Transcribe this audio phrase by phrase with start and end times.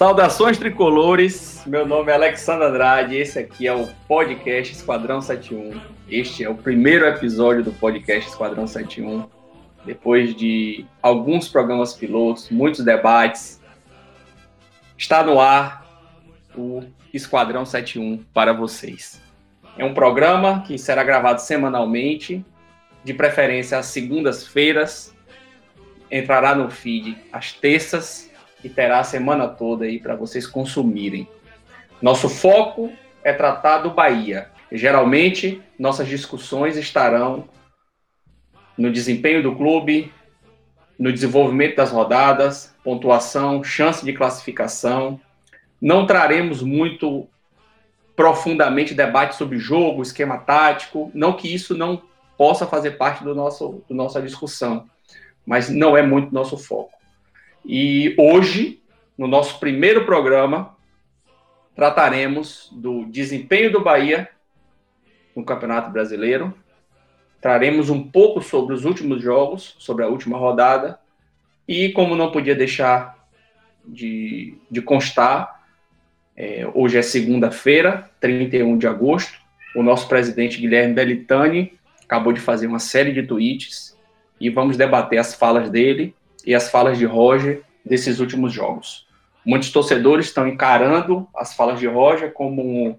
[0.00, 5.78] Saudações tricolores, meu nome é Alexandre Andrade, esse aqui é o podcast Esquadrão 71.
[6.08, 9.28] Este é o primeiro episódio do podcast Esquadrão 71.
[9.84, 13.60] Depois de alguns programas pilotos, muitos debates,
[14.96, 15.86] está no ar
[16.56, 16.82] o
[17.12, 19.20] Esquadrão 71 para vocês.
[19.76, 22.42] É um programa que será gravado semanalmente,
[23.04, 25.14] de preferência às segundas-feiras,
[26.10, 28.29] entrará no feed às terças
[28.62, 31.28] e terá a semana toda aí para vocês consumirem.
[32.00, 34.48] Nosso foco é tratar do Bahia.
[34.72, 37.48] Geralmente, nossas discussões estarão
[38.76, 40.12] no desempenho do clube,
[40.98, 45.20] no desenvolvimento das rodadas, pontuação, chance de classificação.
[45.80, 47.26] Não traremos muito
[48.14, 52.02] profundamente debate sobre jogo, esquema tático, não que isso não
[52.36, 54.86] possa fazer parte do nosso, do nossa discussão,
[55.44, 56.99] mas não é muito nosso foco.
[57.64, 58.80] E hoje,
[59.16, 60.76] no nosso primeiro programa,
[61.74, 64.28] trataremos do desempenho do Bahia
[65.34, 66.54] no Campeonato Brasileiro.
[67.40, 70.98] Traremos um pouco sobre os últimos jogos, sobre a última rodada.
[71.66, 73.16] E como não podia deixar
[73.84, 75.64] de, de constar,
[76.36, 79.38] é, hoje é segunda-feira, 31 de agosto.
[79.74, 83.96] O nosso presidente Guilherme Belitani acabou de fazer uma série de tweets
[84.40, 86.14] e vamos debater as falas dele
[86.46, 89.06] e as falas de Roger desses últimos jogos.
[89.44, 92.98] Muitos torcedores estão encarando as falas de Roger como um,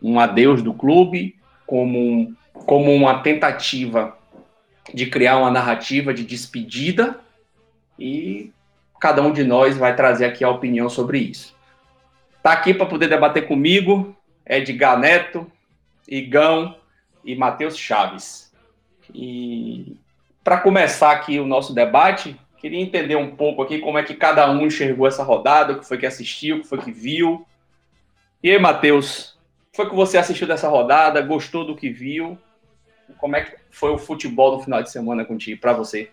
[0.00, 4.16] um adeus do clube, como, um, como uma tentativa
[4.94, 7.20] de criar uma narrativa de despedida
[7.98, 8.52] e
[9.00, 11.54] cada um de nós vai trazer aqui a opinião sobre isso.
[12.42, 15.50] Tá aqui para poder debater comigo Edgar Neto,
[16.08, 16.76] Igão
[17.24, 18.52] e Matheus Chaves.
[19.14, 19.96] E
[20.42, 24.50] para começar aqui o nosso debate, Queria entender um pouco aqui como é que cada
[24.50, 27.46] um enxergou essa rodada, o que foi que assistiu, o que foi que viu.
[28.42, 29.30] E aí, Matheus,
[29.68, 31.22] o que foi que você assistiu dessa rodada?
[31.22, 32.38] Gostou do que viu?
[33.18, 36.10] Como é que foi o futebol no final de semana contigo, para você?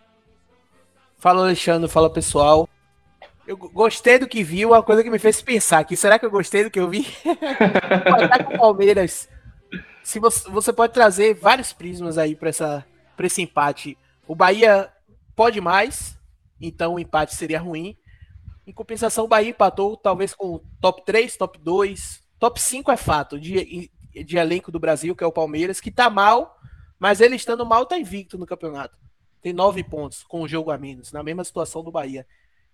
[1.17, 2.69] Fala, Alexandre, fala pessoal.
[3.45, 5.97] Eu gostei do que vi, uma coisa que me fez pensar aqui.
[5.97, 7.05] Será que eu gostei do que eu vi?
[8.47, 9.27] com o Palmeiras.
[10.01, 12.49] Se você, você pode trazer vários prismas aí para
[13.23, 13.97] esse empate.
[14.25, 14.89] O Bahia
[15.35, 16.16] pode mais,
[16.59, 17.97] então o empate seria ruim.
[18.66, 23.40] Em compensação, o Bahia empatou talvez com top 3, top 2, top 5 é fato,
[23.40, 23.90] de,
[24.25, 26.59] de elenco do Brasil, que é o Palmeiras, que tá mal,
[27.00, 28.97] mas ele estando mal tá invicto no campeonato.
[29.41, 32.28] Tem nove pontos com o jogo a menos, na mesma situação do Bahia.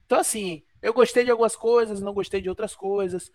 [0.06, 3.32] Então, assim, eu gostei de algumas coisas, não gostei de outras coisas.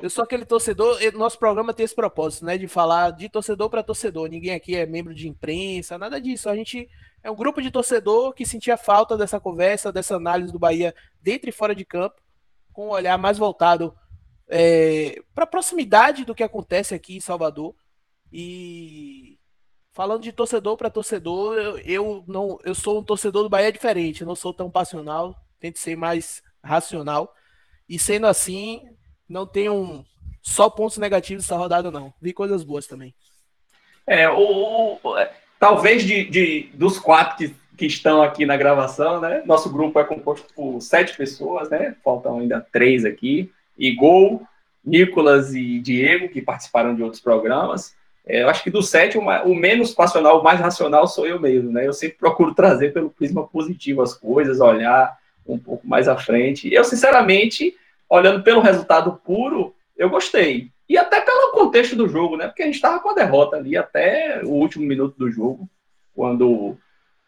[0.00, 2.56] Eu sou aquele torcedor, nosso programa tem esse propósito, né?
[2.56, 4.28] De falar de torcedor para torcedor.
[4.28, 6.48] Ninguém aqui é membro de imprensa, nada disso.
[6.48, 6.88] A gente
[7.22, 11.48] é um grupo de torcedor que sentia falta dessa conversa, dessa análise do Bahia dentro
[11.48, 12.20] e fora de campo,
[12.72, 13.94] com um olhar mais voltado
[14.48, 17.74] é, para a proximidade do que acontece aqui em Salvador.
[18.32, 19.38] E
[19.92, 24.22] falando de torcedor para torcedor, eu, eu, não, eu sou um torcedor do Bahia diferente.
[24.22, 27.34] Eu não sou tão passional, tento ser mais racional.
[27.88, 28.82] E sendo assim,
[29.28, 30.04] não tenho
[30.42, 32.12] só pontos negativos essa rodada, não.
[32.20, 33.14] Vi coisas boas também.
[34.06, 35.16] É, o, o
[35.62, 39.44] talvez de, de, dos quatro que, que estão aqui na gravação, né?
[39.46, 41.94] Nosso grupo é composto por sete pessoas, né?
[42.02, 43.48] Faltam ainda três aqui.
[43.78, 44.40] Igor,
[44.84, 47.94] Nicolas e Diego, que participaram de outros programas.
[48.26, 51.38] É, eu acho que do sete, o, o, menos passional, o mais racional sou eu
[51.38, 51.86] mesmo, né?
[51.86, 56.74] Eu sempre procuro trazer pelo prisma positivo as coisas, olhar um pouco mais à frente.
[56.74, 57.72] Eu, sinceramente,
[58.10, 60.71] olhando pelo resultado puro, eu gostei.
[60.88, 62.46] E até pelo contexto do jogo, né?
[62.46, 65.68] Porque a gente estava com a derrota ali até o último minuto do jogo,
[66.14, 66.76] quando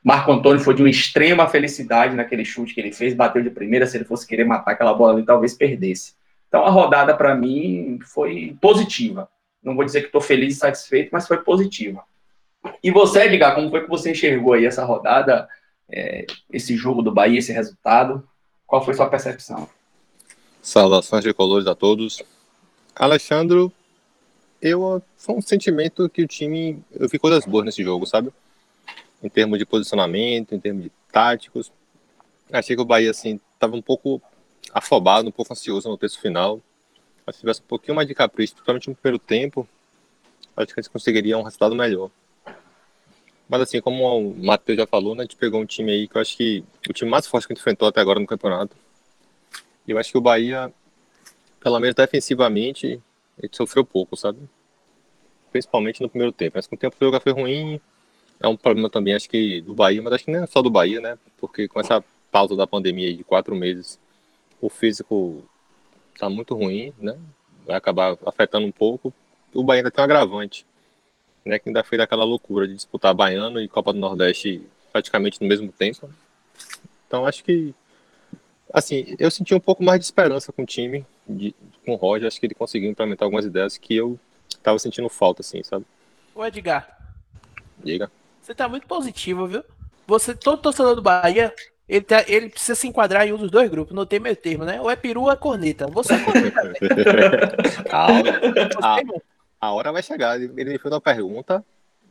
[0.02, 3.86] Marco Antônio foi de uma extrema felicidade naquele chute que ele fez, bateu de primeira,
[3.86, 6.14] se ele fosse querer matar aquela bola ali, talvez perdesse.
[6.48, 9.28] Então a rodada para mim foi positiva.
[9.62, 12.04] Não vou dizer que estou feliz e satisfeito, mas foi positiva.
[12.82, 15.48] E você, Edgar, como foi que você enxergou aí essa rodada,
[15.90, 18.28] é, esse jogo do Bahia, esse resultado?
[18.66, 19.68] Qual foi sua percepção?
[20.60, 22.22] Saudações de colores a todos.
[22.94, 23.72] Alexandro,
[24.62, 28.30] eu foi um sentimento que o time, eu vi coisas boas nesse jogo, sabe?
[29.22, 31.72] Em termos de posicionamento, em termos de táticos.
[32.52, 34.22] Achei que o Bahia assim estava um pouco
[34.72, 36.60] afobado, um pouco ansioso no terço final.
[37.32, 39.68] se tivesse um pouquinho mais de capricho, principalmente no primeiro tempo,
[40.56, 42.10] acho que a gente conseguiria um resultado melhor.
[43.48, 46.16] Mas assim, como o Matheus já falou, né, a gente pegou um time aí que
[46.16, 48.76] eu acho que o time mais forte que a gente enfrentou até agora no campeonato.
[49.86, 50.72] Eu acho que o Bahia
[51.64, 53.00] pelo menos defensivamente,
[53.38, 54.38] ele sofreu pouco, sabe?
[55.50, 56.52] Principalmente no primeiro tempo.
[56.56, 57.80] Mas com o tempo o jogo foi ruim,
[58.38, 60.68] é um problema também, acho que do Bahia, mas acho que não é só do
[60.68, 61.18] Bahia, né?
[61.38, 63.98] Porque com essa pausa da pandemia de quatro meses,
[64.60, 65.42] o físico
[66.18, 67.16] tá muito ruim, né?
[67.66, 69.10] Vai acabar afetando um pouco.
[69.54, 70.66] O Bahia ainda tem um agravante,
[71.46, 71.58] né?
[71.58, 74.60] Que ainda fez aquela loucura de disputar Baiano e Copa do Nordeste
[74.92, 76.10] praticamente no mesmo tempo.
[77.06, 77.74] Então acho que
[78.70, 81.54] assim, eu senti um pouco mais de esperança com o time, de,
[81.84, 84.18] com o Roger, acho que ele conseguiu implementar algumas ideias que eu
[84.62, 85.84] tava sentindo falta, assim, sabe?
[86.34, 86.98] Ô Edgar.
[87.82, 88.10] Diga.
[88.40, 89.64] Você tá muito positivo, viu?
[90.06, 91.52] Você, todo torcedor do Bahia,
[91.88, 94.64] ele, tá, ele precisa se enquadrar em um dos dois grupos, não tem meio termo,
[94.64, 94.80] né?
[94.80, 95.86] Ou é peru ou é corneta.
[95.88, 96.62] Você é corneta,
[97.88, 98.30] Calma.
[98.82, 98.96] A,
[99.60, 100.40] a, hora vai chegar.
[100.40, 101.64] Ele me fez uma pergunta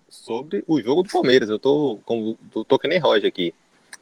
[0.07, 1.49] sobre o jogo do Palmeiras.
[1.49, 3.53] Eu tô, como, tô, tô que nem Roger aqui.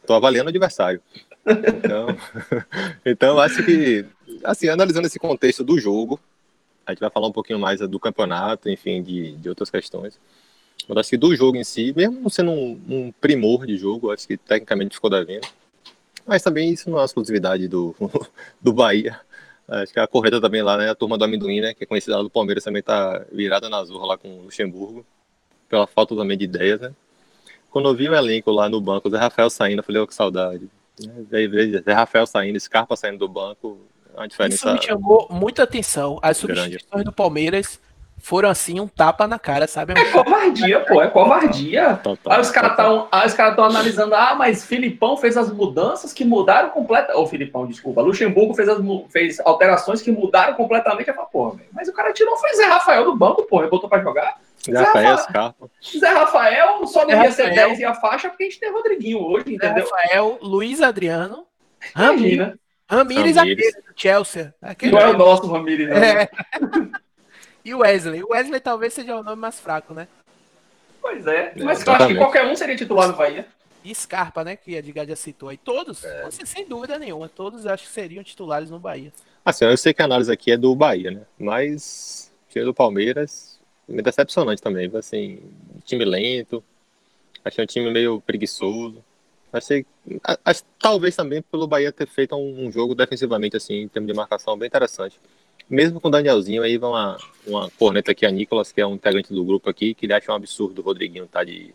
[0.05, 1.01] Tô avaliando o adversário.
[1.45, 2.07] Então,
[3.05, 4.05] então acho que,
[4.43, 6.19] assim, analisando esse contexto do jogo,
[6.85, 10.19] a gente vai falar um pouquinho mais do campeonato, enfim, de, de outras questões.
[10.87, 14.27] Mas acho que do jogo em si, mesmo sendo um, um primor de jogo, acho
[14.27, 15.47] que tecnicamente ficou devendo.
[16.25, 17.95] Mas também isso não é uma exclusividade do,
[18.61, 19.19] do Bahia.
[19.67, 20.89] Acho que a correta também lá, né?
[20.89, 21.73] A turma do amendoim, né?
[21.73, 25.05] Que é conhecida lá do Palmeiras, também tá virada na zorra lá com o Luxemburgo.
[25.69, 26.93] Pela falta também de ideias, né?
[27.69, 30.07] Quando eu vi o elenco lá no banco, o Zé Rafael saindo, eu falei, oh,
[30.07, 30.69] que saudade.
[31.85, 33.79] Zé Rafael saindo, Scarpa saindo do banco,
[34.17, 34.55] a diferença.
[34.55, 36.19] Isso me chamou muita atenção.
[36.21, 37.05] As substituições grande.
[37.05, 37.79] do Palmeiras
[38.21, 39.93] foram assim um tapa na cara, sabe?
[39.99, 41.99] É covardia, pô, é covardia.
[42.03, 42.51] Total, aí os
[43.33, 47.17] caras estão analisando, ah, mas Filipão fez as mudanças que mudaram completamente.
[47.17, 48.77] Ou Filipão, desculpa, Luxemburgo fez, as,
[49.09, 51.11] fez alterações que mudaram completamente.
[51.11, 54.01] Falo, porra, mas o cara tirou foi Zé Rafael do banco, porra, e botou pra
[54.01, 54.37] jogar.
[54.63, 55.55] Zé, Zé Rafael.
[55.99, 58.59] Zé Rafael só não Zé ia Rafael, ser 10 e a faixa porque a gente
[58.59, 59.85] tem Rodriguinho hoje, entendeu?
[59.87, 61.47] Zé Rafael, Luiz Adriano,
[61.95, 62.53] Ramiro,
[62.91, 64.53] Ramires, aquele do Chelsea.
[64.61, 65.95] Aquele não é o nosso Ramires, não.
[65.95, 66.29] É.
[67.63, 68.21] e o Wesley.
[68.21, 70.09] O Wesley talvez seja o nome mais fraco, né?
[71.01, 71.53] Pois é.
[71.63, 73.47] Mas é, eu acho que qualquer um seria titular no Bahia.
[73.83, 74.57] E Scarpa, né?
[74.57, 75.57] Que a Edgar já citou aí.
[75.57, 76.23] Todos, é.
[76.23, 79.11] assim, sem dúvida nenhuma, todos acho que seriam titulares no Bahia.
[79.43, 81.21] Assim, eu sei que a análise aqui é do Bahia, né?
[81.39, 84.91] Mas, tiro do Palmeiras, me decepcionante também.
[84.95, 85.39] Assim,
[85.85, 86.63] time lento,
[87.43, 89.03] achei um time meio preguiçoso.
[89.53, 89.85] Achei,
[90.45, 94.15] acho, talvez também pelo Bahia ter feito um, um, jogo defensivamente, assim, em termos de
[94.15, 95.19] marcação, bem interessante.
[95.69, 98.95] Mesmo com o Danielzinho, aí vai uma, uma corneta aqui, a Nicolas, que é um
[98.95, 101.73] integrante do grupo aqui, que ele acha um absurdo o Rodriguinho tá de.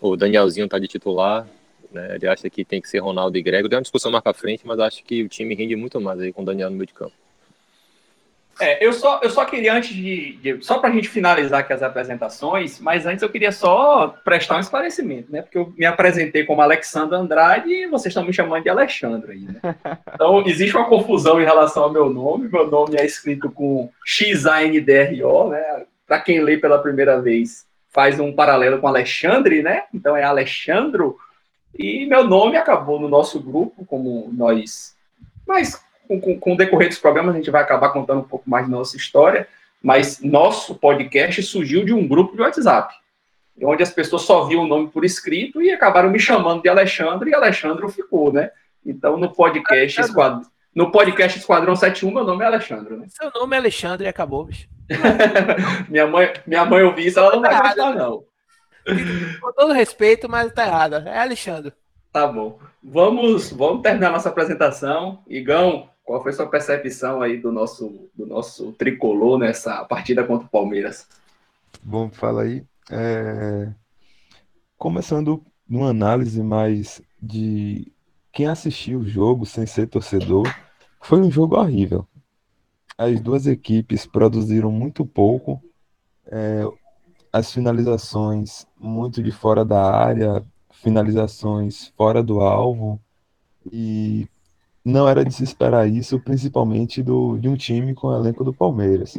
[0.00, 1.46] O Danielzinho tá de titular,
[1.92, 2.16] né?
[2.16, 3.68] Ele acha que tem que ser Ronaldo e Grego.
[3.68, 6.32] Deu uma discussão mais pra frente, mas acho que o time rende muito mais aí
[6.32, 7.14] com o Daniel no meio de campo.
[8.60, 10.36] É, eu só, eu só queria, antes de.
[10.36, 14.56] de só para a gente finalizar aqui as apresentações, mas antes eu queria só prestar
[14.56, 15.42] um esclarecimento, né?
[15.42, 19.40] Porque eu me apresentei como Alexandre Andrade e vocês estão me chamando de Alexandre aí,
[19.40, 19.74] né?
[20.14, 22.48] Então, existe uma confusão em relação ao meu nome.
[22.48, 25.84] Meu nome é escrito com X-A-N-D-R-O, né?
[26.06, 29.84] Para quem lê pela primeira vez, faz um paralelo com Alexandre, né?
[29.94, 31.16] Então é Alexandro.
[31.76, 34.94] E meu nome acabou no nosso grupo, como nós.
[35.46, 38.48] Mas com, com, com o decorrer dos programas, a gente vai acabar contando um pouco
[38.48, 39.48] mais da nossa história,
[39.82, 42.94] mas nosso podcast surgiu de um grupo de WhatsApp,
[43.62, 47.30] onde as pessoas só viam o nome por escrito e acabaram me chamando de Alexandre,
[47.30, 48.50] e Alexandre ficou, né?
[48.84, 50.42] Então, no podcast Esquadrão,
[50.74, 52.96] no podcast Esquadrão 71, meu nome é Alexandre.
[52.96, 53.06] Né?
[53.08, 54.68] Seu nome é Alexandre e acabou, bicho.
[55.88, 58.24] minha, mãe, minha mãe ouviu isso, ela não vai gostar, não.
[59.40, 60.96] Com todo respeito, mas tá errado.
[61.06, 61.72] É Alexandre.
[62.12, 62.58] Tá bom.
[62.82, 65.22] Vamos, vamos terminar nossa apresentação.
[65.28, 70.50] Igão, qual foi sua percepção aí do nosso, do nosso tricolor nessa partida contra o
[70.50, 71.06] Palmeiras?
[71.82, 72.64] Bom, fala aí.
[72.90, 73.72] É...
[74.76, 77.92] Começando numa análise mais de
[78.32, 80.46] quem assistiu o jogo sem ser torcedor,
[81.00, 82.06] foi um jogo horrível.
[82.98, 85.62] As duas equipes produziram muito pouco,
[86.26, 86.62] é...
[87.32, 93.00] as finalizações muito de fora da área, finalizações fora do alvo,
[93.70, 94.26] e
[94.84, 98.52] não era de se esperar isso, principalmente do, de um time com o elenco do
[98.52, 99.18] Palmeiras.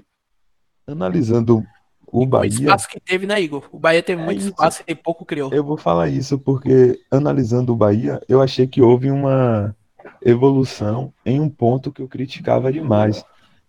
[0.85, 1.63] Analisando
[2.05, 2.51] o Bahia.
[2.51, 3.67] O espaço que teve, né, Igor?
[3.71, 4.49] O Bahia teve é muito isso.
[4.49, 5.51] espaço e pouco criou.
[5.53, 9.75] Eu vou falar isso porque, analisando o Bahia, eu achei que houve uma
[10.21, 13.23] evolução em um ponto que eu criticava demais,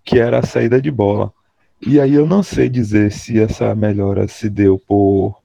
[0.05, 1.33] que era a saída de bola.
[1.87, 5.37] E aí eu não sei dizer se essa melhora se deu por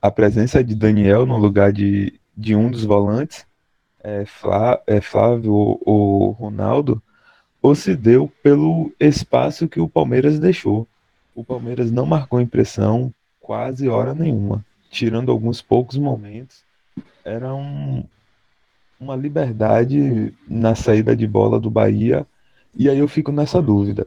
[0.00, 3.46] a presença de Daniel no lugar de, de um dos volantes,
[4.04, 7.02] é, Flá, é, Flávio ou Ronaldo,
[7.62, 10.86] ou se deu pelo espaço que o Palmeiras deixou.
[11.34, 16.62] O Palmeiras não marcou impressão quase hora nenhuma, tirando alguns poucos momentos.
[17.24, 18.04] Era um,
[19.00, 22.26] uma liberdade na saída de bola do Bahia,
[22.76, 24.06] e aí eu fico nessa dúvida.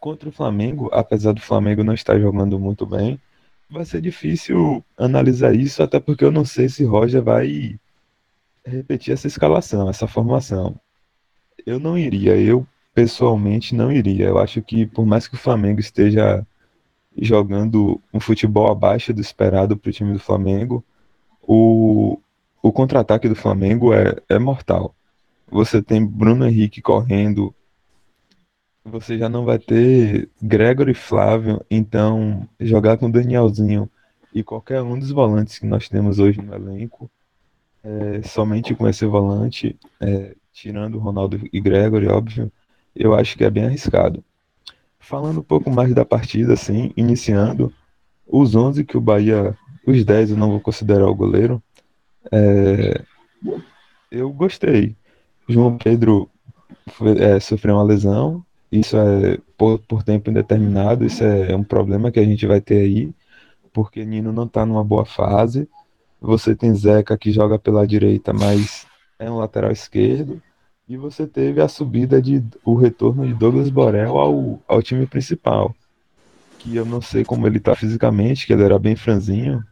[0.00, 3.20] Contra o Flamengo, apesar do Flamengo não estar jogando muito bem,
[3.68, 7.78] vai ser difícil analisar isso, até porque eu não sei se Roger vai
[8.64, 10.74] repetir essa escalação, essa formação.
[11.66, 14.26] Eu não iria, eu pessoalmente não iria.
[14.26, 16.46] Eu acho que por mais que o Flamengo esteja
[17.16, 20.84] jogando um futebol abaixo do esperado para o time do Flamengo,
[21.42, 22.18] o,
[22.62, 24.94] o contra-ataque do Flamengo é, é mortal.
[25.50, 27.54] Você tem Bruno Henrique correndo,
[28.84, 33.88] você já não vai ter Gregory e Flávio, então jogar com Danielzinho
[34.34, 37.10] e qualquer um dos volantes que nós temos hoje no elenco,
[37.84, 42.50] é, somente com esse volante, é, tirando Ronaldo e Gregory, óbvio,
[42.96, 44.24] eu acho que é bem arriscado.
[44.98, 47.72] Falando um pouco mais da partida, assim, iniciando,
[48.26, 51.62] os 11 que o Bahia, os 10 eu não vou considerar o goleiro,
[52.32, 53.02] é,
[54.10, 54.96] eu gostei.
[55.46, 56.30] João Pedro
[56.88, 62.10] foi, é, sofreu uma lesão, isso é por, por, tempo indeterminado, isso é um problema
[62.10, 63.12] que a gente vai ter aí,
[63.72, 65.68] porque Nino não está numa boa fase.
[66.24, 68.86] Você tem Zeca que joga pela direita, mas
[69.18, 70.40] é um lateral esquerdo.
[70.88, 75.74] E você teve a subida de o retorno de Douglas Borel ao, ao time principal.
[76.58, 79.62] Que eu não sei como ele tá fisicamente, que ele era bem franzinho.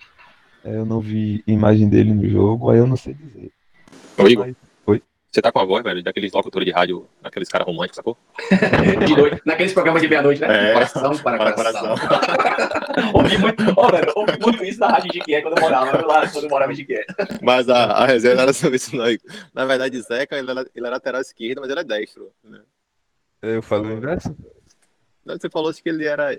[0.62, 3.50] É, eu não vi imagem dele no jogo, aí eu não sei dizer.
[4.18, 4.46] Igor.
[4.46, 4.56] Mas,
[5.32, 8.18] você tá com a voz, velho, daqueles locutores de rádio, daqueles caras românticos, sacou?
[9.06, 10.70] de noite, naqueles programas de meia-noite, né?
[10.70, 11.96] É, coração para, para coração.
[11.96, 13.14] coração.
[13.14, 16.28] ouvi, muito, oh, velho, ouvi muito isso na rádio de Quié quando eu morava, lá,
[16.28, 17.06] quando eu morava em Quié.
[17.40, 19.06] Mas a, a reserva não era sobre isso, não.
[19.54, 22.30] Na verdade, Zeca, ele era, ele era lateral esquerdo, mas ele é destro.
[22.44, 22.60] Né?
[23.40, 24.36] Eu falo o inverso?
[25.24, 26.38] Você falou que ele era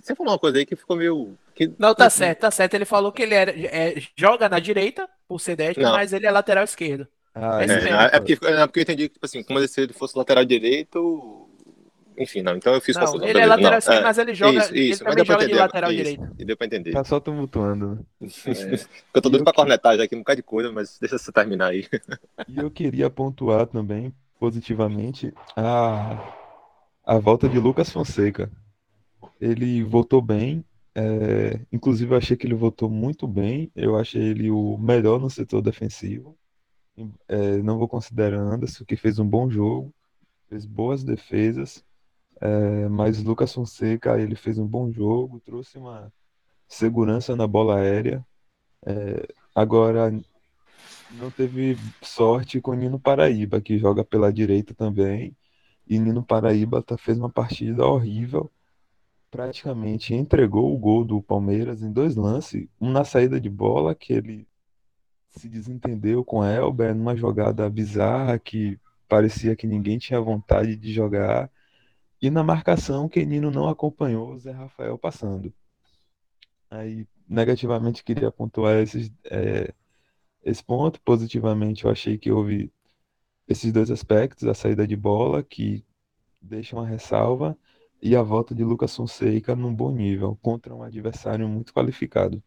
[0.00, 1.36] você falou uma coisa aí que ficou meio.
[1.54, 1.70] Que...
[1.78, 2.74] Não, tá certo, tá certo.
[2.74, 6.30] Ele falou que ele era, é, joga na direita, por ser destro, mas ele é
[6.30, 7.06] lateral esquerdo.
[7.34, 9.92] Ah, é, é, é, porque, é porque eu entendi que, tipo assim, como se ele
[9.92, 11.46] fosse lateral direito.
[12.18, 12.56] Enfim, não.
[12.56, 14.58] Então eu fiz não, Ele é lateral esquerdo, é, mas ele joga.
[14.58, 15.04] Isso, isso.
[15.04, 16.34] Ele também joga entender, de lateral isso, direito.
[16.38, 16.92] E deu pra entender.
[16.92, 18.04] Tá só tumultuando.
[18.20, 18.74] É.
[19.14, 21.68] eu tô doido pra cornetar já aqui um bocado de coisa, mas deixa você terminar
[21.68, 21.86] aí.
[22.48, 26.34] E eu queria pontuar também, positivamente, a,
[27.04, 28.50] a volta de Lucas Fonseca.
[29.40, 30.64] Ele voltou bem.
[30.94, 33.70] É, inclusive, eu achei que ele voltou muito bem.
[33.74, 36.36] Eu achei ele o melhor no setor defensivo.
[37.28, 39.92] É, não vou considerar Anderson, que fez um bom jogo,
[40.48, 41.84] fez boas defesas,
[42.40, 46.12] é, mas Lucas Fonseca ele fez um bom jogo, trouxe uma
[46.68, 48.24] segurança na bola aérea.
[48.86, 50.10] É, agora
[51.12, 55.36] não teve sorte com Nino Paraíba, que joga pela direita também.
[55.86, 58.50] E Nino Paraíba tá, fez uma partida horrível.
[59.30, 62.68] Praticamente entregou o gol do Palmeiras em dois lances.
[62.80, 64.46] Um na saída de bola, que ele
[65.30, 71.50] se desentendeu com Elber numa jogada bizarra que parecia que ninguém tinha vontade de jogar.
[72.20, 75.52] E na marcação, Kenino não acompanhou o Zé Rafael passando.
[76.70, 79.72] Aí, negativamente, queria pontuar esses, é,
[80.44, 81.00] esse ponto.
[81.02, 82.72] Positivamente, eu achei que houve
[83.48, 85.84] esses dois aspectos: a saída de bola, que
[86.40, 87.56] deixa uma ressalva,
[88.02, 92.42] e a volta de Lucas Fonseca num bom nível, contra um adversário muito qualificado.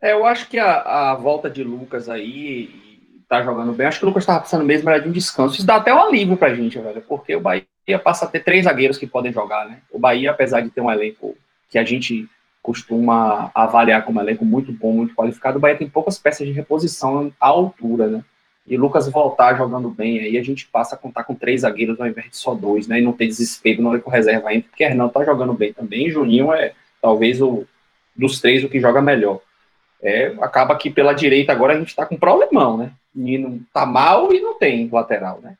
[0.00, 2.88] É, eu acho que a, a volta de Lucas aí
[3.28, 3.86] tá jogando bem.
[3.86, 5.56] Acho que o Lucas estava passando mesmo era de um descanso.
[5.56, 7.64] Isso dá até um alívio pra gente, velho, porque o Bahia
[8.02, 9.80] passa a ter três zagueiros que podem jogar, né?
[9.90, 11.36] O Bahia, apesar de ter um elenco
[11.68, 12.28] que a gente
[12.62, 17.32] costuma avaliar como elenco muito bom, muito qualificado, o Bahia tem poucas peças de reposição
[17.40, 18.24] à altura, né?
[18.66, 22.06] E Lucas voltar jogando bem, aí a gente passa a contar com três zagueiros ao
[22.06, 23.00] invés de só dois, né?
[23.00, 25.72] E não ter desespero na hora que o reserva entra, porque Hernan tá jogando bem
[25.72, 26.06] também.
[26.06, 27.66] E Juninho é talvez o
[28.14, 29.40] dos três o que joga melhor
[30.02, 32.92] é, acaba que pela direita agora a gente está com um problemão, né?
[33.14, 35.56] Nino tá mal e não tem lateral, né?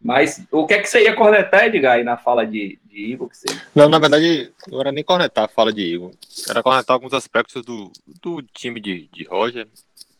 [0.00, 3.28] Mas o que é que você ia cornetar, Edgar, aí na fala de, de Igor?
[3.32, 3.46] Você...
[3.72, 6.10] Não, na verdade, não era nem cornetar a fala de Igor.
[6.48, 9.68] Era cornetar alguns aspectos do, do time de, de Roger,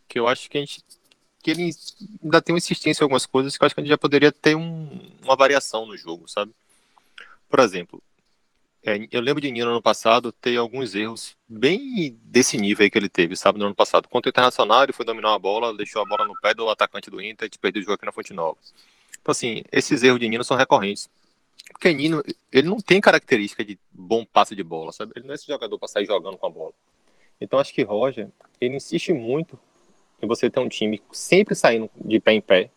[0.08, 0.82] que eu acho que a gente
[1.42, 1.70] que ele
[2.22, 4.30] ainda tem uma insistência em algumas coisas que eu acho que a gente já poderia
[4.30, 4.88] ter um,
[5.24, 6.52] uma variação no jogo, sabe?
[7.50, 8.00] Por exemplo,
[8.84, 12.90] é, eu lembro de Nino no ano passado ter alguns erros bem desse nível aí
[12.90, 14.08] que ele teve, sabe, no ano passado.
[14.08, 17.08] Contra o Internacional, ele foi dominar a bola, deixou a bola no pé do atacante
[17.08, 18.58] do Inter e perdeu o jogo aqui na Fonte Nova.
[19.20, 21.08] Então, assim, esses erros de Nino são recorrentes.
[21.70, 25.12] Porque Nino, ele não tem característica de bom passe de bola, sabe?
[25.14, 26.72] Ele não é esse jogador para sair jogando com a bola.
[27.40, 28.28] Então, acho que Roger,
[28.60, 29.56] ele insiste muito
[30.20, 32.70] em você ter um time sempre saindo de pé em pé,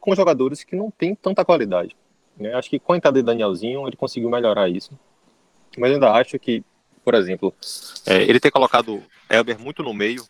[0.00, 1.94] com jogadores que não têm tanta qualidade.
[2.34, 2.54] Né?
[2.54, 4.98] Acho que com a entrada de Danielzinho, ele conseguiu melhorar isso.
[5.78, 6.62] Mas ainda acho que,
[7.04, 7.54] por exemplo,
[8.06, 10.24] é, ele ter colocado Elber muito no meio,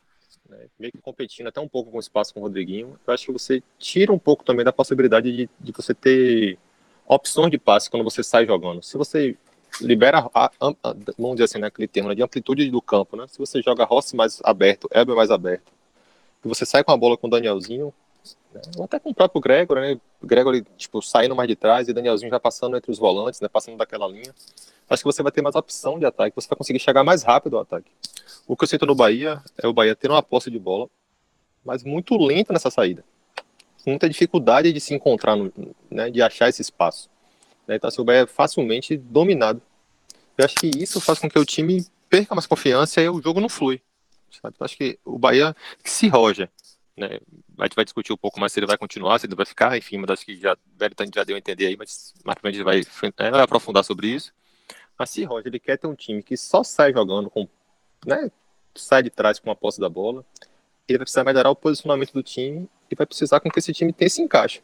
[0.48, 3.26] né, meio que competindo até um pouco com o espaço com o Rodriguinho, eu acho
[3.26, 6.58] que você tira um pouco também da possibilidade de, de você ter
[7.06, 8.82] opções de passe quando você sai jogando.
[8.82, 9.36] Se você
[9.80, 13.26] libera, a, a, a, vamos dizer assim, né, termo, né, de amplitude do campo, né?
[13.28, 15.72] Se você joga Rossi mais aberto, Elber mais aberto,
[16.44, 17.92] e você sai com a bola com o Danielzinho,
[18.52, 18.60] Né?
[18.76, 19.98] Ou até com o próprio Gregor, né?
[20.22, 23.48] Gregor, tipo, saindo mais de trás e Danielzinho já passando entre os volantes, né?
[23.48, 24.34] Passando daquela linha.
[24.88, 27.56] Acho que você vai ter mais opção de ataque, você vai conseguir chegar mais rápido
[27.56, 27.90] ao ataque.
[28.46, 30.88] O que eu sinto no Bahia é o Bahia ter uma posse de bola,
[31.64, 33.04] mas muito lenta nessa saída.
[33.86, 35.52] Muita dificuldade de se encontrar, no,
[35.90, 36.10] né?
[36.10, 37.08] De achar esse espaço.
[37.66, 37.76] Né?
[37.76, 39.60] Então, assim, o Bahia é facilmente dominado.
[40.36, 43.40] Eu acho que isso faz com que o time perca mais confiança e o jogo
[43.40, 43.80] não flui.
[44.42, 44.56] Sabe?
[44.58, 45.54] Eu acho que o Bahia,
[45.84, 46.50] se Roger
[46.98, 47.20] né?
[47.58, 49.76] A gente vai discutir um pouco mais se ele vai continuar, se ele vai ficar,
[49.76, 50.56] enfim, mas acho que já,
[51.14, 54.32] já deu a entender aí, mas pra gente vai, é, aprofundar sobre isso.
[54.98, 57.48] Mas se Roger ele quer ter um time que só sai jogando com,
[58.04, 58.30] né,
[58.74, 60.24] sai de trás com a posse da bola,
[60.88, 63.92] ele vai precisar melhorar o posicionamento do time e vai precisar com que esse time
[63.92, 64.62] tenha esse encaixe.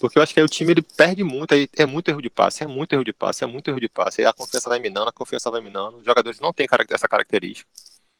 [0.00, 2.30] Porque eu acho que aí o time ele perde muito, aí é muito erro de
[2.30, 4.78] passe, é muito erro de passe, é muito erro de passe, aí a confiança vai
[4.78, 7.68] minando, a confiança vai minando, os jogadores não têm essa característica.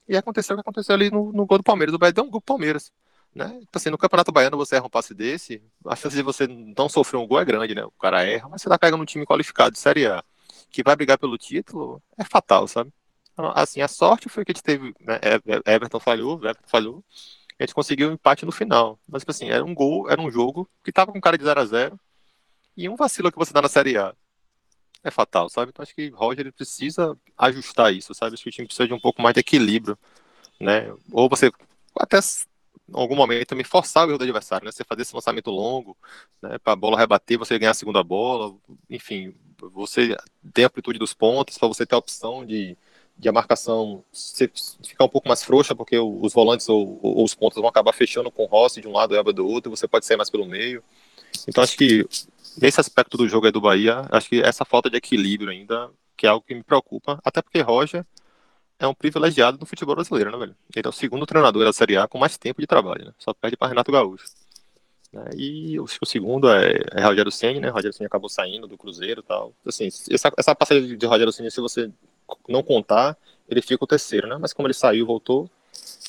[0.08, 1.94] E aconteceu o que aconteceu ali no, no gol do Palmeiras.
[1.94, 2.92] O Bahia deu um gol do Palmeiras.
[3.34, 3.48] Né?
[3.56, 6.88] Então, assim, no Campeonato Baiano você erra um passe desse, a chance de você não
[6.88, 7.84] sofrer um gol é grande, né?
[7.84, 10.24] O cara erra, mas você tá pegando um time qualificado de Série A
[10.70, 12.92] que vai brigar pelo título, é fatal, sabe?
[13.32, 15.20] Então, assim, a sorte foi que a gente teve, né?
[15.66, 17.04] Everton falhou, Everton falhou,
[17.58, 18.98] a gente conseguiu um empate no final.
[19.08, 21.60] Mas, tipo assim, era um gol, era um jogo que tava com cara de 0
[21.60, 22.00] a 0
[22.76, 24.14] e um vacilo que você dá na Série A
[25.02, 25.70] é fatal, sabe?
[25.70, 28.34] Então acho que Roger ele precisa ajustar isso, sabe?
[28.34, 29.96] Acho que o time precisa de um pouco mais de equilíbrio,
[30.60, 30.92] né?
[31.12, 31.50] Ou você
[31.98, 32.18] até
[32.88, 34.70] em algum momento também forçar o erro do adversário, né?
[34.70, 35.96] Você fazer esse lançamento longo,
[36.40, 36.58] né?
[36.58, 38.54] Para a bola rebater, você ganhar a segunda bola,
[38.88, 39.34] enfim,
[39.72, 40.16] você
[40.52, 42.76] tem amplitude dos pontos, para você ter a opção de,
[43.18, 44.04] de a marcação
[44.84, 48.30] ficar um pouco mais frouxa, porque os volantes ou, ou os pontos vão acabar fechando
[48.30, 50.46] com o Rossi de um lado e Eba do outro, você pode sair mais pelo
[50.46, 50.82] meio.
[51.48, 52.06] Então acho que
[52.60, 56.26] nesse aspecto do jogo aí do Bahia, acho que essa falta de equilíbrio ainda, que
[56.26, 58.04] é algo que me preocupa, até porque Roger
[58.78, 60.56] é um privilegiado no futebol brasileiro, né, velho?
[60.74, 63.12] Ele é o segundo treinador da Série A com mais tempo de trabalho, né?
[63.18, 64.26] Só perde para Renato Gaúcho.
[65.12, 65.24] Né?
[65.36, 67.68] E o, o, segundo é, é Rogério Senni, né?
[67.68, 69.52] Rogério Senni acabou saindo do Cruzeiro e tal.
[69.66, 71.90] Assim, essa, essa passagem de Rogério Senni, se você
[72.48, 73.16] não contar,
[73.48, 74.36] ele fica o terceiro, né?
[74.38, 75.48] Mas como ele saiu e voltou,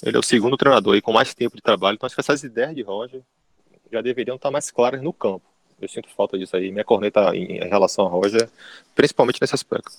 [0.04, 1.96] ele é o segundo treinador aí com mais tempo de trabalho.
[1.96, 3.22] Então acho que essas ideias de Roger
[3.92, 5.46] já deveriam estar mais claras no campo.
[5.80, 6.72] Eu sinto falta disso aí.
[6.72, 8.50] Minha corneta em, em relação a Roger,
[8.96, 9.92] principalmente nesse aspecto.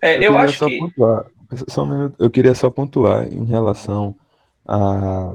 [0.00, 0.78] É, eu, eu acho que.
[0.78, 1.26] Pontuar,
[1.68, 4.16] só um minuto, eu queria só pontuar em relação
[4.66, 5.34] a,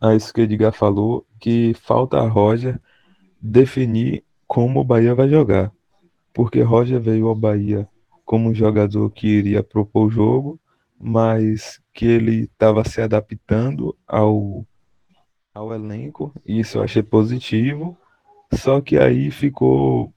[0.00, 2.80] a isso que o Edgar falou, que falta a Roger
[3.40, 5.72] definir como o Bahia vai jogar.
[6.32, 7.88] Porque Roger veio ao Bahia
[8.24, 10.60] como um jogador que iria propor o jogo,
[11.00, 14.66] mas que ele estava se adaptando ao,
[15.54, 17.96] ao elenco, e isso eu achei positivo.
[18.52, 20.12] Só que aí ficou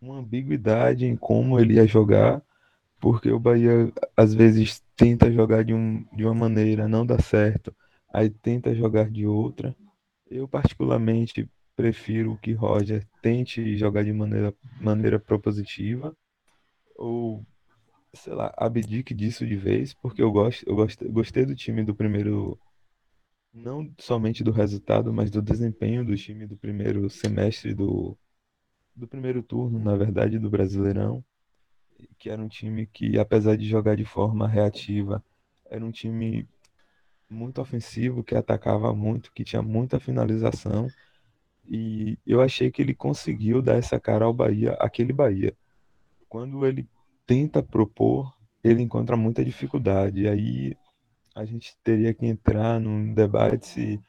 [0.00, 2.42] uma ambiguidade em como ele ia jogar
[3.00, 7.74] porque o Bahia às vezes tenta jogar de, um, de uma maneira, não dá certo,
[8.12, 9.76] aí tenta jogar de outra.
[10.30, 16.16] Eu, particularmente, prefiro que Roger tente jogar de maneira, maneira propositiva,
[16.96, 17.44] ou,
[18.14, 21.94] sei lá, abdique disso de vez, porque eu, gosto, eu gosto, gostei do time do
[21.94, 22.58] primeiro,
[23.52, 28.16] não somente do resultado, mas do desempenho do time do primeiro semestre do,
[28.94, 31.24] do primeiro turno, na verdade, do Brasileirão
[32.18, 35.22] que era um time que, apesar de jogar de forma reativa,
[35.70, 36.46] era um time
[37.28, 40.88] muito ofensivo, que atacava muito, que tinha muita finalização.
[41.66, 45.54] E eu achei que ele conseguiu dar essa cara ao Bahia, aquele Bahia.
[46.28, 46.86] Quando ele
[47.26, 50.22] tenta propor, ele encontra muita dificuldade.
[50.22, 50.76] E aí
[51.34, 54.00] a gente teria que entrar num debate se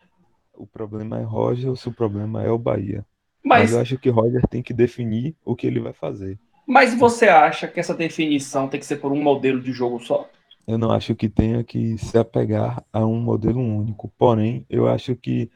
[0.54, 3.06] o problema é Roger ou se o problema é o Bahia.
[3.43, 6.39] Mas, Mas eu acho que Roger tem que definir o que ele vai fazer.
[6.67, 10.30] Mas você acha que essa definição tem que ser por um modelo de jogo só?
[10.67, 14.12] Eu não acho que tenha que se apegar a um modelo único.
[14.17, 15.49] Porém, eu acho que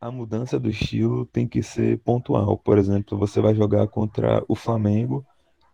[0.00, 2.56] a mudança do estilo tem que ser pontual.
[2.56, 5.26] Por exemplo, você vai jogar contra o Flamengo,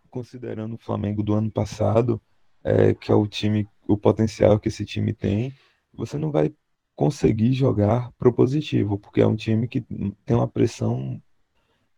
[0.09, 2.19] considerando o Flamengo do ano passado,
[2.63, 5.53] é, que é o time, o potencial que esse time tem,
[5.93, 6.51] você não vai
[6.95, 9.81] conseguir jogar propositivo, porque é um time que
[10.25, 11.21] tem uma pressão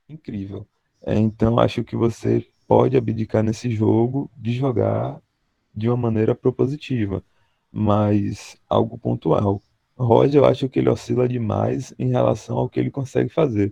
[0.09, 0.67] incrível.
[1.05, 5.21] É, então, acho que você pode abdicar nesse jogo de jogar
[5.73, 7.23] de uma maneira propositiva,
[7.71, 9.61] mas algo pontual.
[9.95, 13.71] Roger, eu acho que ele oscila demais em relação ao que ele consegue fazer.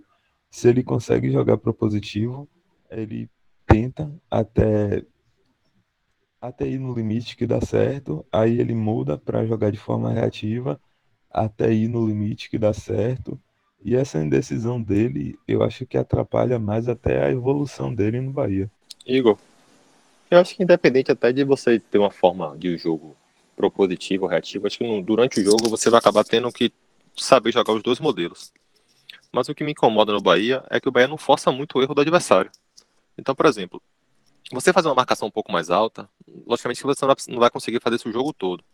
[0.50, 2.48] Se ele consegue jogar propositivo,
[2.88, 3.28] ele
[3.66, 5.04] tenta até
[6.40, 10.80] até ir no limite que dá certo, aí ele muda para jogar de forma reativa,
[11.30, 13.40] até ir no limite que dá certo,
[13.84, 18.70] e essa indecisão dele, eu acho que atrapalha mais até a evolução dele no Bahia.
[19.06, 19.36] Igor,
[20.30, 23.14] eu acho que independente até de você ter uma forma de jogo
[23.54, 26.72] propositivo ou reativo, acho que no, durante o jogo você vai acabar tendo que
[27.14, 28.52] saber jogar os dois modelos.
[29.30, 31.82] Mas o que me incomoda no Bahia é que o Bahia não força muito o
[31.82, 32.50] erro do adversário.
[33.18, 33.82] Então, por exemplo,
[34.50, 36.08] você fazer uma marcação um pouco mais alta,
[36.46, 38.64] logicamente que você não vai conseguir fazer isso o jogo todo.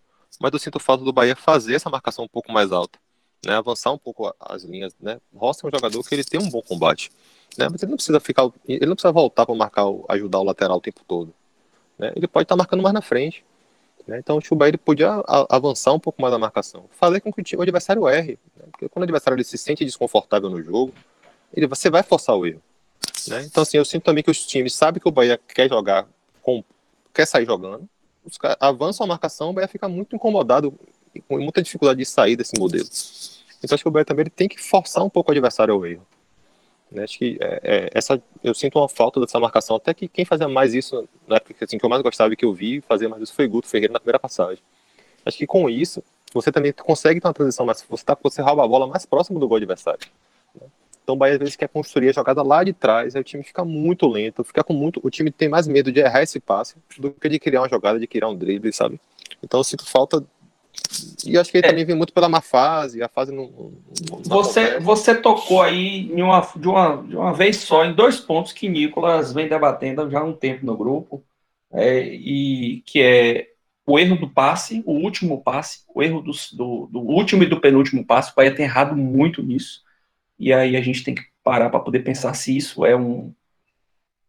[0.40, 2.98] Mas eu sinto falta do Bahia fazer essa marcação um pouco mais alta,
[3.44, 3.54] né?
[3.54, 5.20] Avançar um pouco as linhas, né?
[5.34, 7.10] Rossi é um jogador que ele tem um bom combate,
[7.56, 7.68] né?
[7.70, 10.80] Mas ele não precisa ficar, ele não precisa voltar para marcar, ajudar o lateral o
[10.80, 11.32] tempo todo,
[11.98, 12.12] né?
[12.14, 13.44] Ele pode estar tá marcando mais na frente,
[14.06, 14.18] né?
[14.18, 17.62] Então o Chuba ele podia avançar um pouco mais na marcação, fazer com que o
[17.62, 18.64] adversário erre, né?
[18.70, 20.92] porque quando o adversário ele se sente desconfortável no jogo,
[21.54, 22.62] ele você vai forçar o erro.
[23.28, 23.44] Né?
[23.44, 26.06] Então, assim, eu sinto também que os times sabem que o Bahia quer jogar,
[26.42, 26.64] com,
[27.12, 27.88] quer sair jogando,
[28.24, 30.74] os avançam a marcação, o Bahia fica muito incomodado,
[31.26, 32.86] com muita dificuldade de sair desse modelo.
[33.62, 36.06] Então, acho que o Bahia também tem que forçar um pouco o adversário ao erro.
[36.90, 37.04] Né?
[37.04, 40.48] Acho que é, é, essa, eu sinto uma falta dessa marcação, até que quem fazia
[40.48, 43.22] mais isso, na época assim, que eu mais gostava e que eu vi fazer mais
[43.22, 44.62] isso foi Guto Ferreira na primeira passagem.
[45.24, 47.84] Acho que com isso, você também consegue ter uma transição mais.
[47.88, 50.00] Você, tá, você rouba a bola mais próximo do gol adversário.
[50.54, 50.66] Né?
[51.02, 53.42] Então o Bahia às vezes quer construir a jogada lá de trás, aí o time
[53.42, 55.00] fica muito lento, fica com muito.
[55.02, 57.98] O time tem mais medo de errar esse passe do que de criar uma jogada,
[57.98, 59.00] de criar um drible, sabe?
[59.42, 60.24] Então eu sinto falta.
[61.24, 61.70] E acho que ele é.
[61.70, 63.72] também vem muito pela má fase, a fase não.
[64.08, 68.18] não você, você tocou aí em uma, de, uma, de uma vez só em dois
[68.18, 71.22] pontos que Nicolas vem debatendo já há um tempo no grupo,
[71.72, 73.50] é, e que é
[73.86, 77.60] o erro do passe, o último passe, o erro do, do, do último e do
[77.60, 79.82] penúltimo passe, o Bahia tem errado muito nisso.
[80.38, 83.32] E aí a gente tem que parar para poder pensar se isso é um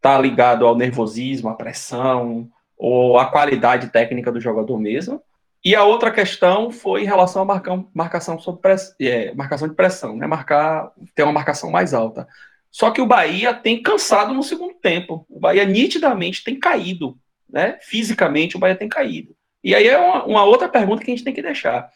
[0.01, 5.21] tá ligado ao nervosismo, à pressão ou à qualidade técnica do jogador mesmo.
[5.63, 10.17] E a outra questão foi em relação à marca, marcação, press, é, marcação de pressão,
[10.17, 10.25] né?
[10.25, 12.27] Marcar, ter uma marcação mais alta.
[12.71, 15.25] Só que o Bahia tem cansado no segundo tempo.
[15.29, 17.17] O Bahia nitidamente tem caído,
[17.49, 17.77] né?
[17.81, 19.35] Fisicamente o Bahia tem caído.
[19.63, 21.89] E aí é uma, uma outra pergunta que a gente tem que deixar.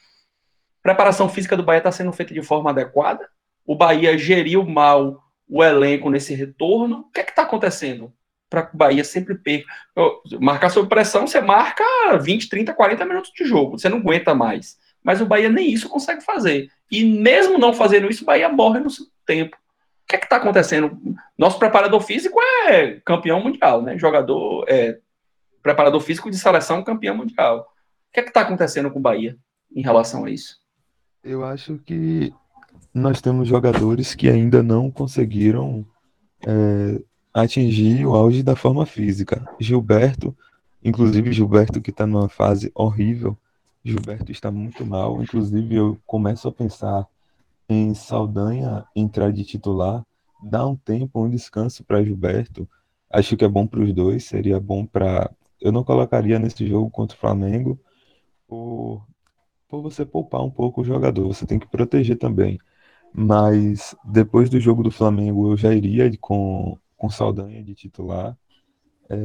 [0.84, 3.28] Preparação física do Bahia está sendo feita de forma adequada?
[3.66, 7.00] o Bahia geriu mal o elenco nesse retorno.
[7.00, 8.14] O que é que está acontecendo
[8.56, 9.68] para que o Bahia sempre perca?
[10.40, 11.84] Marcar sob pressão, você marca
[12.18, 14.78] 20, 30, 40 minutos de jogo, você não aguenta mais.
[15.04, 16.70] Mas o Bahia nem isso consegue fazer.
[16.90, 19.58] E mesmo não fazendo isso, o Bahia morre no seu tempo.
[19.58, 20.98] O que é que está acontecendo?
[21.38, 22.40] Nosso preparador físico
[22.70, 23.98] é campeão mundial, né?
[23.98, 25.00] Jogador, é,
[25.62, 27.60] preparador físico de seleção campeão mundial.
[28.10, 29.38] O que é que está acontecendo com o Bahia
[29.76, 30.58] em relação a isso?
[31.22, 32.34] Eu acho que
[32.94, 35.86] nós temos jogadores que ainda não conseguiram
[36.48, 37.02] é,
[37.36, 39.46] atingir o auge da forma física.
[39.60, 40.36] Gilberto,
[40.84, 43.38] inclusive Gilberto que está numa fase horrível,
[43.84, 45.22] Gilberto está muito mal.
[45.22, 47.06] Inclusive eu começo a pensar
[47.68, 50.06] em Saldanha entrar de titular,
[50.42, 52.68] dar um tempo, um descanso para Gilberto.
[53.10, 55.30] Acho que é bom para os dois, seria bom para.
[55.60, 57.78] Eu não colocaria nesse jogo contra o Flamengo
[58.48, 59.06] por,
[59.68, 61.28] por você poupar um pouco o jogador.
[61.28, 62.60] Você tem que proteger também.
[63.14, 68.36] Mas depois do jogo do Flamengo eu já iria com, com Saldanha de titular.
[69.08, 69.16] É...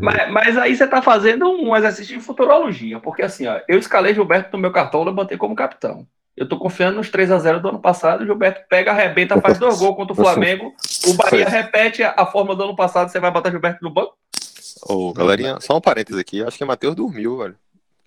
[0.00, 4.12] Mas, mas, aí você está fazendo um exercício de futurologia, porque assim, ó, eu escalei
[4.12, 6.06] Gilberto no meu cartão, levantei como capitão.
[6.36, 8.22] Eu estou confiando nos 3 a 0 do ano passado.
[8.22, 10.72] O Gilberto pega, arrebenta, faz dois gols contra o Flamengo.
[11.06, 13.08] O Bahia repete a, a forma do ano passado.
[13.08, 14.14] Você vai botar Gilberto no banco?
[14.88, 16.42] Ô, galerinha, só um parênteses aqui.
[16.42, 17.56] Acho que o Matheus dormiu, velho.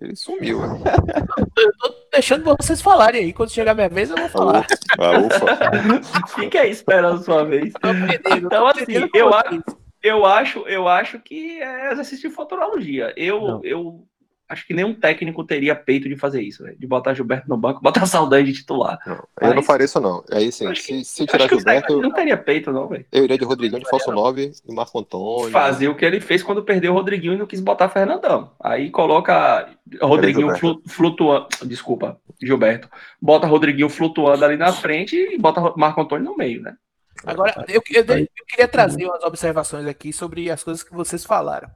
[0.01, 0.83] Ele sumiu, velho.
[1.57, 3.33] Eu tô deixando vocês falarem aí.
[3.33, 4.65] Quando chegar minha vez, eu vou falar.
[4.97, 6.27] Ah, ufa.
[6.41, 7.71] Fique aí esperando sua vez.
[8.35, 9.63] Então, assim, eu acho,
[10.01, 13.13] eu acho, eu acho que é exercício de futurologia.
[13.15, 14.07] Eu, eu
[14.51, 17.79] acho que nenhum técnico teria peito de fazer isso, véio, de botar Gilberto no banco,
[17.81, 18.99] botar Saldanha de titular.
[19.07, 20.23] Não, Mas, eu não faria isso, não.
[20.29, 22.01] Aí, sim, se, que, se tirar Gilberto.
[22.01, 23.05] Não teria peito, não, velho.
[23.11, 25.51] Eu iria de Rodrigão de falso 9 e Marco Antônio.
[25.51, 28.51] Fazer o que ele fez quando perdeu o Rodriguinho e não quis botar Fernandão.
[28.61, 29.69] Aí coloca
[30.01, 30.49] Rodriguinho
[30.87, 31.47] flutuando.
[31.63, 32.89] Desculpa, Gilberto.
[33.21, 36.75] Bota Rodriguinho flutuando ali na frente e bota Marco Antônio no meio, né?
[37.23, 41.69] Agora, eu, eu, eu queria trazer umas observações aqui sobre as coisas que vocês falaram.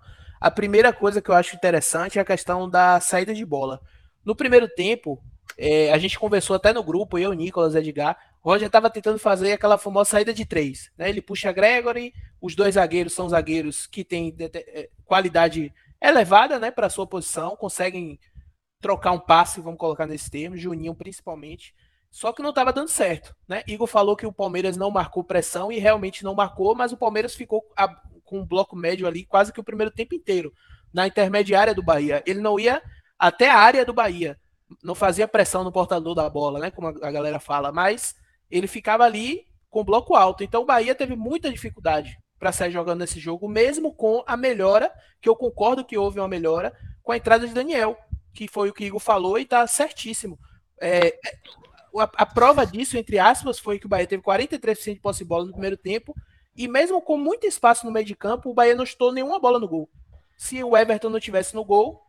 [0.45, 3.81] A primeira coisa que eu acho interessante é a questão da saída de bola.
[4.23, 5.19] No primeiro tempo,
[5.58, 8.15] é, a gente conversou até no grupo, eu, Nicolas, Edgar.
[8.43, 10.91] O Roger estava tentando fazer aquela famosa saída de três.
[10.95, 11.10] Né?
[11.10, 16.91] Ele puxa Gregory, os dois zagueiros são zagueiros que têm é, qualidade elevada né, para
[16.91, 18.19] sua posição, conseguem
[18.79, 21.73] trocar um passe, vamos colocar nesse termo, Juninho principalmente.
[22.12, 23.36] Só que não estava dando certo.
[23.47, 23.63] Né?
[23.65, 27.34] Igor falou que o Palmeiras não marcou pressão e realmente não marcou, mas o Palmeiras
[27.34, 27.65] ficou
[28.25, 30.51] com um bloco médio ali quase que o primeiro tempo inteiro,
[30.93, 32.23] na intermediária do Bahia.
[32.25, 32.81] Ele não ia
[33.17, 34.38] até a área do Bahia,
[34.83, 38.15] não fazia pressão no portador da bola, né, como a galera fala, mas
[38.49, 40.43] ele ficava ali com bloco alto.
[40.43, 44.91] Então o Bahia teve muita dificuldade para sair jogando nesse jogo, mesmo com a melhora,
[45.21, 47.97] que eu concordo que houve uma melhora, com a entrada de Daniel,
[48.33, 50.38] que foi o que o Igor falou e está certíssimo.
[50.81, 51.17] É,
[51.97, 55.25] a, a, prova disso, entre aspas, foi que o Bahia teve 43% de posse de
[55.25, 56.13] bola no primeiro tempo,
[56.56, 59.60] e mesmo com muito espaço no meio de campo, o Bahia não estou nenhuma bola
[59.60, 59.89] no gol.
[60.38, 62.02] Se o Everton não tivesse no gol,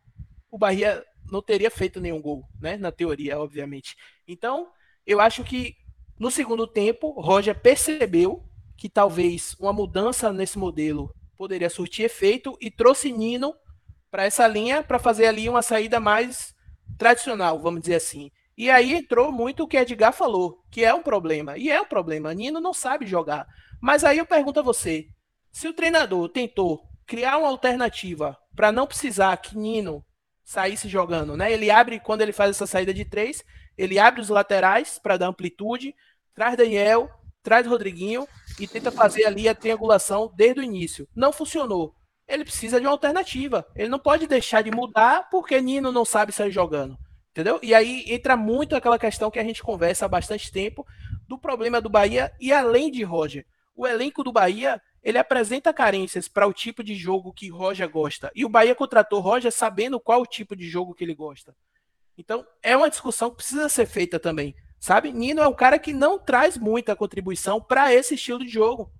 [0.51, 2.77] o Bahia não teria feito nenhum gol, né?
[2.77, 3.97] Na teoria, obviamente.
[4.27, 4.69] Então,
[5.07, 5.75] eu acho que
[6.19, 8.43] no segundo tempo, Roger percebeu
[8.77, 13.55] que talvez uma mudança nesse modelo poderia surtir efeito e trouxe Nino
[14.11, 16.55] para essa linha para fazer ali uma saída mais
[16.97, 18.31] tradicional, vamos dizer assim.
[18.57, 21.59] E aí entrou muito o que Edgar falou, que é um problema.
[21.59, 22.33] E é um problema.
[22.33, 23.47] Nino não sabe jogar.
[23.81, 25.09] Mas aí eu pergunto a você:
[25.53, 30.05] se o treinador tentou criar uma alternativa para não precisar que Nino
[30.45, 31.53] saísse jogando, né?
[31.53, 33.45] Ele abre, quando ele faz essa saída de três,
[33.77, 35.95] ele abre os laterais para dar amplitude,
[36.35, 37.11] traz Daniel,
[37.43, 38.27] traz Rodriguinho
[38.59, 41.09] e tenta fazer ali a triangulação desde o início.
[41.15, 41.95] Não funcionou.
[42.27, 43.67] Ele precisa de uma alternativa.
[43.75, 46.99] Ele não pode deixar de mudar porque Nino não sabe sair jogando.
[47.31, 47.61] Entendeu?
[47.62, 50.87] E aí entra muito aquela questão que a gente conversa há bastante tempo
[51.29, 53.45] do problema do Bahia e além de Roger.
[53.77, 58.33] O elenco do Bahia ele apresenta carências para o tipo de jogo que Roger gosta.
[58.35, 61.55] E o Bahia contratou Roger sabendo qual o tipo de jogo que ele gosta.
[62.19, 64.57] Então, é uma discussão que precisa ser feita também.
[64.81, 65.12] Sabe?
[65.12, 68.91] Nino é um cara que não traz muita contribuição para esse estilo de jogo.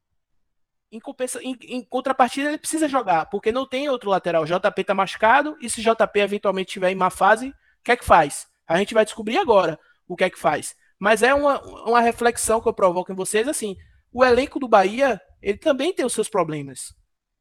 [0.93, 1.43] Em, compensa...
[1.43, 4.45] em, em, contrapartida, ele precisa jogar, porque não tem outro lateral.
[4.45, 8.05] JP tá machucado, e se JP eventualmente estiver em má fase, o que é que
[8.05, 8.47] faz?
[8.67, 10.77] A gente vai descobrir agora o que é que faz.
[10.99, 13.77] Mas é uma, uma reflexão que eu provoco em vocês, assim,
[14.16, 16.94] o elenco do Bahia ele também tem os seus problemas.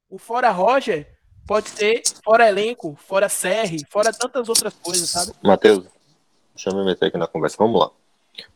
[0.10, 1.08] O fora Roger
[1.48, 5.32] pode ser fora elenco, fora CR, fora tantas outras coisas, sabe?
[5.42, 5.86] Matheus,
[6.54, 7.56] deixa eu me meter aqui na conversa.
[7.58, 7.92] Vamos lá.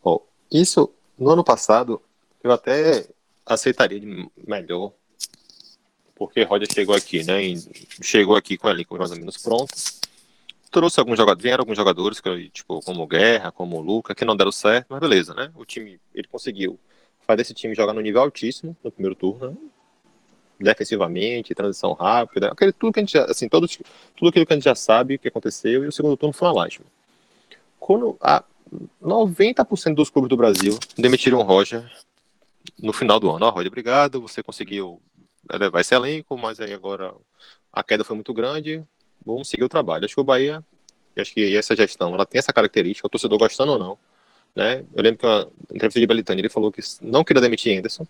[0.04, 2.02] Bom, isso, no ano passado,
[2.44, 3.08] eu até
[3.46, 4.02] aceitaria
[4.46, 4.92] melhor,
[6.14, 7.40] porque Roger chegou aqui, né?
[8.02, 9.74] chegou aqui com o elenco mais ou menos pronto.
[10.70, 12.20] Trouxe alguns jogadores, vieram alguns jogadores,
[12.52, 15.50] tipo, como Guerra, como Luca, que não deram certo, mas beleza, né?
[15.54, 16.78] O time, ele conseguiu
[17.30, 19.56] fazer esse time jogar no nível altíssimo no primeiro turno, né?
[20.60, 23.66] defensivamente, transição rápida, aquele tudo que a gente já, assim, todo,
[24.16, 26.54] tudo aquilo que a gente já sabe que aconteceu e o segundo turno foi uma
[26.54, 26.86] lástima.
[27.78, 28.44] Quando a
[29.02, 31.90] 90% dos clubes do Brasil demitiram o Roger
[32.78, 33.46] no final do ano.
[33.46, 35.00] Ó, Roger, obrigado, você conseguiu
[35.50, 37.14] levar esse elenco, mas aí agora
[37.72, 38.84] a queda foi muito grande,
[39.24, 40.04] vamos seguir o trabalho.
[40.04, 40.62] Acho que o Bahia,
[41.16, 43.98] acho que essa gestão, ela tem essa característica, o torcedor gostando ou não,
[44.54, 44.84] né?
[44.94, 48.06] Eu lembro que na entrevista de Belitani ele falou que não queria demitir Anderson,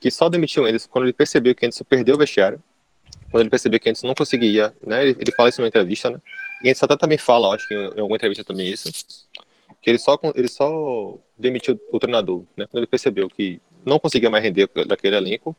[0.00, 2.62] que só demitiu Anderson quando ele percebeu que Anderson perdeu o vestiário,
[3.30, 5.02] quando ele percebeu que Anderson não conseguia, né?
[5.02, 6.20] Ele, ele fala isso numa entrevista, né?
[6.62, 8.90] E Anderson até também fala, acho que em, alguma entrevista também isso,
[9.80, 12.66] que ele só, ele só demitiu o treinador, né?
[12.66, 15.56] Quando ele percebeu que não conseguia mais render daquele elenco.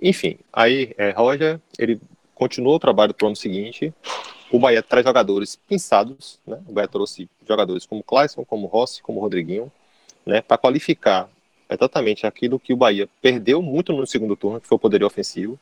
[0.00, 2.00] Enfim, aí é, Roger, ele
[2.34, 3.92] continuou o trabalho para o ano seguinte,
[4.50, 6.60] o Bahia traz jogadores pensados, né?
[6.68, 9.70] O Bahia trouxe jogadores como Clayson, como Rossi, como Rodriguinho,
[10.26, 10.40] né?
[10.40, 11.28] Para qualificar
[11.68, 15.58] exatamente aquilo que o Bahia perdeu muito no segundo turno, que foi o poderio ofensivo,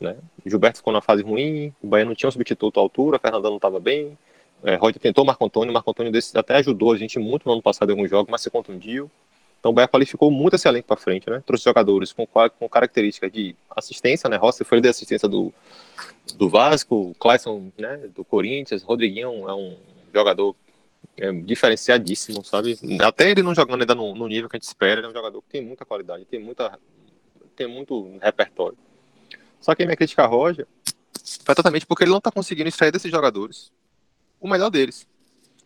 [0.00, 0.16] né?
[0.44, 3.56] Gilberto ficou na fase ruim, o Bahia não tinha um substituto à altura, Fernandão não
[3.56, 4.16] estava bem,
[4.62, 7.46] é, Roger tentou o Marco Antônio, o Marco Antônio desse até ajudou a gente muito
[7.46, 9.10] no ano passado em alguns jogos, mas se contundiu.
[9.58, 11.42] Então o Bahia qualificou muito esse elenco para frente, né?
[11.44, 14.36] Trouxe jogadores com, com características de assistência, né?
[14.36, 15.52] Rossi foi de assistência do,
[16.36, 18.08] do Vasco, Clayson, né?
[18.14, 19.76] Do Corinthians, Rodriguinho é um
[20.14, 20.54] jogador
[21.16, 22.78] é, diferenciadíssimo, sabe?
[23.00, 25.14] Até ele não jogando ainda no, no, nível que a gente espera, ele é um
[25.14, 26.78] jogador que tem muita qualidade, tem muita
[27.56, 28.78] tem muito repertório.
[29.60, 30.66] Só que a minha crítica a Roger
[31.44, 33.72] foi totalmente porque ele não está conseguindo extrair desses jogadores
[34.40, 35.06] o melhor deles.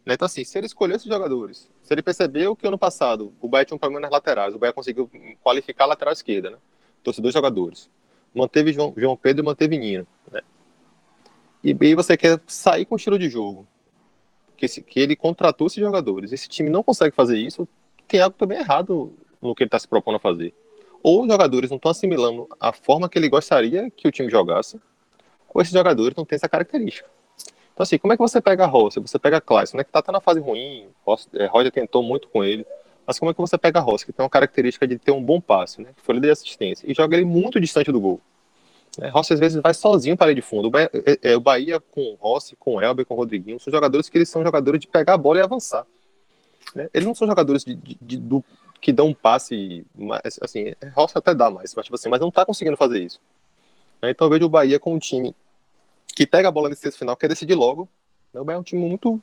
[0.05, 0.15] Né?
[0.15, 3.65] Então, assim, se ele escolheu esses jogadores, se ele percebeu que ano passado o Bahia
[3.65, 5.09] tinha um problema nas laterais, o Bahia conseguiu
[5.43, 6.57] qualificar a lateral esquerda, né?
[7.03, 7.89] Trouxe dois jogadores.
[8.35, 10.41] Manteve João, João Pedro e manteve Nino, né?
[11.63, 13.67] E aí você quer sair com o estilo de jogo.
[14.57, 16.33] Que, esse, que ele contratou esses jogadores.
[16.33, 17.69] Esse time não consegue fazer isso,
[18.09, 20.55] tem algo também errado no que ele está se propondo a fazer.
[21.03, 24.81] Ou os jogadores não estão assimilando a forma que ele gostaria que o time jogasse,
[25.53, 27.09] ou esses jogadores não têm essa característica.
[27.73, 29.01] Então, assim, como é que você pega a Rossi?
[29.01, 30.87] Você pega a Clayson, né, que tá até na fase ruim,
[31.35, 32.67] é, Roger tentou muito com ele,
[33.07, 35.23] mas como é que você pega a Rossi, que tem uma característica de ter um
[35.23, 38.21] bom passe, né, que foi líder de assistência, e joga ele muito distante do gol?
[39.01, 40.69] É, Rossi às vezes vai sozinho para a de fundo.
[40.69, 44.19] O Bahia, é, é, o Bahia com Rossi, com Elber, com Rodriguinho, são jogadores que
[44.19, 45.87] eles são jogadores de pegar a bola e avançar.
[46.75, 46.91] Né?
[46.93, 48.45] Eles não são jogadores de, de, de, do,
[48.81, 49.87] que dão um passe,
[50.43, 53.19] assim, Rossi até dá mais, mas, tipo assim, mas não está conseguindo fazer isso.
[54.03, 54.11] Né?
[54.11, 55.35] Então eu vejo o Bahia com um time
[56.15, 57.89] que pega a bola nesse sexto final, quer decidir logo.
[58.33, 59.23] O Bahia é um time muito.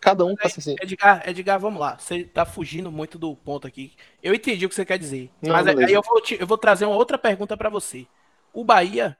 [0.00, 0.76] Cada um passa assim.
[0.80, 1.98] Edgar, Edgar, vamos lá.
[1.98, 3.92] Você tá fugindo muito do ponto aqui.
[4.22, 5.30] Eu entendi o que você quer dizer.
[5.42, 8.06] Não, mas aí eu vou, te, eu vou trazer uma outra pergunta para você.
[8.52, 9.16] O Bahia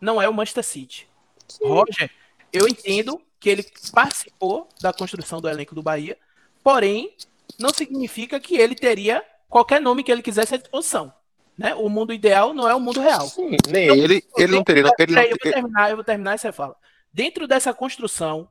[0.00, 1.08] não é o Manchester City.
[1.46, 1.66] Sim.
[1.66, 2.10] Roger,
[2.52, 6.16] eu entendo que ele participou da construção do elenco do Bahia,
[6.62, 7.14] porém,
[7.58, 11.12] não significa que ele teria qualquer nome que ele quisesse à disposição.
[11.58, 11.74] Né?
[11.74, 13.26] O mundo ideal não é o mundo real.
[13.26, 14.88] Sim, nem então, ele, ele não teria.
[14.96, 16.76] Ele não, eu vou terminar, eu vou terminar e você fala.
[17.12, 18.48] Dentro dessa construção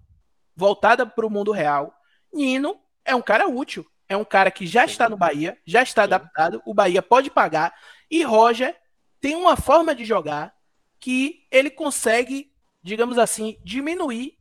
[0.53, 1.93] voltada para o mundo real,
[2.33, 3.85] Nino é um cara útil.
[4.09, 7.73] É um cara que já está no Bahia, já está adaptado, o Bahia pode pagar.
[8.09, 8.75] E Roger
[9.19, 10.53] tem uma forma de jogar
[10.99, 14.37] que ele consegue, digamos assim, diminuir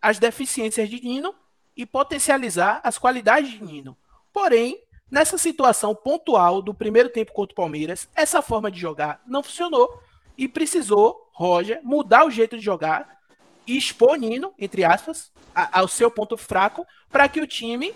[0.00, 1.34] as deficiências de Nino
[1.76, 3.96] e potencializar as qualidades de Nino.
[4.32, 9.42] Porém, nessa situação pontual do primeiro tempo contra o Palmeiras, essa forma de jogar não
[9.42, 10.00] funcionou
[10.36, 13.18] e precisou Roger mudar o jeito de jogar
[13.66, 17.94] e expor Nino, entre aspas, ao seu ponto fraco, para que o time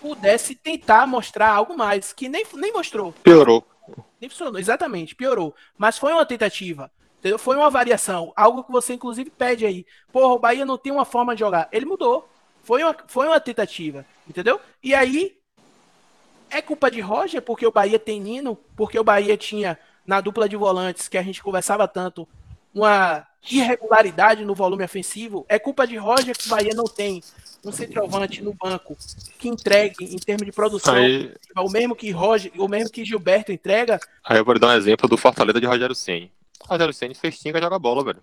[0.00, 3.12] pudesse tentar mostrar algo mais, que nem, nem mostrou.
[3.22, 3.64] Piorou.
[4.20, 5.54] Nem funcionou, exatamente, piorou.
[5.76, 6.90] Mas foi uma tentativa.
[7.18, 7.38] Entendeu?
[7.38, 8.32] Foi uma variação.
[8.34, 9.86] Algo que você, inclusive, pede aí.
[10.10, 11.68] Porra, o Bahia não tem uma forma de jogar.
[11.70, 12.26] Ele mudou.
[12.62, 14.06] Foi uma, foi uma tentativa.
[14.26, 14.58] Entendeu?
[14.82, 15.38] E aí.
[16.50, 20.48] É culpa de Roger porque o Bahia tem Nino, porque o Bahia tinha na dupla
[20.48, 22.26] de volantes que a gente conversava tanto
[22.74, 25.46] uma irregularidade no volume ofensivo.
[25.48, 27.22] É culpa de Roger que o Bahia não tem
[27.64, 28.96] um centroavante no banco
[29.38, 33.52] que entregue em termos de produção aí, o mesmo que Roger, o mesmo que Gilberto
[33.52, 34.00] entrega.
[34.24, 36.32] Aí eu vou dar um exemplo do Fortaleza de Rogério Ceni.
[36.66, 38.22] Rogério Ceni fez tinga joga bola, velho.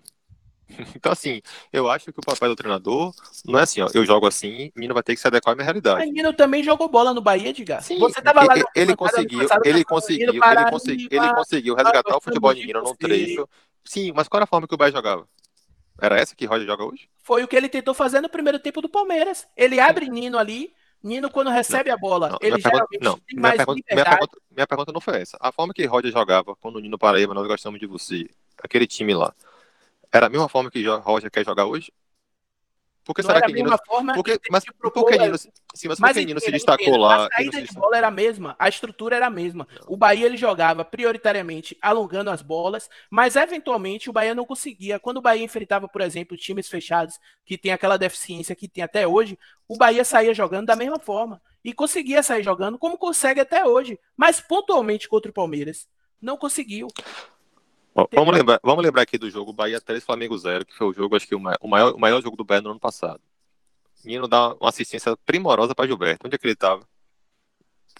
[0.94, 1.40] Então, assim,
[1.72, 4.94] eu acho que o papel do treinador não é assim, ó, eu jogo assim, Nino
[4.94, 5.98] vai ter que se adequar à minha realidade.
[5.98, 7.80] Mas Nino também jogou bola no Bahia, diga.
[7.80, 12.52] Sim, Você tava lá ele, conseguiu, ele conseguiu, ele conseguiu, ele conseguiu resgatar o futebol
[12.52, 13.48] de Nino num trecho.
[13.84, 15.26] Sim, mas qual era a forma que o Bahia jogava?
[16.00, 17.08] Era essa que Roger joga hoje?
[17.22, 19.48] Foi o que ele tentou fazer no primeiro tempo do Palmeiras.
[19.56, 23.38] Ele abre Nino ali, Nino, quando recebe não, a bola, não, ele geralmente não, tem
[23.38, 25.36] mais pergunta, minha pergunta, minha pergunta, não foi essa.
[25.40, 28.28] A forma que Roger jogava quando o Nino Paraíba, nós gostamos de você,
[28.62, 29.32] aquele time lá,
[30.12, 31.92] era a mesma forma que Roger quer jogar hoje?
[33.08, 33.74] Por que será que Nino.
[33.86, 37.24] Forma porque, mas por que Nino, sim, mas mas Nino se destacou lá?
[37.24, 39.66] A saída de bola era a mesma, a estrutura era a mesma.
[39.80, 39.94] Não.
[39.94, 44.98] O Bahia ele jogava prioritariamente alongando as bolas, mas eventualmente o Bahia não conseguia.
[44.98, 49.06] Quando o Bahia enfrentava, por exemplo, times fechados que tem aquela deficiência que tem até
[49.08, 53.64] hoje, o Bahia saía jogando da mesma forma e conseguia sair jogando como consegue até
[53.64, 55.88] hoje, mas pontualmente contra o Palmeiras
[56.20, 56.88] não conseguiu.
[58.12, 61.16] Vamos lembrar, vamos lembrar aqui do jogo Bahia 3, Flamengo 0, que foi o jogo,
[61.16, 63.20] acho que o maior, o maior jogo do Bahia no ano passado.
[64.04, 66.26] Nino dá uma assistência primorosa para Gilberto.
[66.26, 66.82] Onde é que ele estava?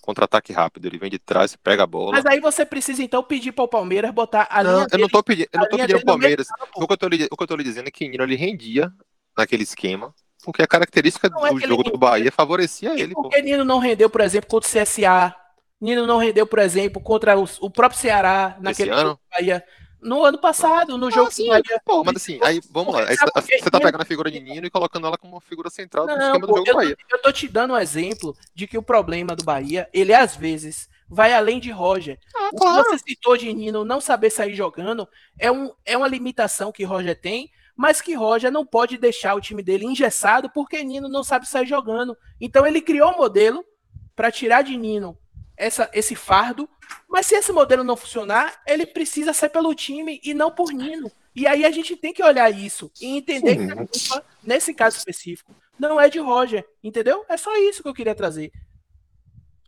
[0.01, 2.13] Contra-ataque rápido, ele vem de trás, pega a bola.
[2.13, 4.87] Mas aí você precisa então pedir para o Palmeiras botar a não, linha.
[4.93, 6.47] Eu não tô pedindo, eu não tô pedindo Palmeiras.
[6.77, 8.91] O que, eu tô, o que eu tô lhe dizendo é que Nino ele rendia
[9.37, 13.15] naquele esquema, porque a característica não é do é jogo do Bahia favorecia e ele.
[13.15, 15.35] Por que Nino não rendeu, por exemplo, contra o CSA?
[15.81, 19.21] Nino não rendeu, por exemplo, contra o próprio Ceará naquele Esse ano?
[19.31, 19.65] Bahia.
[20.01, 21.83] No ano passado, no ah, jogo sim, Bahia.
[21.85, 23.05] Pô, mas assim, aí vamos lá.
[23.07, 26.13] você tá pegando a figura de Nino e colocando ela como uma figura central do
[26.13, 26.97] esquema do jogo eu, Bahia.
[27.11, 30.89] Eu tô te dando um exemplo de que o problema do Bahia, ele às vezes
[31.09, 32.19] vai além de Roger.
[32.35, 32.85] Ah, o claro.
[32.85, 35.09] que você citou de Nino não saber sair jogando
[35.39, 39.41] é, um, é uma limitação que Roger tem, mas que Roger não pode deixar o
[39.41, 42.17] time dele engessado porque Nino não sabe sair jogando.
[42.41, 43.65] Então ele criou um modelo
[44.15, 45.17] para tirar de Nino
[45.57, 46.69] essa, esse fardo.
[47.09, 51.11] Mas se esse modelo não funcionar, ele precisa ser pelo time e não por Nino.
[51.35, 53.67] E aí a gente tem que olhar isso e entender Sim.
[53.67, 57.25] que a culpa, nesse caso específico, não é de Roger, entendeu?
[57.29, 58.53] É só isso que eu queria trazer.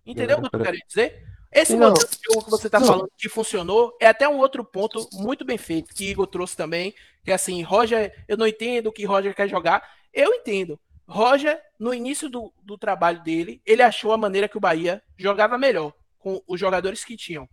[0.04, 1.24] Entendeu o que eu quero dizer?
[1.52, 1.88] Esse não.
[1.88, 5.44] modelo de jogo que você está falando que funcionou é até um outro ponto muito
[5.44, 9.04] bem feito que Igor trouxe também, que é assim, Roger, eu não entendo o que
[9.04, 9.88] Roger quer jogar.
[10.12, 10.78] Eu entendo.
[11.06, 15.58] Roger, no início do, do trabalho dele, ele achou a maneira que o Bahia jogava
[15.58, 17.48] melhor, com os jogadores que tinham.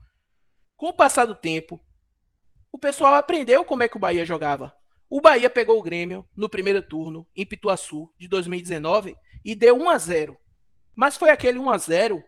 [0.75, 1.81] Com o passar do tempo,
[2.71, 4.75] o pessoal aprendeu como é que o Bahia jogava.
[5.09, 9.89] O Bahia pegou o Grêmio no primeiro turno, em Pituaçu, de 2019, e deu 1
[9.89, 10.37] a 0
[10.93, 12.23] Mas foi aquele 1 a 0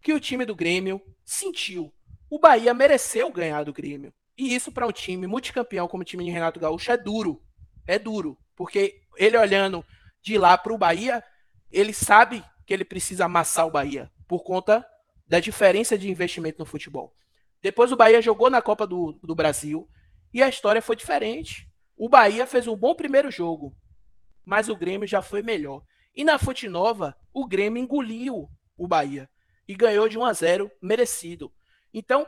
[0.00, 1.92] que o time do Grêmio sentiu.
[2.30, 4.14] O Bahia mereceu ganhar do Grêmio.
[4.38, 7.42] E isso para um time multicampeão como o time de Renato Gaúcho é duro.
[7.86, 8.38] É duro.
[8.54, 9.84] Porque ele olhando
[10.22, 11.22] de lá para o Bahia,
[11.70, 14.86] ele sabe que ele precisa amassar o Bahia por conta
[15.34, 17.12] da diferença de investimento no futebol.
[17.60, 19.90] Depois o Bahia jogou na Copa do, do Brasil
[20.32, 21.68] e a história foi diferente.
[21.96, 23.76] O Bahia fez um bom primeiro jogo,
[24.44, 25.82] mas o Grêmio já foi melhor.
[26.14, 29.28] E na Fonte Nova, o Grêmio engoliu o Bahia
[29.66, 31.52] e ganhou de 1 a 0 merecido.
[31.92, 32.24] Então,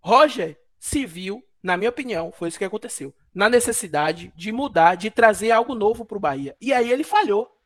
[0.00, 5.12] Roger se viu, na minha opinião, foi isso que aconteceu na necessidade de mudar, de
[5.12, 6.56] trazer algo novo para o Bahia.
[6.60, 7.56] E aí ele falhou.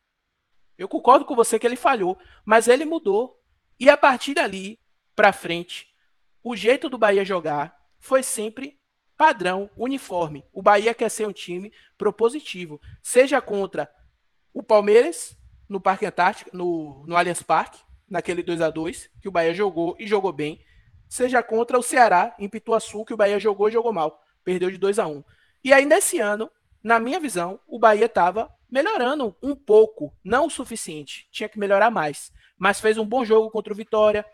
[0.76, 3.40] Eu concordo com você que ele falhou, mas ele mudou.
[3.80, 4.81] E a partir dali
[5.14, 5.92] para frente,
[6.42, 8.78] o jeito do Bahia jogar foi sempre
[9.16, 10.44] padrão, uniforme.
[10.52, 13.88] O Bahia quer ser um time propositivo, seja contra
[14.52, 15.36] o Palmeiras
[15.68, 19.96] no Parque Antártico, no, no Allianz Parque, naquele 2 a 2 que o Bahia jogou
[19.98, 20.60] e jogou bem,
[21.08, 24.78] seja contra o Ceará em Pituaçu, que o Bahia jogou e jogou mal, perdeu de
[24.78, 25.22] 2 a 1
[25.62, 26.50] E aí, nesse ano,
[26.82, 31.90] na minha visão, o Bahia estava melhorando um pouco, não o suficiente, tinha que melhorar
[31.90, 32.32] mais.
[32.58, 34.26] Mas fez um bom jogo contra o Vitória,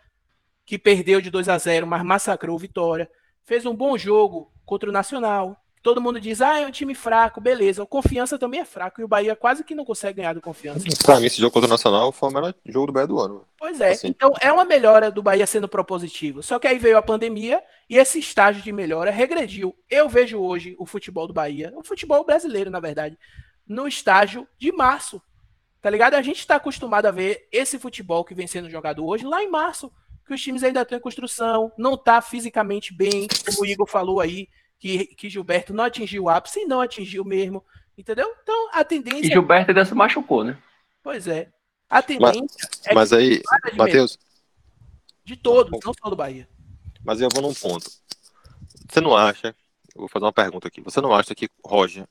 [0.68, 3.10] que perdeu de 2 a 0 mas massacrou o Vitória.
[3.42, 7.40] Fez um bom jogo contra o Nacional, Todo mundo diz, ah, é um time fraco,
[7.40, 7.82] beleza.
[7.82, 10.84] O Confiança também é fraco e o Bahia quase que não consegue ganhar do Confiança.
[11.02, 13.44] Pra mim, esse jogo contra o Nacional foi o melhor jogo do Bahia do ano.
[13.56, 14.08] Pois é, assim.
[14.08, 16.42] então é uma melhora do Bahia sendo propositivo.
[16.42, 19.74] Só que aí veio a pandemia e esse estágio de melhora regrediu.
[19.88, 23.16] Eu vejo hoje o futebol do Bahia, o futebol brasileiro, na verdade,
[23.66, 25.22] no estágio de março.
[25.80, 26.14] Tá ligado?
[26.14, 29.48] A gente está acostumado a ver esse futebol que vem sendo jogado hoje lá em
[29.48, 29.92] março,
[30.28, 34.20] que os times ainda estão em construção, não tá fisicamente bem, como o Igor falou
[34.20, 34.48] aí
[34.78, 37.64] que, que Gilberto não atingiu o ápice e não atingiu mesmo.
[37.96, 38.32] Entendeu?
[38.42, 39.26] Então a tendência.
[39.26, 40.56] E Gilberto ainda se machucou, né?
[41.02, 41.50] Pois é.
[41.90, 43.42] A tendência mas, é mas aí,
[43.74, 44.18] Matheus.
[45.24, 46.48] De todos, não só do Bahia.
[47.02, 47.90] Mas eu vou num ponto.
[48.88, 49.48] Você não acha?
[49.94, 50.80] Eu vou fazer uma pergunta aqui.
[50.82, 52.06] Você não acha que Roger,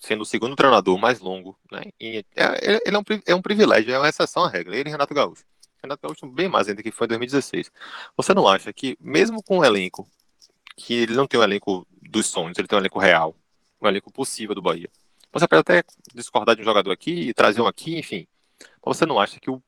[0.00, 1.82] sendo o segundo treinador mais longo, né?
[2.00, 2.24] É,
[2.86, 4.76] ele é um, é um privilégio, é uma exceção à regra.
[4.76, 5.44] Ele e Renato Gaúcho.
[5.82, 7.70] Renato Gaúcho bem mais ainda que foi em 2016.
[8.16, 10.08] Você não acha que, mesmo com o elenco
[10.76, 13.36] que ele não tem um elenco dos sonhos, ele tem um elenco real,
[13.80, 14.90] um elenco possível do Bahia.
[15.32, 18.26] Você pode até discordar de um jogador aqui e trazer um aqui, enfim.
[18.84, 19.62] Mas você não acha que o.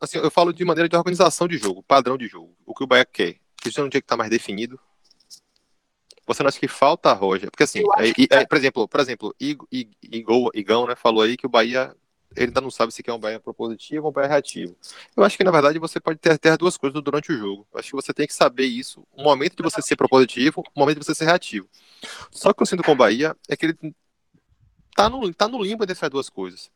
[0.00, 2.86] Assim, eu falo de maneira de organização de jogo, padrão de jogo, o que o
[2.86, 3.36] Bahia quer.
[3.64, 4.78] Isso não tinha que estar mais definido?
[6.26, 7.50] Você não acha que falta a Roja?
[7.50, 11.50] Porque assim, é, é, por exemplo, por exemplo, Igor, Igão, né, falou aí que o
[11.50, 11.94] Bahia
[12.36, 14.76] ele ainda não sabe se quer um Bahia propositivo ou um Bahia reativo.
[15.16, 17.66] Eu acho que, na verdade, você pode ter, as duas coisas durante o jogo.
[17.72, 19.06] Eu acho que você tem que saber isso.
[19.12, 21.68] O momento de você ser propositivo, o momento de você ser reativo.
[22.30, 23.94] Só que eu sinto com o Bahia é que ele
[24.94, 26.70] tá no, tá no limbo dessas duas coisas.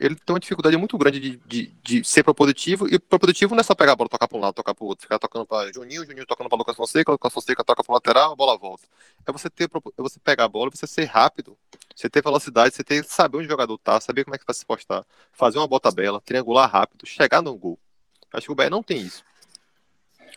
[0.00, 3.64] Ele tem uma dificuldade muito grande de, de, de ser propositivo, e propositivo não é
[3.64, 5.70] só pegar a bola, tocar para um lado, tocar para o outro, ficar tocando para
[5.72, 8.84] Juninho, Juninho tocando para Lucas Fonseca, Lucas Fonseca toca para lateral, a bola volta.
[9.26, 11.56] É você ter é você pegar a bola, você ser rápido
[12.00, 14.54] você ter velocidade, você ter saber onde o jogador tá, saber como é que vai
[14.54, 17.78] se postar, fazer uma bota bela, triangular rápido, chegar no gol.
[18.32, 19.22] Acho que o Bahia não tem isso.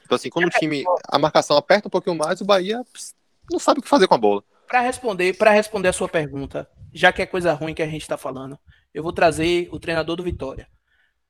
[0.04, 2.84] Então, assim, quando o time, a marcação aperta um pouquinho mais, o Bahia
[3.50, 4.44] não sabe o que fazer com a bola.
[4.68, 8.02] Para responder, para responder a sua pergunta, já que é coisa ruim que a gente
[8.02, 8.60] está falando,
[8.94, 10.68] eu vou trazer o treinador do Vitória.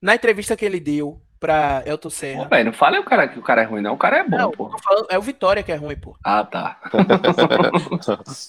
[0.02, 2.46] Na entrevista que ele deu pra Elton Serra.
[2.46, 3.94] Pô, não fala o cara que o cara é ruim, não.
[3.94, 4.78] O cara é bom, não, pô.
[4.80, 6.18] Falando, é o Vitória que é ruim, pô.
[6.24, 6.80] Ah, tá.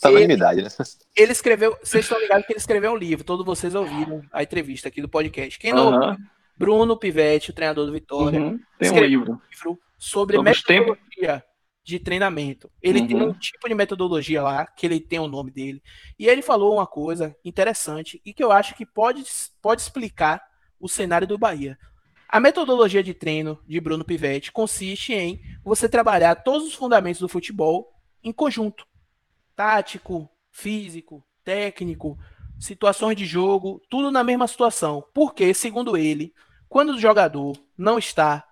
[0.01, 0.69] tá na unidade, né?
[1.17, 1.77] Ele escreveu.
[1.83, 5.09] Vocês estão ligados que ele escreveu um livro, todos vocês ouviram a entrevista aqui do
[5.09, 5.59] podcast.
[5.59, 6.17] Quem não ouviu?
[6.57, 8.41] Bruno Pivetti, o treinador do Vitória.
[8.41, 8.61] Uhum.
[8.79, 9.33] Tem um livro.
[9.33, 9.81] um livro.
[9.99, 11.43] sobre, sobre metodologia
[11.85, 12.71] de treinamento.
[12.81, 13.07] Ele uhum.
[13.07, 15.83] tem um tipo de metodologia lá, que ele tem o nome dele.
[16.19, 19.23] E ele falou uma coisa interessante e que eu acho que pode,
[19.61, 20.43] pode explicar
[20.81, 21.79] o cenário do Bahia.
[22.27, 27.29] A metodologia de treino de Bruno Pivetti consiste em você trabalhar todos os fundamentos do
[27.29, 28.87] futebol em conjunto.
[29.55, 32.19] Tático, físico, técnico,
[32.59, 35.05] situações de jogo, tudo na mesma situação.
[35.13, 36.33] Porque, segundo ele,
[36.67, 38.43] quando o jogador não está,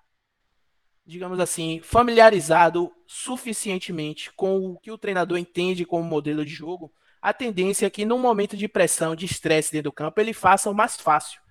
[1.04, 7.32] digamos assim, familiarizado suficientemente com o que o treinador entende como modelo de jogo, a
[7.32, 10.74] tendência é que, num momento de pressão, de estresse dentro do campo, ele faça o
[10.74, 11.42] mais fácil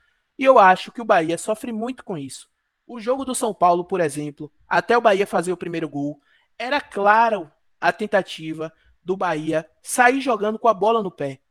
[0.42, 2.50] e eu acho que o Bahia sofre muito com isso.
[2.88, 6.20] O jogo do São Paulo, por exemplo, até o Bahia fazer o primeiro gol,
[6.58, 7.48] era claro
[7.80, 8.74] a tentativa
[9.04, 11.42] do Bahia sair jogando com a bola no pé.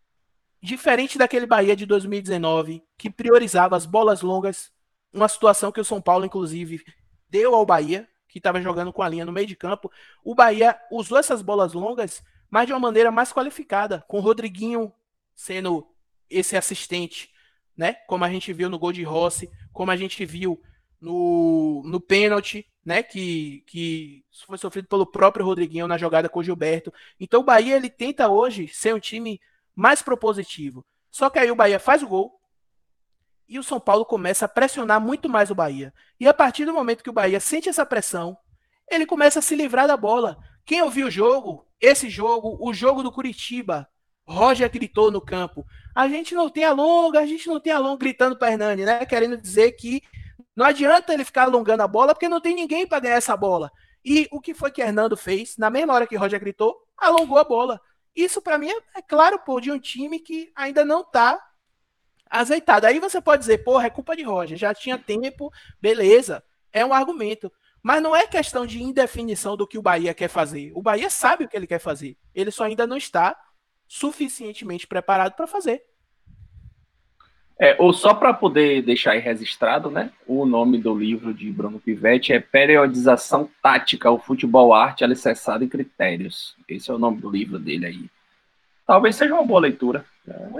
[0.61, 4.72] Diferente daquele Bahia de 2019, que priorizava as bolas longas,
[5.12, 6.82] uma situação que o São Paulo, inclusive,
[7.31, 9.91] deu ao Bahia, que estava jogando com a linha no meio de campo.
[10.24, 14.93] O Bahia usou essas bolas longas, mas de uma maneira mais qualificada, com o Rodriguinho
[15.35, 15.87] sendo
[16.28, 17.31] esse assistente
[17.81, 17.95] né?
[18.07, 20.61] Como a gente viu no gol de Rossi, como a gente viu
[21.01, 23.03] no, no pênalti, né?
[23.03, 26.93] Que, que foi sofrido pelo próprio Rodriguinho na jogada com o Gilberto.
[27.18, 29.41] Então o Bahia ele tenta hoje ser um time
[29.74, 30.85] mais propositivo.
[31.11, 32.39] Só que aí o Bahia faz o gol
[33.51, 35.92] e o São Paulo começa a pressionar muito mais o Bahia.
[36.20, 38.38] E a partir do momento que o Bahia sente essa pressão,
[38.88, 40.38] ele começa a se livrar da bola.
[40.64, 43.88] Quem ouviu o jogo, esse jogo, o jogo do Curitiba,
[44.24, 48.36] Roger gritou no campo: a gente não tem alonga, a gente não tem alonga, gritando
[48.36, 49.05] para Hernani, né?
[49.05, 50.01] Querendo dizer que
[50.55, 53.72] não adianta ele ficar alongando a bola porque não tem ninguém para ganhar essa bola.
[54.05, 55.57] E o que foi que Hernando fez?
[55.59, 57.80] Na mesma hora que Roger gritou, alongou a bola.
[58.14, 61.40] Isso para mim é, é, claro, pô, de um time que ainda não tá
[62.31, 62.87] azeitado.
[62.87, 66.95] Aí você pode dizer, porra, é culpa de Roger, já tinha tempo, beleza, é um
[66.95, 67.53] argumento.
[67.83, 70.70] Mas não é questão de indefinição do que o Bahia quer fazer.
[70.74, 72.16] O Bahia sabe o que ele quer fazer.
[72.35, 73.35] Ele só ainda não está
[73.89, 75.83] suficientemente preparado para fazer.
[77.59, 80.11] É, ou só para poder deixar aí registrado, né?
[80.26, 85.68] O nome do livro de Bruno Pivetti é Periodização Tática, o Futebol Arte Alicerçado em
[85.68, 86.57] Critérios.
[86.66, 88.11] Esse é o nome do livro dele aí.
[88.91, 90.05] Talvez seja uma boa leitura.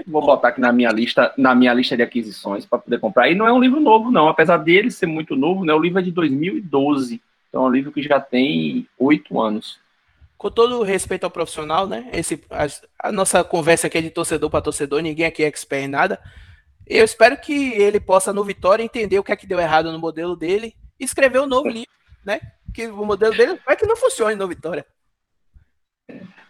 [0.07, 3.29] Vou botar aqui na minha lista, na minha lista de aquisições para poder comprar.
[3.29, 4.29] E não é um livro novo, não.
[4.29, 5.73] Apesar dele ser muito novo, né?
[5.73, 7.21] O livro é de 2012.
[7.49, 9.81] Então é um livro que já tem oito anos.
[10.37, 12.09] Com todo o respeito ao profissional, né?
[12.13, 15.83] Esse, a, a nossa conversa aqui é de torcedor para torcedor, ninguém aqui é expert
[15.83, 16.17] em nada.
[16.87, 19.99] Eu espero que ele possa, no Vitória, entender o que é que deu errado no
[19.99, 21.91] modelo dele e escrever um novo livro,
[22.25, 22.39] né?
[22.73, 24.85] Que o modelo dele vai que não funcione no Vitória.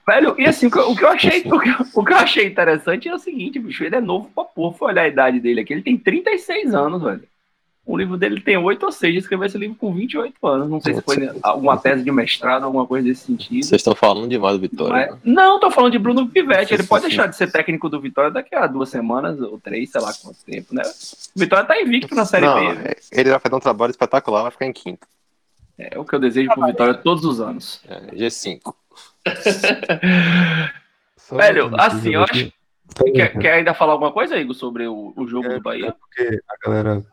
[0.06, 3.14] Velho, e assim, o que eu achei, o que, o que eu achei interessante é
[3.14, 5.84] o seguinte, bicho, ele é novo pra porra, foi olhar a idade dele aqui, ele
[5.84, 7.24] tem 36 anos, velho.
[7.84, 10.70] O livro dele tem 8 ou 6, escreveu esse livro com 28 anos.
[10.70, 13.66] Não sei se foi alguma tese de mestrado, alguma coisa desse sentido.
[13.66, 15.10] Vocês estão falando demais do Vitória.
[15.12, 16.76] Mas, não, tô falando de Bruno Pivetti.
[16.76, 20.00] Ele pode deixar de ser técnico do Vitória daqui a duas semanas ou três, sei
[20.00, 20.84] lá quanto tempo, né?
[21.36, 22.82] O Vitória tá invicto na Série Não, B.
[22.88, 25.08] é, ele vai fazer um trabalho espetacular, vai ficar em quinto.
[25.78, 27.82] É o que eu desejo pro Vitória todos os anos.
[27.90, 28.76] É, G5.
[31.38, 32.52] Velho, assim, eu acho.
[33.16, 35.96] Quer, quer ainda falar alguma coisa, Igor, sobre o, o jogo É, do Bahia?
[36.00, 37.06] porque a galera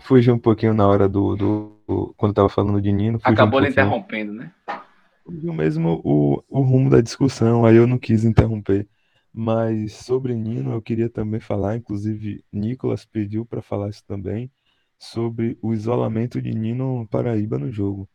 [0.00, 3.66] fugiu um pouquinho na hora do, do, do- quando tava falando de Nino, Acabou um
[3.66, 4.50] interrompendo, né?
[5.24, 8.88] Fugiu mesmo o, o rumo da discussão, aí eu não quis interromper.
[9.32, 14.50] Mas sobre Nino, eu queria também falar, inclusive Nicolas pediu para falar isso também,
[14.98, 18.08] sobre o isolamento de Nino Paraíba no jogo.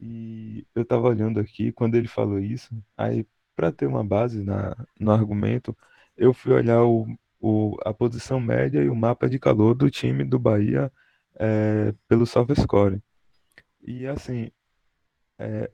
[0.00, 4.74] E eu estava olhando aqui, quando ele falou isso, aí para ter uma base na,
[4.98, 5.76] no argumento,
[6.16, 7.06] eu fui olhar o,
[7.40, 10.90] o, a posição média e o mapa de calor do time do Bahia
[11.38, 13.02] é, pelo SofaScore.
[13.82, 14.50] E assim,
[15.38, 15.70] é,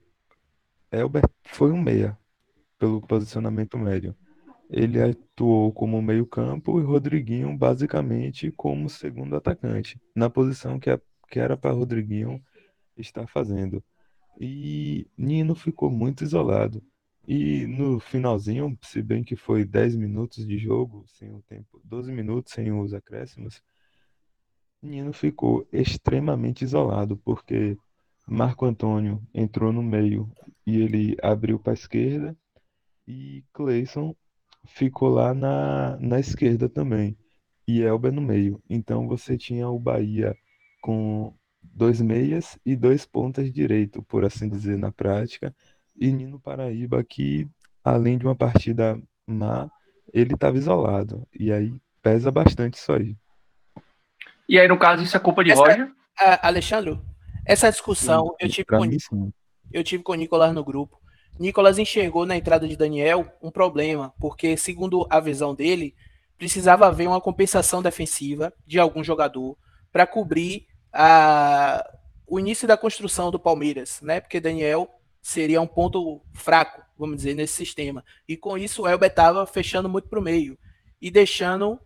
[0.91, 2.19] Elber foi um meia
[2.79, 4.17] pelo posicionamento médio.
[4.71, 11.01] Ele atuou como meio-campo e Rodriguinho basicamente como segundo atacante, na posição que, é-
[11.31, 12.43] que era para Rodriguinho
[12.97, 13.83] estar fazendo.
[14.41, 16.83] E Nino ficou muito isolado.
[17.27, 22.13] E no finalzinho, se bem que foi 10 minutos de jogo, sem o tempo, 12
[22.13, 23.63] minutos sem os acréscimos,
[24.81, 27.77] Nino ficou extremamente isolado, porque
[28.29, 30.31] Marco Antônio entrou no meio
[30.67, 32.37] e ele abriu para a esquerda,
[33.07, 34.15] e Cleison
[34.65, 37.17] ficou lá na, na esquerda também,
[37.67, 38.63] e Elber no meio.
[38.69, 40.37] Então você tinha o Bahia
[40.81, 41.35] com
[41.73, 45.55] dois meias e dois pontas direito, por assim dizer, na prática,
[45.99, 47.49] e Nino Paraíba, que
[47.83, 49.71] além de uma partida má,
[50.13, 53.17] ele estava isolado, e aí pesa bastante isso aí.
[54.49, 55.93] E aí, no caso, isso é culpa de Essa- Roger?
[56.19, 56.99] Ah, Alexandre,
[57.45, 59.33] essa discussão eu tive, com, mim, sim.
[59.73, 61.01] eu tive com o Nicolas no grupo.
[61.39, 65.95] Nicolas enxergou na entrada de Daniel um problema, porque, segundo a visão dele,
[66.39, 69.57] precisava haver uma compensação defensiva de algum jogador
[69.93, 70.67] para cobrir
[70.97, 71.87] a,
[72.27, 74.21] o início da construção do Palmeiras, né?
[74.21, 74.89] Porque Daniel
[75.21, 78.05] seria um ponto fraco, vamos dizer, nesse sistema.
[78.27, 80.59] E com isso o Elber estava fechando muito para o meio
[81.01, 81.79] e deixando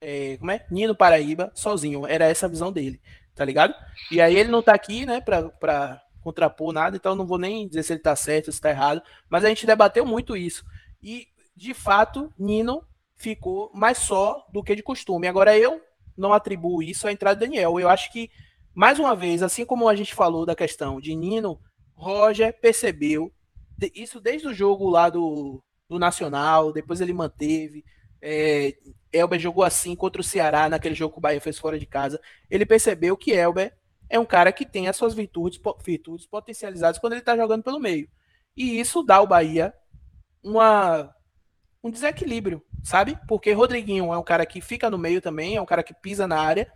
[0.00, 0.64] é, como é?
[0.70, 2.06] Nino Paraíba sozinho.
[2.06, 3.00] Era essa a visão dele,
[3.34, 3.74] tá ligado?
[4.10, 7.82] E aí ele não tá aqui, né, pra contrapor nada, então não vou nem dizer
[7.82, 10.64] se ele tá certo, se tá errado, mas a gente debateu muito isso.
[11.02, 12.82] E, de fato, Nino
[13.16, 15.28] ficou mais só do que de costume.
[15.28, 15.80] Agora eu
[16.16, 17.78] não atribuo isso à entrada de Daniel.
[17.78, 18.30] Eu acho que,
[18.74, 21.60] mais uma vez, assim como a gente falou da questão de Nino,
[21.94, 23.32] Roger percebeu
[23.94, 27.84] isso desde o jogo lá do, do Nacional, depois ele manteve.
[28.20, 28.74] É,
[29.12, 32.20] Elber jogou assim contra o Ceará, naquele jogo que o Bahia fez fora de casa.
[32.50, 33.76] Ele percebeu que Elber
[34.08, 37.80] é um cara que tem as suas virtudes, virtudes potencializadas quando ele está jogando pelo
[37.80, 38.08] meio.
[38.56, 39.74] E isso dá ao Bahia
[40.42, 41.14] uma,
[41.86, 43.16] um desequilíbrio, sabe?
[43.28, 46.26] Porque Rodriguinho é um cara que fica no meio também, é um cara que pisa
[46.26, 46.70] na área.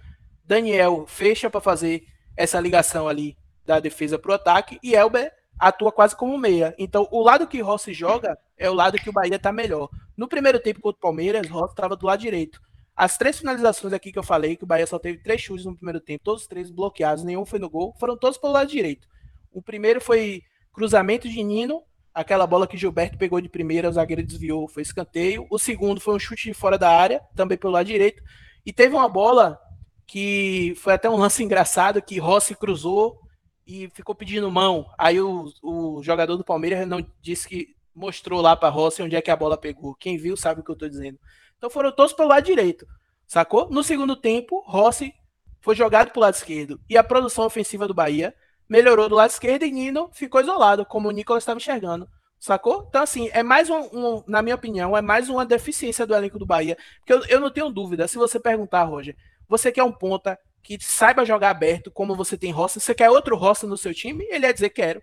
[0.44, 2.04] Daniel fecha para fazer
[2.36, 3.36] essa ligação ali
[3.66, 6.74] da defesa para o ataque e Elber atua quase como meia.
[6.78, 9.90] Então, o lado que Rossi joga é o lado que o Bahia tá melhor.
[10.16, 12.60] No primeiro tempo contra o Palmeiras, Rossi estava do lado direito.
[12.94, 15.74] As três finalizações aqui que eu falei, que o Bahia só teve três chutes no
[15.74, 19.08] primeiro tempo, todos os três bloqueados, nenhum foi no gol, foram todos pelo lado direito.
[19.50, 20.42] O primeiro foi
[20.72, 21.82] cruzamento de Nino,
[22.20, 25.46] aquela bola que Gilberto pegou de primeira, o zagueiro desviou, foi escanteio.
[25.50, 28.22] O segundo foi um chute de fora da área, também pelo lado direito.
[28.64, 29.58] E teve uma bola
[30.06, 33.18] que foi até um lance engraçado, que Rossi cruzou
[33.66, 34.86] e ficou pedindo mão.
[34.98, 39.22] Aí o, o jogador do Palmeiras não disse que mostrou lá para Rossi onde é
[39.22, 39.94] que a bola pegou.
[39.94, 41.18] Quem viu sabe o que eu tô dizendo.
[41.56, 42.86] Então foram todos pelo lado direito,
[43.26, 43.70] sacou?
[43.70, 45.14] No segundo tempo, Rossi
[45.60, 48.34] foi jogado pro lado esquerdo e a produção ofensiva do Bahia
[48.70, 52.08] melhorou do lado esquerdo e Nino ficou isolado, como o Nicolas estava enxergando.
[52.38, 52.86] Sacou?
[52.88, 56.38] Então, assim, é mais um, um, na minha opinião, é mais uma deficiência do elenco
[56.38, 56.78] do Bahia.
[57.00, 59.14] Porque eu, eu não tenho dúvida, se você perguntar, Roger,
[59.48, 63.36] você quer um ponta que saiba jogar aberto, como você tem Roça, você quer outro
[63.36, 64.24] Roça no seu time?
[64.30, 65.02] Ele ia dizer quero.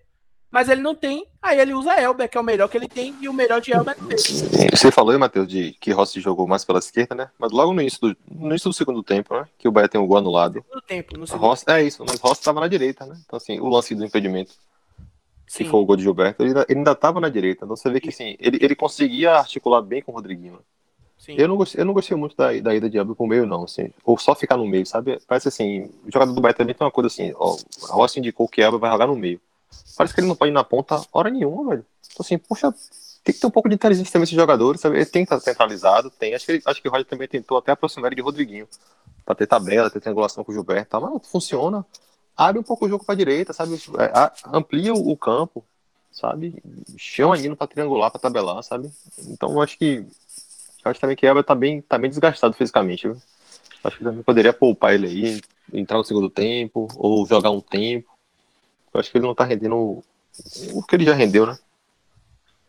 [0.50, 3.14] Mas ele não tem, aí ele usa Elber, que é o melhor que ele tem,
[3.22, 6.64] e o melhor de Elber é Você falou aí, Matheus, de que Rossi jogou mais
[6.64, 7.30] pela esquerda, né?
[7.38, 9.46] Mas logo no início do, no início do segundo tempo, né?
[9.58, 10.64] Que o Bahia tem um gol anulado.
[10.74, 13.18] No tempo, no segundo Rossi, É isso, mas Rossi estava na direita, né?
[13.26, 14.54] Então, assim, o lance do impedimento
[15.48, 17.64] se for o gol de Gilberto, ele, ele ainda estava na direita.
[17.64, 20.60] Então você vê que assim, ele, ele conseguia articular bem com o Rodriguinho.
[21.30, 23.64] Eu não, gostei, eu não gostei muito da, da ida de Abel pro meio, não,
[23.64, 23.92] assim.
[24.04, 25.20] Ou só ficar no meio, sabe?
[25.28, 27.58] Parece assim, o jogador do Bahia também tem uma coisa assim, ó,
[27.90, 29.42] a Rossi indicou que Abel vai jogar no meio.
[29.96, 31.86] Parece que ele não pode ir na ponta hora nenhuma, velho.
[32.06, 32.74] Então assim, puxa,
[33.24, 34.98] tem que ter um pouco de inteligência também esses jogadores, sabe?
[34.98, 36.34] Ele tem que estar centralizado, tem.
[36.34, 38.68] Acho que, ele, acho que o Roger também tentou até aproximar ele de Rodriguinho.
[39.26, 41.00] Pra ter tabela, ter triangulação com o Gilberto, tá?
[41.00, 41.86] mas não funciona.
[42.36, 43.76] Abre um pouco o jogo pra direita, sabe?
[43.98, 45.66] É, amplia o campo
[46.18, 46.56] sabe?
[46.98, 48.90] Chama Nino para triangular, para tabelar, sabe?
[49.28, 50.06] Então eu acho que
[50.84, 53.08] eu acho também que Elber tá bem, tá bem desgastado fisicamente.
[53.08, 53.18] Viu?
[53.84, 55.42] Acho que também poderia poupar ele aí,
[55.72, 58.10] entrar no segundo tempo, ou jogar um tempo.
[58.94, 60.04] Eu acho que ele não tá rendendo
[60.74, 61.58] o que ele já rendeu, né?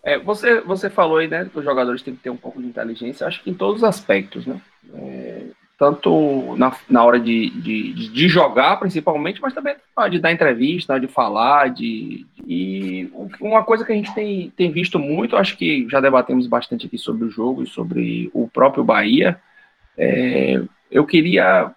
[0.03, 2.69] É, você, você falou aí, né, que os jogadores têm que ter um pouco de
[2.69, 4.61] inteligência, acho que em todos os aspectos, né?
[4.95, 5.47] É,
[5.79, 9.77] tanto na, na hora de, de, de, jogar, principalmente, mas também
[10.11, 13.09] de dar entrevista, de falar, de, e
[13.41, 16.99] uma coisa que a gente tem, tem visto muito, acho que já debatemos bastante aqui
[16.99, 19.41] sobre o jogo e sobre o próprio Bahia,
[19.97, 20.61] é,
[20.91, 21.71] eu queria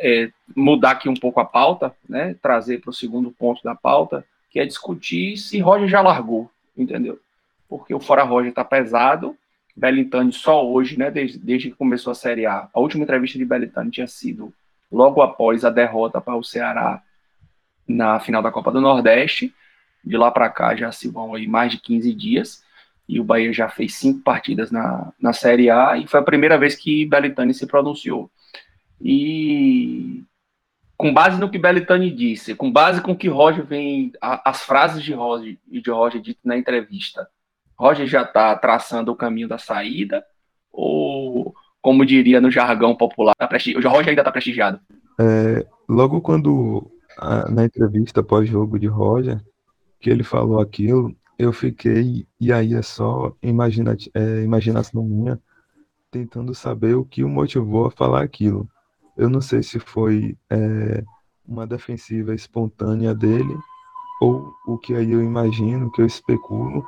[0.00, 4.24] é, mudar aqui um pouco a pauta, né, trazer para o segundo ponto da pauta,
[4.50, 7.20] que é discutir se Roger já largou, entendeu?
[7.68, 9.36] Porque o Fora Roger está pesado,
[9.76, 12.68] Belintani só hoje, né, desde, desde que começou a Série A.
[12.72, 14.52] A última entrevista de Belintani tinha sido
[14.90, 17.02] logo após a derrota para o Ceará
[17.86, 19.54] na final da Copa do Nordeste.
[20.04, 22.64] De lá para cá já se vão aí mais de 15 dias
[23.08, 26.58] e o Bahia já fez cinco partidas na, na Série A e foi a primeira
[26.58, 28.30] vez que Belintani se pronunciou.
[29.00, 30.22] E
[30.98, 35.02] com base no que Belintani disse, com base com que Roger vem, a, as frases
[35.02, 37.28] de Roger, de Roger dito na entrevista,
[37.78, 40.24] Roger já está traçando o caminho da saída?
[40.72, 44.80] Ou, como diria no jargão popular, tá o Roger ainda está prestigiado?
[45.20, 49.40] É, logo quando, a, na entrevista pós-jogo de Roger,
[50.00, 55.38] que ele falou aquilo, eu fiquei, e aí é só imagina, é, imaginação minha,
[56.10, 58.68] tentando saber o que o motivou a falar aquilo.
[59.18, 61.04] Eu não sei se foi é,
[61.44, 63.58] uma defensiva espontânea dele,
[64.20, 66.86] ou o que aí eu imagino, que eu especulo,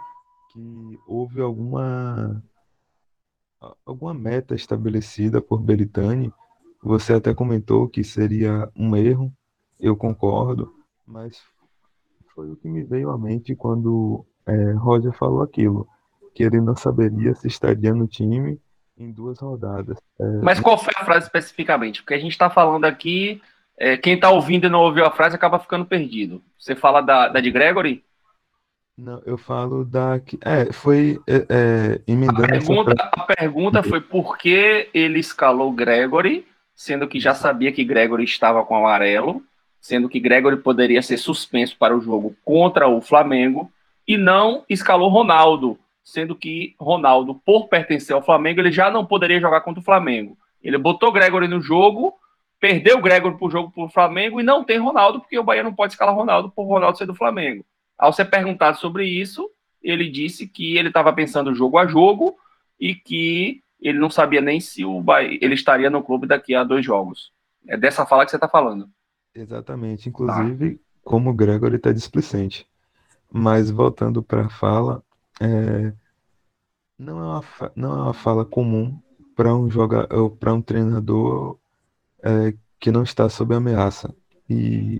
[0.52, 2.40] que houve alguma
[3.84, 6.32] alguma meta estabelecida por Belitani.
[6.82, 9.32] Você até comentou que seria um erro,
[9.78, 10.72] eu concordo,
[11.04, 11.42] mas
[12.32, 15.86] foi o que me veio à mente quando é, Roger falou aquilo,
[16.32, 18.60] que ele não saberia se estaria no time
[19.00, 19.96] em duas rodadas.
[20.20, 22.02] É, mas qual foi a frase especificamente?
[22.02, 23.40] Porque a gente está falando aqui,
[23.78, 26.42] é, quem está ouvindo e não ouviu a frase acaba ficando perdido.
[26.58, 28.04] Você fala da, da de Gregory?
[28.96, 30.20] Não, eu falo da.
[30.42, 32.44] É, foi é, é, emendando.
[32.44, 37.82] A pergunta, a pergunta foi por que ele escalou Gregory, sendo que já sabia que
[37.82, 39.42] Gregory estava com amarelo,
[39.80, 43.72] sendo que Gregory poderia ser suspenso para o jogo contra o Flamengo,
[44.06, 45.78] e não escalou Ronaldo,
[46.10, 50.36] sendo que Ronaldo, por pertencer ao Flamengo, ele já não poderia jogar contra o Flamengo.
[50.62, 52.14] Ele botou Gregory no jogo,
[52.58, 55.62] perdeu Gregory para o jogo para o Flamengo e não tem Ronaldo, porque o Bahia
[55.62, 57.64] não pode escalar Ronaldo por Ronaldo ser do Flamengo.
[57.96, 59.48] Ao ser perguntado sobre isso,
[59.82, 62.36] ele disse que ele estava pensando jogo a jogo
[62.78, 66.64] e que ele não sabia nem se o Bahia, ele estaria no clube daqui a
[66.64, 67.32] dois jogos.
[67.66, 68.88] É dessa fala que você está falando.
[69.34, 70.08] Exatamente.
[70.08, 70.80] Inclusive, tá.
[71.04, 72.66] como o Gregory está displicente.
[73.32, 75.02] Mas voltando para a fala,
[75.40, 75.92] é...
[77.00, 79.00] não, é uma não é uma fala comum
[79.36, 81.58] para um jogador, para um treinador
[82.22, 84.14] é, que não está sob ameaça.
[84.48, 84.98] E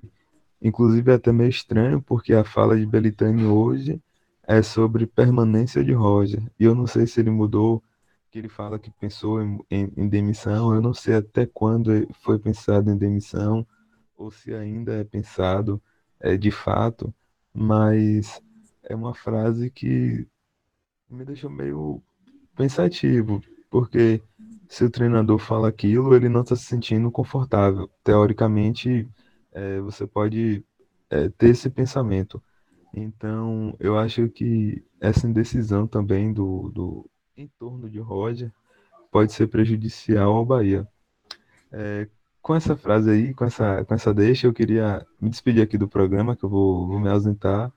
[0.61, 4.01] Inclusive é até meio estranho, porque a fala de Belitani hoje
[4.43, 6.41] é sobre permanência de Roger.
[6.59, 7.83] E eu não sei se ele mudou,
[8.29, 12.37] que ele fala que pensou em, em, em demissão, eu não sei até quando foi
[12.39, 13.65] pensado em demissão,
[14.15, 15.81] ou se ainda é pensado
[16.19, 17.13] é, de fato,
[17.53, 18.41] mas
[18.83, 20.27] é uma frase que
[21.11, 22.01] me deixou meio
[22.55, 24.21] pensativo, porque
[24.69, 27.89] se o treinador fala aquilo, ele não está se sentindo confortável.
[28.03, 29.07] Teoricamente,
[29.51, 30.63] é, você pode
[31.09, 32.41] é, ter esse pensamento.
[32.93, 38.51] Então, eu acho que essa indecisão também do, do entorno de Roger
[39.11, 40.87] pode ser prejudicial ao Bahia.
[41.71, 42.07] É,
[42.41, 45.87] com essa frase aí, com essa, com essa deixa, eu queria me despedir aqui do
[45.87, 47.71] programa, que eu vou, vou me ausentar.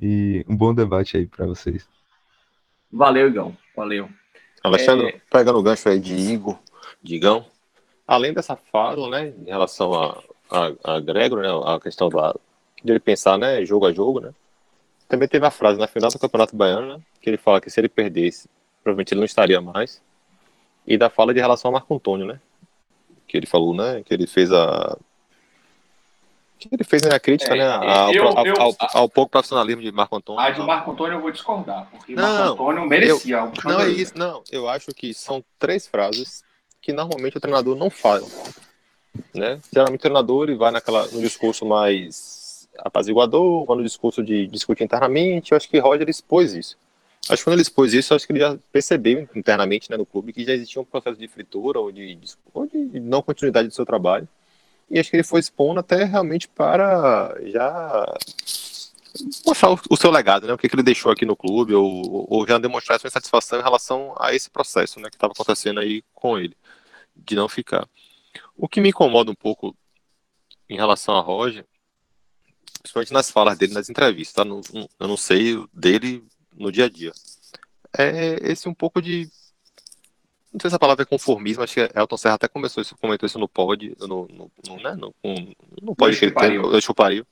[0.00, 1.95] E um bom debate aí para vocês.
[2.92, 3.56] Valeu, Igão.
[3.74, 4.08] Valeu.
[4.62, 5.20] Alexandre, é...
[5.30, 6.58] pegando o gancho aí de Igor,
[7.02, 7.46] Digão,
[8.06, 13.00] além dessa fala, né, em relação a, a, a Gregor, né, a questão de ele
[13.00, 14.32] pensar, né, jogo a jogo, né,
[15.08, 17.80] também teve a frase na final do Campeonato Baiano, né, que ele fala que se
[17.80, 18.48] ele perdesse,
[18.82, 20.02] provavelmente ele não estaria mais,
[20.86, 22.40] e da fala de relação a Marco Antônio, né,
[23.26, 24.96] que ele falou, né, que ele fez a
[26.58, 29.30] que ele fez né, a crítica é, né, ao, eu, ao, eu, ao, ao, pouco
[29.30, 30.40] profissionalismo de Marco Antônio.
[30.40, 33.36] A de Marco Antônio eu vou discordar, porque não, Marco Antônio merecia.
[33.36, 34.42] Eu, não é isso, não.
[34.50, 36.42] Eu acho que são três frases
[36.80, 38.26] que normalmente o treinador não fala.
[39.34, 39.60] Né?
[39.72, 44.84] Geralmente o treinador ele vai naquela, no discurso mais apaziguador, vai no discurso de discutir
[44.84, 45.52] internamente.
[45.52, 46.76] Eu acho que Roger expôs isso.
[47.28, 50.32] Acho que quando ele expôs isso, acho que ele já percebeu internamente né, no clube
[50.32, 52.18] que já existia um processo de fritura ou de,
[52.54, 54.28] ou de não continuidade do seu trabalho
[54.88, 58.06] e acho que ele foi expondo até realmente para já
[59.44, 60.52] mostrar o, seu legado, né?
[60.52, 64.14] O que, ele deixou aqui no clube, ou, ou já demonstrar sua insatisfação em relação
[64.18, 65.08] a esse processo, né?
[65.08, 66.56] Que estava acontecendo aí com ele,
[67.14, 67.88] de não ficar.
[68.56, 69.76] O que me incomoda um pouco
[70.68, 71.64] em relação a Roger,
[72.80, 74.42] principalmente nas falas dele nas entrevistas, tá?
[74.44, 76.24] Eu não sei dele
[76.54, 77.12] no dia a dia.
[77.96, 79.28] É esse um pouco de
[80.56, 83.26] não sei se a palavra é conformismo, acho que Elton Serra até começou isso, comentou
[83.26, 85.14] isso no pod, no, no, no, né, no,
[85.82, 87.26] no pod que ele tem, no Chupario,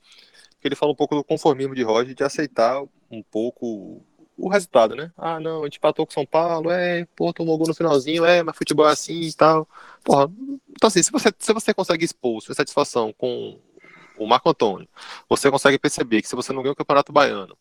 [0.61, 3.99] que ele fala um pouco do conformismo de Roger, de aceitar um pouco
[4.37, 5.11] o resultado, né?
[5.17, 8.43] Ah, não, a gente empatou com São Paulo, é, pô, tomou gol no finalzinho, é,
[8.43, 9.67] mas futebol é assim e tal.
[10.03, 10.31] Porra,
[10.69, 13.57] então assim, se você, se você consegue expor sua satisfação com
[14.19, 14.87] o Marco Antônio,
[15.27, 17.57] você consegue perceber que se você não ganha o Campeonato Baiano,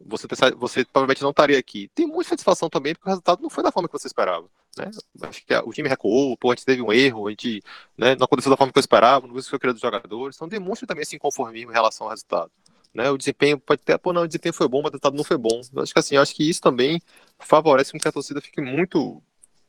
[0.00, 0.26] você,
[0.56, 1.90] você provavelmente não estaria aqui.
[1.94, 4.46] Tem muita satisfação também, porque o resultado não foi da forma que você esperava.
[4.76, 4.90] Né?
[5.22, 7.62] Acho que o time recuou, pô, a gente teve um erro, a gente
[7.96, 9.82] né, não aconteceu da forma que eu esperava, não viu o que eu queria dos
[9.82, 10.36] jogadores.
[10.36, 12.50] Então demonstra também esse inconformismo em relação ao resultado.
[12.94, 13.10] Né?
[13.10, 15.36] O desempenho pode ter, pô, não, o desempenho foi bom, mas o resultado não foi
[15.36, 15.60] bom.
[15.74, 17.02] Eu acho que assim, acho que isso também
[17.38, 19.22] favorece com que a torcida fique muito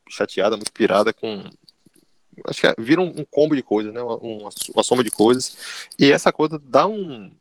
[0.09, 1.43] chateada, muito pirada com.
[2.47, 4.01] Acho que é, vira um, um combo de coisas, né?
[4.01, 5.57] Uma, uma, uma soma de coisas.
[5.99, 7.31] E essa coisa dá um.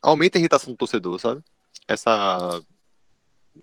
[0.00, 1.42] aumenta a irritação do torcedor, sabe?
[1.90, 2.62] Essa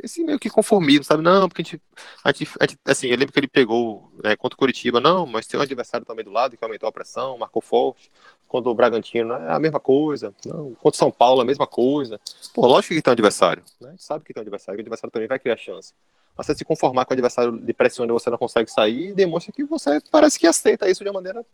[0.04, 1.24] esse meio que conformismo, sabe?
[1.24, 1.82] Não, porque a gente,
[2.24, 5.26] a gente, a gente assim, eu lembro que ele pegou né, contra o Curitiba, não,
[5.26, 8.12] mas tem um adversário também do lado que aumentou a pressão, marcou forte.
[8.48, 10.34] Contra o Bragantino é a mesma coisa.
[10.46, 12.20] Não, contra o São Paulo é a mesma coisa.
[12.54, 13.90] Pô, lógico que tem um adversário, né?
[13.90, 15.94] A gente sabe que tem um adversário, que o adversário também vai criar chance.
[16.36, 19.52] Mas você se conformar com o adversário de pressão onde você não consegue sair, demonstra
[19.52, 21.46] que você parece que aceita isso de uma maneira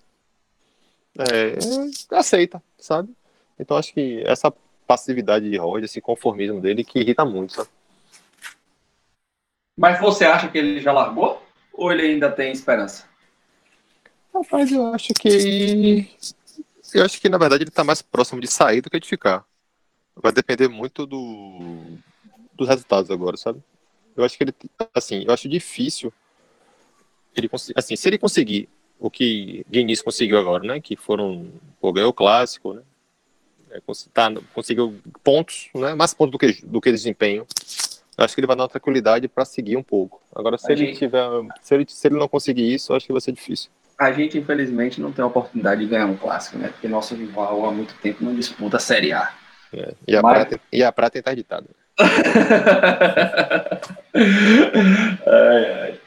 [1.17, 1.57] é,
[2.15, 3.09] aceita, sabe?
[3.59, 4.53] Então acho que essa
[4.93, 7.69] passividade de Roger, esse conformismo dele que irrita muito, sabe?
[9.75, 11.41] Mas você acha que ele já largou?
[11.73, 13.09] Ou ele ainda tem esperança?
[14.31, 16.07] Rapaz, eu acho que.
[16.93, 19.43] Eu acho que na verdade ele tá mais próximo de sair do que de ficar.
[20.15, 21.81] Vai depender muito do...
[22.53, 23.63] dos resultados agora, sabe?
[24.15, 24.53] Eu acho que ele.
[24.93, 26.13] Assim, eu acho difícil.
[27.35, 28.69] Ele assim, se ele conseguir
[28.99, 30.79] o que Diniz conseguiu agora, né?
[30.79, 31.51] Que foram.
[31.81, 32.83] Pô, ganhou o clássico, né?
[33.73, 33.81] É,
[34.13, 37.45] tá, conseguiu pontos, né, mais pontos do que, do que desempenho.
[38.15, 40.21] Acho que ele vai dar uma tranquilidade para seguir um pouco.
[40.35, 40.99] Agora, se a ele gente...
[40.99, 41.27] tiver,
[41.61, 43.71] se ele, se ele não conseguir isso, acho que vai ser difícil.
[43.97, 46.67] A gente, infelizmente, não tem a oportunidade de ganhar um clássico, né?
[46.67, 49.33] Porque nosso rival há muito tempo não disputa a Série A.
[49.73, 50.33] É, e, a Mas...
[50.33, 51.65] prata, e a prata está editada.
[55.25, 55.99] ai, ai.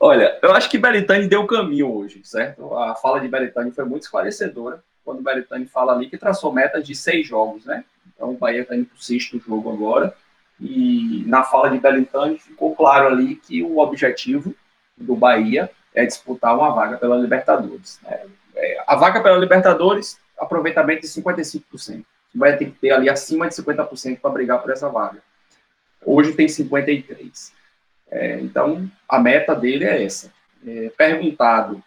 [0.00, 2.74] Olha, eu acho que Belitani deu caminho hoje, certo?
[2.74, 6.84] A fala de Belitani foi muito esclarecedora quando o Belitani fala ali que traçou metas
[6.84, 7.84] de seis jogos, né?
[8.12, 10.12] Então o Bahia está indo para o sexto jogo agora.
[10.60, 14.52] E na fala de Belitani ficou claro ali que o objetivo
[14.96, 18.00] do Bahia é disputar uma vaga pela Libertadores.
[18.02, 18.20] Né?
[18.56, 22.04] É, a vaga pela Libertadores, aproveitamento de 55%.
[22.34, 25.22] O Bahia tem que ter ali acima de 50% para brigar por essa vaga.
[26.04, 27.52] Hoje tem 53%.
[28.10, 30.32] É, então, a meta dele é essa.
[30.66, 31.82] É, perguntado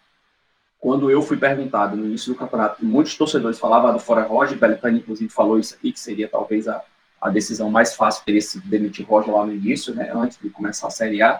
[0.80, 4.92] quando eu fui perguntado no início do campeonato, muitos torcedores falavam do Fora Roger, Beltrán
[4.92, 6.82] inclusive falou isso aqui, que seria talvez a,
[7.20, 10.86] a decisão mais fácil teria sido demitir Roger lá no início, né, antes de começar
[10.86, 11.38] a Série A.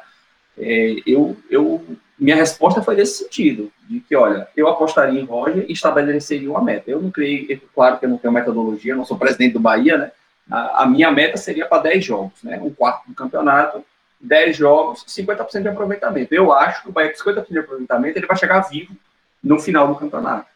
[0.59, 1.83] É, eu, eu,
[2.19, 6.63] minha resposta foi nesse sentido, de que, olha, eu apostaria em Roger e estabeleceria uma
[6.63, 6.91] meta.
[6.91, 10.13] Eu não criei, claro que eu não tenho metodologia, não sou presidente do Bahia, né,
[10.51, 13.83] a, a minha meta seria para 10 jogos, né, um quarto do campeonato,
[14.21, 16.35] 10 jogos, 50% de aproveitamento.
[16.35, 18.95] Eu acho que o Bahia com 50% de aproveitamento, ele vai chegar vivo
[19.43, 20.49] no final do campeonato.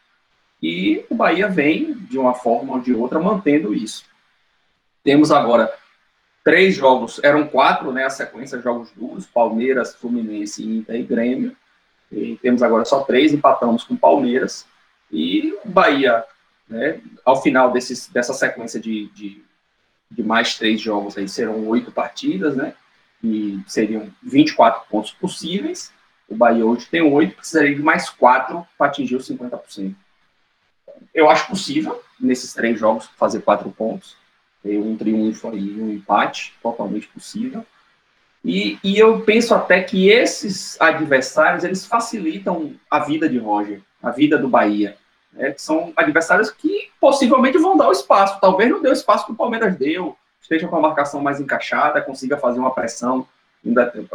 [0.61, 4.05] E o Bahia vem, de uma forma ou de outra, mantendo isso.
[5.03, 5.71] Temos agora
[6.43, 11.55] três jogos, eram quatro, né, a sequência jogos duros, Palmeiras, Fluminense, Inter e Grêmio.
[12.11, 14.65] E temos agora só três, empatamos com Palmeiras.
[15.11, 16.23] E o Bahia,
[16.67, 19.43] né, ao final desses, dessa sequência de, de,
[20.09, 22.73] de mais três jogos, aí serão oito partidas, né?
[23.25, 25.91] que seriam 24 pontos possíveis.
[26.27, 29.95] O Bahia hoje tem 8, precisaria de mais 4 para atingir os 50%.
[31.13, 34.17] Eu acho possível, nesses três jogos, fazer 4 pontos.
[34.63, 37.63] Ter um triunfo e um empate, totalmente possível.
[38.43, 44.11] E, e, eu penso até que esses adversários, eles facilitam a vida de Roger, a
[44.11, 44.97] vida do Bahia.
[45.33, 45.53] Né?
[45.57, 48.39] São adversários que possivelmente vão dar o espaço.
[48.39, 52.01] Talvez não dê o espaço que o Palmeiras deu, esteja com a marcação mais encaixada,
[52.01, 53.27] consiga fazer uma pressão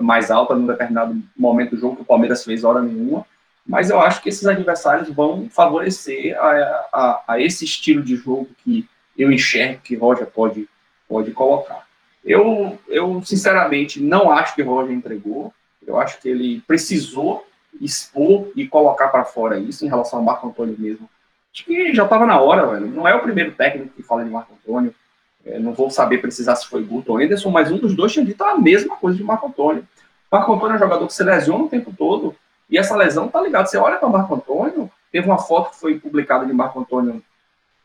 [0.01, 3.27] mais alta num determinado momento do jogo que o Palmeiras fez hora nenhuma.
[3.67, 8.49] Mas eu acho que esses adversários vão favorecer a, a, a esse estilo de jogo
[8.65, 10.69] que eu enxergo que Roger pode,
[11.09, 11.87] pode colocar.
[12.25, 15.53] Eu, eu, sinceramente, não acho que Roger entregou.
[15.87, 17.47] Eu acho que ele precisou
[17.81, 21.09] expor e colocar para fora isso em relação ao Marco Antônio mesmo.
[21.53, 22.87] Acho que já estava na hora, velho.
[22.87, 24.95] Não é o primeiro técnico que fala de Marco Antônio.
[25.45, 28.25] É, não vou saber precisar se foi Guto ou Anderson, mas um dos dois tinha
[28.25, 29.87] dito a mesma coisa de Marco Antônio.
[30.31, 32.35] Marco Antônio é um jogador que se lesiona o tempo todo,
[32.69, 33.67] e essa lesão tá ligado.
[33.67, 37.23] Você olha para Marco Antônio, teve uma foto que foi publicada de Marco Antônio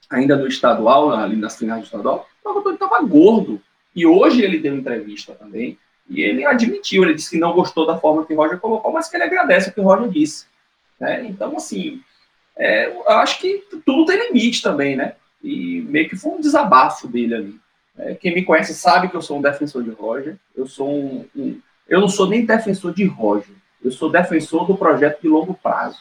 [0.09, 2.27] ainda no estadual, ali nas finais do estadual.
[2.43, 3.59] Marco Antônio estava gordo.
[3.95, 5.79] E hoje ele deu entrevista também,
[6.09, 9.07] e ele admitiu, ele disse que não gostou da forma que o Roger colocou, mas
[9.07, 10.45] que ele agradece o que o Roger disse.
[10.99, 11.25] Né?
[11.25, 12.01] Então, assim,
[12.57, 15.15] é, eu acho que tudo tem limite também, né?
[15.45, 17.59] E meio que foi um desabafo dele ali.
[17.95, 20.37] É, quem me conhece sabe que eu sou um defensor de Roger.
[20.55, 23.55] Eu sou um, um, eu não sou nem defensor de Roger.
[23.83, 25.99] Eu sou defensor do projeto de longo prazo.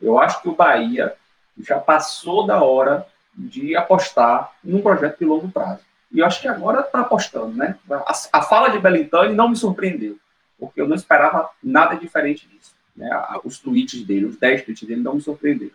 [0.00, 1.12] Eu acho que o Bahia
[1.58, 5.80] já passou da hora de apostar num projeto de longo prazo.
[6.10, 7.76] E eu acho que agora está apostando, né?
[7.90, 10.16] A, a, fala de Belintani não me surpreendeu,
[10.58, 12.74] porque eu não esperava nada diferente disso.
[12.96, 13.10] Né?
[13.44, 15.74] Os tweets dele, os 10 tweets dele não me surpreenderam.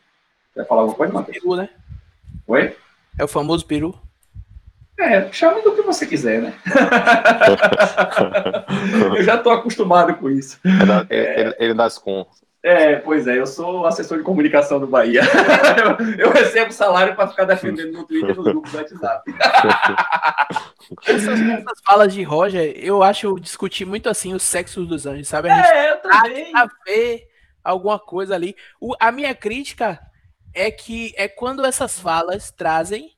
[0.55, 1.57] Quer falar alguma coisa, Matheus?
[1.57, 1.69] Né?
[2.47, 2.75] Oi?
[3.17, 3.97] É o famoso peru.
[4.99, 6.53] É, chame do que você quiser, né?
[9.17, 10.59] eu já estou acostumado com isso.
[10.63, 12.25] É da, é, ele, ele das com.
[12.63, 15.21] É, pois é, eu sou assessor de comunicação do Bahia.
[15.97, 19.33] eu, eu recebo salário para ficar defendendo no Twitter nos grupos do WhatsApp.
[21.07, 25.49] essas, essas, falas de Roger, eu acho discutir muito assim o sexo dos anjos, sabe?
[25.49, 26.55] A gente é, eu também.
[26.55, 27.27] A ver
[27.63, 28.55] alguma coisa ali.
[28.79, 29.99] O, a minha crítica
[30.53, 33.15] é que é quando essas falas trazem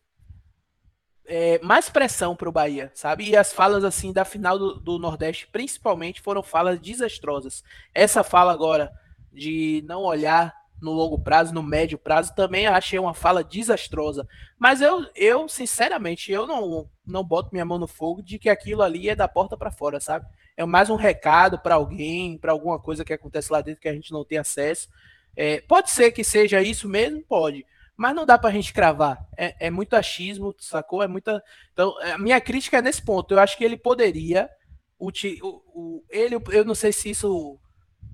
[1.25, 3.29] é, mais pressão para o Bahia, sabe?
[3.29, 7.63] E as falas assim da final do, do, Nordeste, principalmente, foram falas desastrosas.
[7.93, 8.91] Essa fala agora
[9.31, 14.27] de não olhar no longo prazo, no médio prazo, também achei uma fala desastrosa.
[14.59, 18.81] Mas eu, eu sinceramente, eu não, não boto minha mão no fogo de que aquilo
[18.81, 20.25] ali é da porta para fora, sabe?
[20.57, 23.93] É mais um recado para alguém, para alguma coisa que acontece lá dentro que a
[23.93, 24.89] gente não tem acesso.
[25.35, 27.65] É, pode ser que seja isso mesmo, pode
[27.95, 29.25] mas não dá pra gente cravar.
[29.37, 31.03] É, é muito achismo, sacou?
[31.03, 31.43] É muita.
[31.71, 33.33] Então, a minha crítica é nesse ponto.
[33.33, 34.49] Eu acho que ele poderia.
[34.97, 35.11] O,
[35.41, 37.59] o, ele, eu não sei se isso.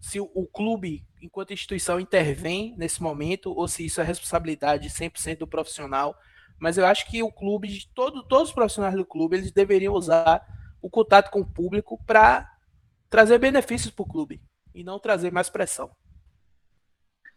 [0.02, 5.40] Se o, o clube, enquanto instituição, intervém nesse momento, ou se isso é responsabilidade 100%
[5.40, 6.16] do profissional.
[6.60, 10.46] Mas eu acho que o clube, todo, todos os profissionais do clube, eles deveriam usar
[10.82, 12.50] o contato com o público para
[13.10, 14.42] trazer benefícios para o clube
[14.76, 15.90] e não trazer mais pressão.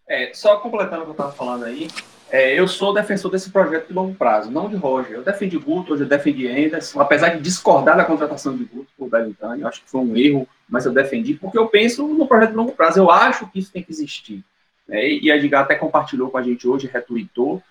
[0.09, 1.89] É, só completando o que eu estava falando aí,
[2.31, 5.17] é, eu sou defensor desse projeto de longo prazo, não de Roger.
[5.17, 9.09] Eu defendi Guto, hoje eu defendi Anderson, apesar de discordar da contratação de Guto por
[9.09, 12.51] Belintani, eu acho que foi um erro, mas eu defendi porque eu penso no projeto
[12.51, 12.99] de longo prazo.
[12.99, 14.43] Eu acho que isso tem que existir.
[14.89, 17.63] É, e a Edgar até compartilhou com a gente hoje, retweetou,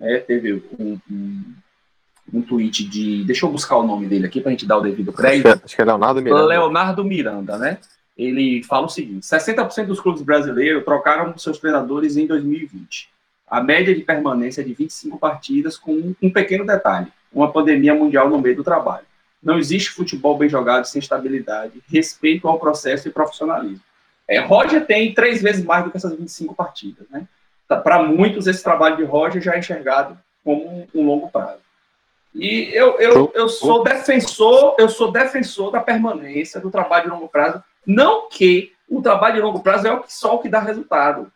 [0.00, 1.54] é, teve um, um,
[2.34, 3.24] um, tweet de.
[3.24, 5.60] Deixa eu buscar o nome dele aqui para a gente dar o devido crédito.
[5.64, 6.46] Acho que é Leonardo Miranda.
[6.46, 7.78] Leonardo Miranda, né?
[8.16, 13.16] Ele fala o seguinte: 60% dos clubes brasileiros trocaram seus treinadores em 2020
[13.48, 18.28] a média de permanência é de 25 partidas, com um pequeno detalhe: uma pandemia mundial
[18.28, 19.06] no meio do trabalho.
[19.42, 23.80] Não existe futebol bem jogado sem estabilidade, respeito ao processo e profissionalismo.
[24.26, 27.06] É, Roger tem três vezes mais do que essas 25 partidas.
[27.08, 27.28] Né?
[27.68, 31.60] Tá, Para muitos, esse trabalho de Roger já é enxergado como um, um longo prazo.
[32.34, 37.28] E eu, eu, eu sou defensor, eu sou defensor da permanência do trabalho de longo
[37.28, 37.62] prazo.
[37.86, 41.30] Não que o trabalho de longo prazo é só o que dá resultado.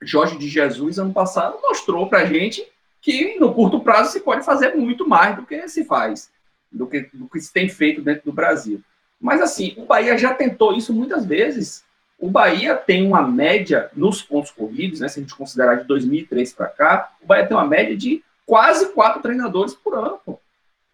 [0.00, 2.66] Jorge de Jesus, ano passado, mostrou para a gente
[3.00, 6.30] que no curto prazo se pode fazer muito mais do que se faz,
[6.70, 8.80] do que, do que se tem feito dentro do Brasil.
[9.20, 11.84] Mas assim, o Bahia já tentou isso muitas vezes.
[12.18, 16.52] O Bahia tem uma média nos pontos corridos, né, se a gente considerar de 2003
[16.52, 20.20] para cá, o Bahia tem uma média de quase quatro treinadores por ano.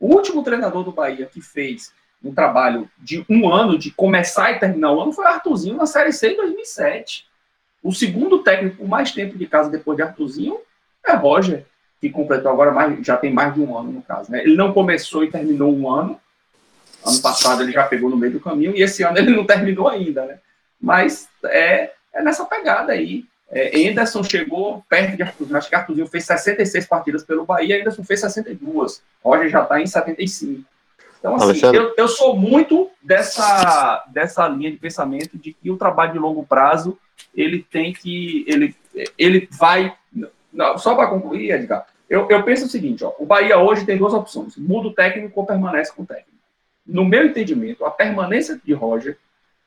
[0.01, 1.93] O último treinador do Bahia que fez
[2.23, 6.13] um trabalho de um ano, de começar e terminar o ano, foi Arthurzinho na Série
[6.13, 7.27] C em 2007.
[7.83, 10.59] O segundo técnico com mais tempo de casa depois de Arthurzinho
[11.07, 11.65] é Roger,
[12.01, 14.33] que completou agora mais, já tem mais de um ano no caso.
[14.33, 14.43] Né?
[14.43, 16.21] Ele não começou e terminou um ano,
[17.05, 19.89] Ano passado ele já pegou no meio do caminho e esse ano ele não terminou
[19.89, 20.39] ainda, né?
[20.81, 23.25] Mas é, é nessa pegada aí.
[23.51, 25.57] É, Anderson chegou perto de Arthurzinho.
[25.57, 29.03] Acho que Arthurzinho fez 66 partidas pelo Bahia, Anderson fez 62.
[29.25, 30.65] Roger já está em 75.
[31.19, 36.13] Então, assim, eu, eu, sou muito dessa, dessa linha de pensamento de que o trabalho
[36.13, 36.97] de longo prazo
[37.35, 38.45] ele tem que.
[38.47, 38.75] Ele,
[39.17, 39.95] ele vai.
[40.53, 43.99] Não, só para concluir, Edgar, eu, eu penso o seguinte: ó, o Bahia hoje tem
[43.99, 46.31] duas opções: muda o técnico ou permanece com o técnico.
[46.87, 49.19] No meu entendimento, a permanência de Roger,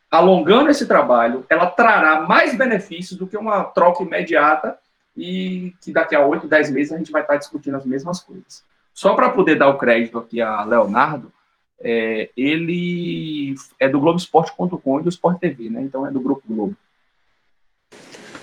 [0.10, 4.78] alongando esse trabalho, ela trará mais benefícios do que uma troca imediata
[5.16, 8.64] e que daqui a 8, 10 meses a gente vai estar discutindo as mesmas coisas.
[8.94, 11.32] Só para poder dar o crédito aqui a Leonardo,
[11.84, 15.82] é, ele é do Globoesporte.com e do Sport TV, né?
[15.82, 16.76] Então é do Grupo Globo.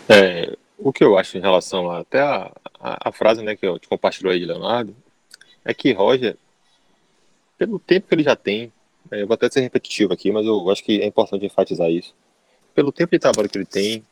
[0.09, 3.79] É, o que eu acho em relação até a, a, a, frase né, que eu
[3.79, 4.95] te compartilhou aí Leonardo,
[5.65, 6.37] é que Roger,
[7.59, 8.73] pelo tempo que ele já tem,
[9.11, 12.15] é, eu vou até ser repetitivo aqui, mas eu acho que é importante enfatizar isso.
[12.75, 14.05] Pelo tempo de trabalho que ele tem,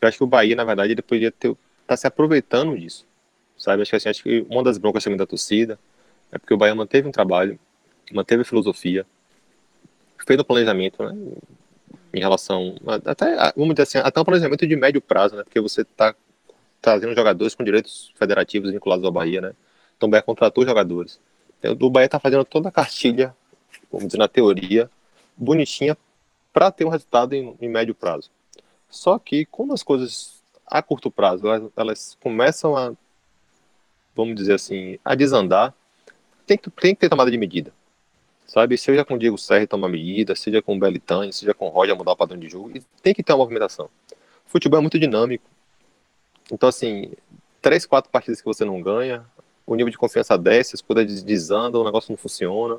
[0.00, 1.54] eu acho que o Bahia, na verdade, ele poderia estar
[1.86, 3.06] tá se aproveitando disso.
[3.56, 3.82] Sabe?
[3.82, 5.78] Acho que, assim, acho que uma das broncas também da torcida
[6.32, 7.58] é porque o Bahia manteve um trabalho,
[8.14, 9.06] manteve a filosofia,
[10.26, 11.16] fez o planejamento, né?
[12.12, 12.76] Em relação.
[13.04, 15.44] Até, vamos dizer assim, até um planejamento de médio prazo, né?
[15.44, 16.14] Porque você está
[16.80, 19.52] trazendo jogadores com direitos federativos vinculados ao Bahia, né?
[19.96, 21.20] Então o Bahia contratou jogadores.
[21.58, 23.34] Então, o Bahia está fazendo toda a cartilha,
[23.90, 24.90] vamos dizer, na teoria,
[25.36, 25.96] bonitinha,
[26.52, 28.30] para ter um resultado em, em, médio prazo.
[28.88, 32.92] Só que, como as coisas a curto prazo elas, elas começam a,
[34.14, 35.74] vamos dizer assim, a desandar,
[36.46, 37.72] tem que, tem que ter tomada de medida
[38.50, 38.76] sabe?
[38.76, 41.96] Seja com o Diego Serra tomar medida, seja com o Belitani, seja com o Roger
[41.96, 43.88] mudar o padrão de jogo, e tem que ter uma movimentação.
[44.44, 45.44] O futebol é muito dinâmico.
[46.50, 47.12] Então, assim,
[47.62, 49.24] três, quatro partidas que você não ganha,
[49.64, 52.78] o nível de confiança desce, as coisas desandam, o negócio não funciona.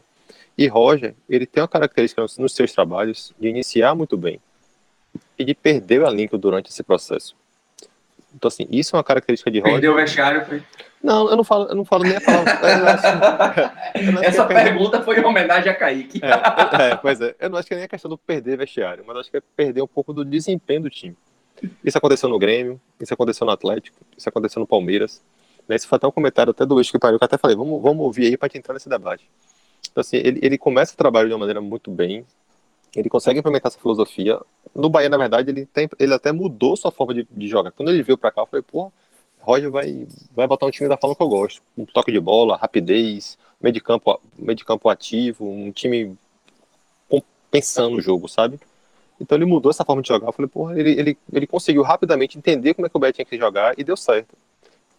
[0.57, 4.41] E Roger, ele tem uma característica nos seus trabalhos de iniciar muito bem
[5.39, 7.33] e de perder a link durante esse processo.
[8.35, 9.73] Então, assim, isso é uma característica de Roger.
[9.73, 10.63] Perdeu o vestiário, foi?
[11.03, 13.73] Não, eu não falo, eu não falo nem a palavra.
[14.21, 16.21] Essa pergunta foi em homenagem a Kaique.
[16.23, 17.35] É, é, pois é.
[17.39, 19.41] Eu não acho que é nem a questão do perder vestiário, mas acho que é
[19.55, 21.15] perder um pouco do desempenho do time.
[21.83, 25.21] Isso aconteceu no Grêmio, isso aconteceu no Atlético, isso aconteceu no Palmeiras.
[25.67, 27.55] Né, esse foi até um comentário até do Eixo que pariu, que eu até falei,
[27.55, 29.27] vamos, vamos ouvir aí para te entrar nesse debate.
[29.91, 32.25] Então, assim, ele, ele começa o trabalho de uma maneira muito bem,
[32.95, 34.39] ele consegue implementar essa filosofia.
[34.75, 37.71] No Bahia, na verdade, ele, tem, ele até mudou sua forma de, de jogar.
[37.71, 38.91] Quando ele veio para cá, eu falei, pô,
[39.39, 41.61] Roger vai, vai botar um time da forma que eu gosto.
[41.77, 46.17] Um toque de bola, rapidez, meio de campo, meio de campo ativo, um time
[47.51, 48.59] pensando no jogo, sabe?
[49.19, 50.27] Então ele mudou essa forma de jogar.
[50.27, 53.25] Eu falei, porra, ele, ele, ele conseguiu rapidamente entender como é que o Bahia tinha
[53.25, 54.35] que jogar e deu certo.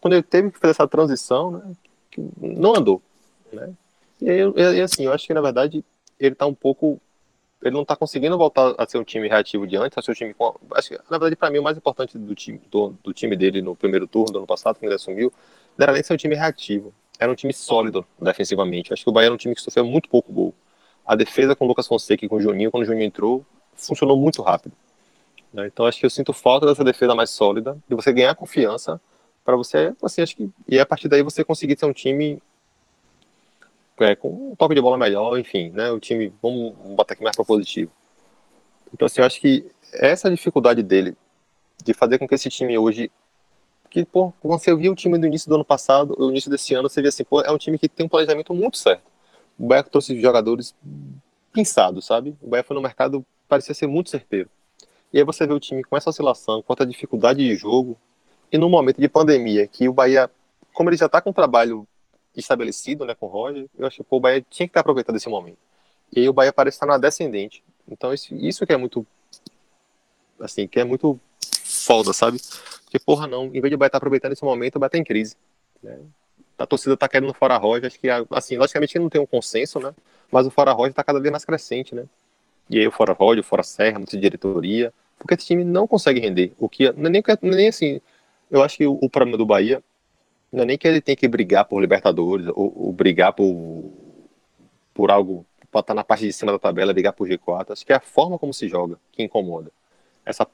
[0.00, 1.74] Quando ele teve que fazer essa transição, né,
[2.36, 3.02] não andou,
[3.52, 3.72] né?
[4.20, 5.84] E, aí, assim, eu acho que na verdade
[6.20, 7.00] ele tá um pouco
[7.62, 10.14] ele não está conseguindo voltar a ser um time reativo de antes, a ser um
[10.14, 13.12] time com, acho que, na verdade, para mim, o mais importante do time, do, do,
[13.12, 15.32] time dele no primeiro turno do ano passado, quando ele assumiu,
[15.78, 18.92] não era nem ser um time reativo, era um time sólido defensivamente.
[18.92, 20.54] Acho que o Bahia era um time que sofreu muito pouco gol.
[21.06, 23.44] A defesa com o Lucas Fonseca e com o Juninho, quando o Juninho entrou,
[23.74, 24.74] funcionou muito rápido.
[25.52, 25.66] Né?
[25.66, 29.00] Então, acho que eu sinto falta dessa defesa mais sólida, de você ganhar confiança,
[29.44, 32.40] para você, assim, acho que, e a partir daí você conseguir ser um time
[34.02, 35.90] é, com um toque de bola melhor, enfim, né?
[35.90, 37.90] O time, vamos botar aqui mais propositivo.
[38.92, 41.16] Então, assim, eu acho que essa dificuldade dele
[41.82, 43.10] de fazer com que esse time hoje.
[43.90, 46.88] Que, pô, você viu o time do início do ano passado, o início desse ano,
[46.88, 49.02] você vê assim, pô, é um time que tem um planejamento muito certo.
[49.58, 50.74] O Bahia trouxe jogadores
[51.52, 52.34] pensados, sabe?
[52.40, 54.48] O Bahia foi no mercado, parecia ser muito certeiro.
[55.12, 57.98] E aí você vê o time com essa oscilação, com essa dificuldade de jogo,
[58.50, 60.30] e num momento de pandemia, que o Bahia,
[60.72, 61.86] como ele já está com um trabalho
[62.36, 65.28] estabelecido né, com o Roger, eu acho que o Bahia tinha que estar aproveitando esse
[65.28, 65.58] momento.
[66.14, 67.62] E aí o Bahia parece estar na descendente.
[67.88, 69.06] Então isso, isso que é muito
[70.40, 71.18] assim, que é muito
[71.64, 72.38] foda, sabe?
[72.84, 74.98] Porque, porra, não, em vez de o Bahia estar aproveitando esse momento, o Bahia tá
[74.98, 75.36] em crise.
[75.82, 75.98] Né?
[76.58, 79.94] A torcida tá querendo fora Roger, acho que, assim, logicamente não tem um consenso, né?
[80.30, 82.04] Mas o fora Roger tá cada vez mais crescente, né?
[82.68, 86.20] E aí o fora Roger, o fora Serra, muita diretoria, porque esse time não consegue
[86.20, 86.52] render.
[86.58, 88.00] O que, não é nem, é nem assim,
[88.50, 89.82] eu acho que o, o problema do Bahia
[90.52, 93.90] não é nem que ele tem que brigar por Libertadores, ou, ou brigar por,
[94.92, 97.72] por algo, para estar na parte de cima da tabela, brigar por G4.
[97.72, 99.70] Acho que é a forma como se joga que incomoda.
[100.24, 100.46] Essa,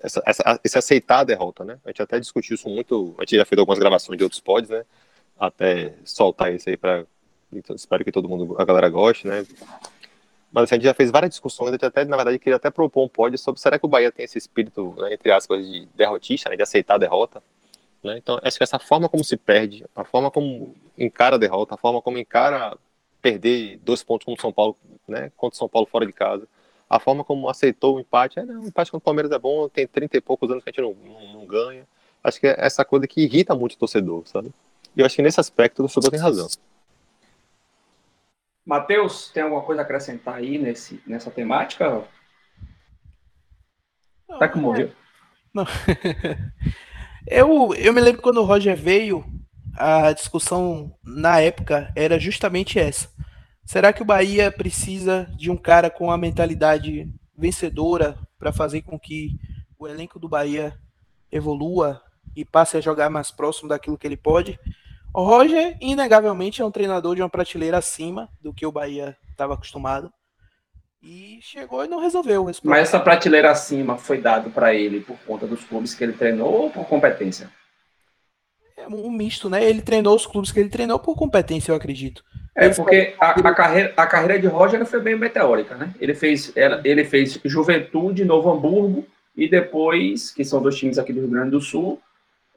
[0.00, 1.78] essa, essa, esse aceitar a derrota, né?
[1.84, 4.70] A gente até discutiu isso muito, a gente já fez algumas gravações de outros pods,
[4.70, 4.84] né?
[5.38, 7.06] Até soltar isso aí para
[7.52, 9.46] então, espero que todo mundo, a galera goste, né?
[10.52, 12.70] Mas assim, a gente já fez várias discussões, a gente até, na verdade, queria até
[12.70, 15.86] propor um pod sobre será que o Bahia tem esse espírito, né, entre aspas, de
[15.94, 17.42] derrotista, né, de aceitar a derrota?
[18.02, 18.18] Né?
[18.18, 21.78] Então, acho que essa forma como se perde, a forma como encara a derrota, a
[21.78, 22.76] forma como encara
[23.20, 24.76] perder dois pontos contra o São Paulo,
[25.06, 25.32] né?
[25.36, 26.46] Contra o São Paulo fora de casa.
[26.88, 29.68] A forma como aceitou o empate, é, não, o empate contra o Palmeiras é bom,
[29.68, 31.86] tem 30 e poucos anos que a gente não, não, não ganha.
[32.22, 34.52] Acho que é essa coisa que irrita muito o torcedor, sabe?
[34.96, 36.48] E eu acho que nesse aspecto o torcedor tem razão.
[38.64, 42.04] Matheus, tem alguma coisa a acrescentar aí nesse, nessa temática?
[44.28, 44.92] Não, tá que morreu?
[45.54, 45.64] Não.
[47.30, 49.24] eu, eu me lembro quando o Roger veio,
[49.76, 53.08] a discussão na época era justamente essa.
[53.64, 57.06] Será que o Bahia precisa de um cara com a mentalidade
[57.36, 59.38] vencedora para fazer com que
[59.78, 60.74] o elenco do Bahia
[61.30, 62.02] evolua
[62.34, 64.58] e passe a jogar mais próximo daquilo que ele pode?
[65.12, 69.54] O Roger, inegavelmente, é um treinador de uma prateleira acima do que o Bahia estava
[69.54, 70.12] acostumado.
[71.02, 72.50] E chegou e não resolveu.
[72.64, 76.62] Mas essa prateleira acima foi dado para ele por conta dos clubes que ele treinou
[76.62, 77.50] ou por competência?
[78.76, 79.64] É um misto, né?
[79.64, 82.24] Ele treinou os clubes que ele treinou por competência, eu acredito.
[82.54, 85.94] É, porque a, a, carreira, a carreira de Roger foi bem meteórica, né?
[86.00, 86.52] Ele fez,
[86.84, 91.50] ele fez Juventude, Novo Hamburgo e depois, que são dois times aqui do Rio Grande
[91.52, 92.00] do Sul,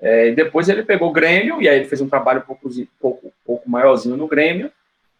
[0.01, 2.67] é, depois ele pegou o Grêmio, e aí ele fez um trabalho um pouco,
[2.99, 4.71] pouco, pouco maiorzinho no Grêmio,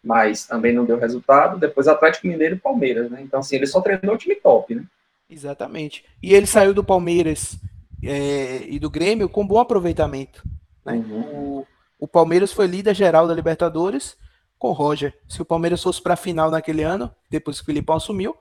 [0.04, 1.60] mas também não deu resultado.
[1.60, 3.22] Depois Atlético Mineiro e Palmeiras, né?
[3.22, 4.84] Então, assim, ele só treinou o time top, né?
[5.30, 6.04] Exatamente.
[6.22, 7.58] E ele saiu do Palmeiras
[8.04, 10.43] é, e do Grêmio com bom aproveitamento.
[10.86, 10.93] Né?
[10.93, 11.22] Uhum.
[11.22, 11.68] O,
[11.99, 14.18] o, Palmeiras foi líder geral da Libertadores
[14.60, 15.14] com o Roger.
[15.30, 18.36] Se o Palmeiras fosse para a final naquele ano, depois que o Filipão assumiu,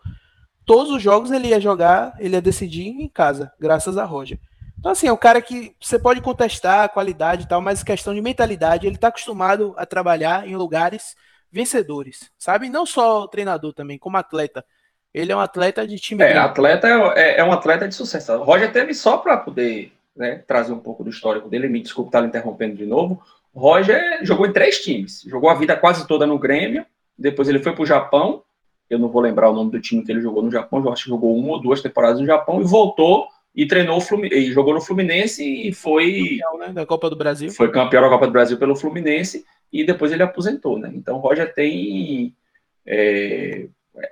[0.67, 4.39] todos os jogos ele ia jogar, ele ia decidir em casa, graças a Roger.
[4.79, 8.15] Então, assim, é um cara que você pode contestar a qualidade e tal, mas questão
[8.15, 11.15] de mentalidade, ele está acostumado a trabalhar em lugares
[11.51, 12.69] vencedores, sabe?
[12.69, 14.65] Não só treinador também, como atleta.
[15.13, 16.23] Ele é um atleta de time.
[16.23, 18.33] É, atleta é, é, é, um atleta de sucesso.
[18.35, 21.69] O Roger teve só para poder né, trazer um pouco do histórico dele.
[21.69, 23.21] Me desculpe estar interrompendo de novo.
[23.53, 25.23] O Roger jogou em três times.
[25.27, 26.87] Jogou a vida quase toda no Grêmio.
[27.19, 28.43] Depois ele foi para o Japão.
[28.89, 30.81] Eu não vou lembrar o nome do time que ele jogou no Japão.
[30.81, 34.01] Eu acho que jogou uma ou duas temporadas no Japão e voltou e treinou o
[34.01, 37.51] Fluminense, e jogou no Fluminense e foi campeão, né, da Copa do Brasil.
[37.51, 40.91] Foi campeão da Copa do Brasil pelo Fluminense e depois ele aposentou, né?
[40.95, 42.35] Então o Roger tem
[42.87, 43.68] é,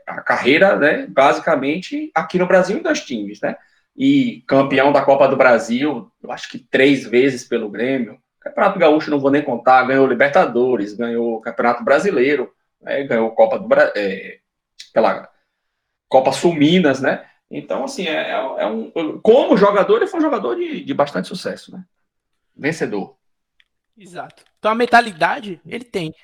[0.06, 3.56] a carreira, né, basicamente aqui no Brasil em dois times, né?
[3.96, 8.20] E campeão da Copa do Brasil, eu acho que três vezes pelo Grêmio.
[8.40, 13.68] Campeonato Gaúcho não vou nem contar, ganhou Libertadores, ganhou Campeonato Brasileiro, né, ganhou Copa do
[13.96, 14.38] é,
[14.92, 15.28] pela
[16.08, 17.24] Copa Sul Minas, né?
[17.50, 18.90] Então, assim, é, é um.
[19.20, 21.82] Como jogador, ele foi um jogador de, de bastante sucesso, né?
[22.54, 23.17] Vencedor.
[23.98, 24.44] Exato.
[24.58, 26.14] Então a mentalidade ele tem.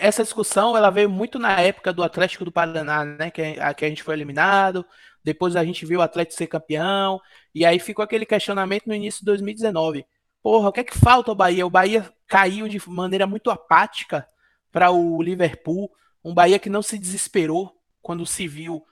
[0.00, 3.30] Essa discussão ela veio muito na época do Atlético do Paraná, né?
[3.30, 4.84] Que a, que a gente foi eliminado.
[5.24, 7.18] Depois a gente viu o Atlético ser campeão.
[7.54, 10.04] E aí ficou aquele questionamento no início de 2019.
[10.42, 11.66] Porra, o que é que falta ao Bahia?
[11.66, 14.26] O Bahia caiu de maneira muito apática
[14.70, 15.90] para o Liverpool.
[16.22, 18.84] Um Bahia que não se desesperou quando se viu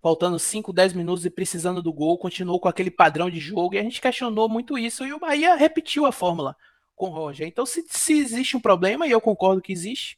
[0.00, 3.78] faltando 5, 10 minutos e precisando do gol, continuou com aquele padrão de jogo e
[3.78, 6.56] a gente questionou muito isso e o Bahia repetiu a fórmula
[7.02, 7.48] com Roger.
[7.48, 10.16] Então, se, se existe um problema, e eu concordo que existe,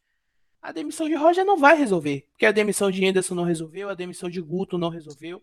[0.61, 2.27] a demissão de Roger não vai resolver.
[2.33, 5.43] Porque a demissão de Anderson não resolveu, a demissão de Guto não resolveu.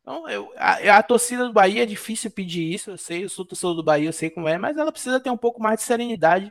[0.00, 3.44] Então, eu, a, a, torcida do Bahia é difícil pedir isso, eu sei, eu sou
[3.44, 5.84] torcedor do Bahia, eu sei como é, mas ela precisa ter um pouco mais de
[5.84, 6.50] serenidade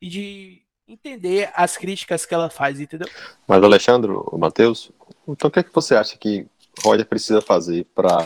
[0.00, 3.08] e de entender as críticas que ela faz, entendeu?
[3.46, 4.90] Mas, Alexandre, Matheus,
[5.28, 6.46] então o que é que você acha que
[6.82, 8.24] Roger precisa fazer para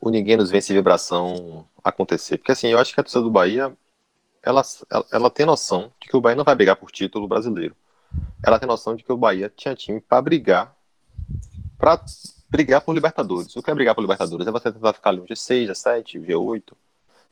[0.00, 2.38] o Ninguém nos Vence Vibração acontecer?
[2.38, 3.76] Porque assim, eu acho que a torcida do Bahia,
[4.42, 7.74] ela, ela, ela tem noção de que o Bahia não vai brigar por título brasileiro.
[8.44, 10.74] Ela tem noção de que o Bahia tinha time para brigar,
[11.78, 12.00] para
[12.48, 13.54] brigar por Libertadores.
[13.56, 14.46] O que é brigar por Libertadores?
[14.46, 16.72] É você tentar ficar ali um G6, G7, G8,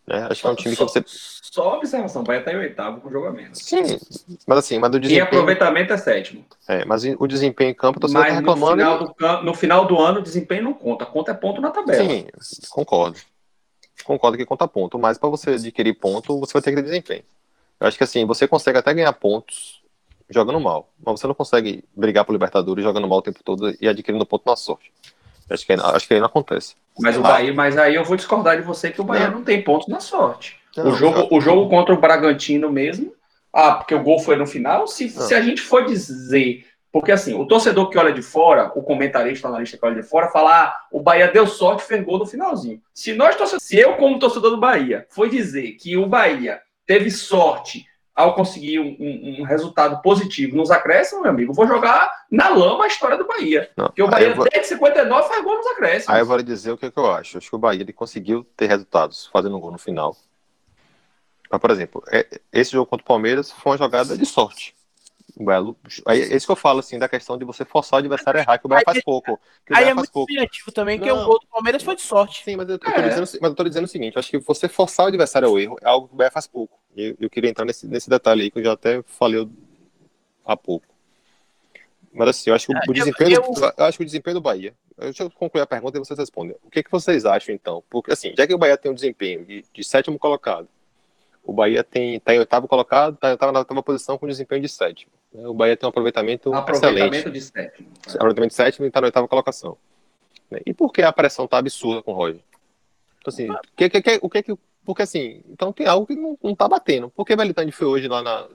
[0.07, 0.27] né?
[0.31, 1.05] Acho que é um time só, que você.
[1.07, 3.59] Só observação, vai até em oitavo com jogo a menos.
[3.59, 3.99] Sim,
[4.47, 5.25] mas assim, mas o desempenho.
[5.25, 6.45] E aproveitamento é sétimo.
[6.69, 8.77] É, mas o desempenho em campo, você tá reclamando.
[8.77, 11.07] No final, do, no final do ano, o desempenho não conta.
[11.07, 12.05] Conta é ponto na tabela.
[12.05, 12.27] Sim,
[12.71, 13.19] concordo.
[14.05, 17.23] Concordo que conta ponto, mas para você adquirir ponto, você vai ter que ter desempenho.
[17.81, 19.83] Eu acho que assim, você consegue até ganhar pontos
[20.29, 23.89] jogando mal, mas você não consegue brigar por Libertadores jogando mal o tempo todo e
[23.89, 24.93] adquirindo ponto na sorte.
[25.51, 26.75] Acho que, acho que aí não acontece.
[26.99, 29.45] Mas, o Bahia, mas aí eu vou discordar de você que o Bahia não, não
[29.45, 30.57] tem pontos na sorte.
[30.77, 33.15] Não, o, jogo, o jogo contra o Bragantino mesmo.
[33.53, 34.87] Ah, porque o gol foi no final.
[34.87, 36.67] Se, se a gente for dizer.
[36.91, 40.09] Porque assim, o torcedor que olha de fora, o comentarista, o analista que olha de
[40.09, 42.81] fora, fala: ah, o Bahia deu sorte e fez gol no finalzinho.
[42.93, 47.87] Se nós, se eu, como torcedor do Bahia, for dizer que o Bahia teve sorte
[48.15, 52.85] ao conseguir um, um, um, resultado positivo nos acréscimos, meu amigo, vou jogar na lama
[52.85, 53.69] a história do Bahia.
[53.77, 54.47] Não, porque o Bahia, vou...
[54.49, 56.09] desde 59, faz gol nos acréscimos.
[56.09, 57.39] Aí eu vou lhe dizer o que, que eu acho.
[57.39, 60.17] Acho que o Bahia ele conseguiu ter resultados fazendo um gol no final.
[61.51, 64.75] Mas, por exemplo, é, esse jogo contra o Palmeiras foi uma jogada de sorte.
[65.37, 65.77] Belo.
[66.07, 68.43] É, é isso que eu falo, assim, da questão de você forçar o adversário a
[68.43, 69.41] errar, que o Bahia faz pouco.
[69.67, 72.45] Que aí é muito criativo também, que o gol do Palmeiras foi de sorte.
[72.45, 72.99] Sim, mas eu, é.
[72.99, 75.59] eu dizendo, mas eu tô dizendo o seguinte: acho que você forçar o adversário ao
[75.59, 76.79] erro é algo que o Bahia faz pouco.
[76.95, 79.49] E eu, eu, queria entrar nesse, nesse detalhe aí que eu já até falei
[80.45, 80.87] há pouco.
[82.13, 83.73] Mas assim, eu acho que o, é, desempenho, eu...
[83.77, 84.73] eu acho que o desempenho do Bahia.
[84.97, 86.55] Deixa eu concluir a pergunta e vocês respondem.
[86.63, 87.83] O que, que vocês acham, então?
[87.91, 90.69] Porque assim, já que o Bahia tem um desempenho de, de sétimo colocado,
[91.45, 94.69] o Bahia tem, tá em oitavo colocado, tá, tá na oitava posição com desempenho de
[94.69, 95.13] sétimo.
[95.35, 97.31] O Bahia tem um aproveitamento, aproveitamento excelente.
[97.31, 97.89] de sétimo.
[98.09, 99.77] Aproveitamento de sétimo e está na oitava colocação.
[100.51, 100.61] Né?
[100.65, 102.41] E por que a pressão está absurda com o Roger?
[103.21, 103.61] Então, assim, ah.
[103.77, 104.55] que, que, que, o que que
[104.85, 107.09] porque assim, então tem algo que não, não tá batendo.
[107.09, 108.47] Por que Belitani foi hoje lá na,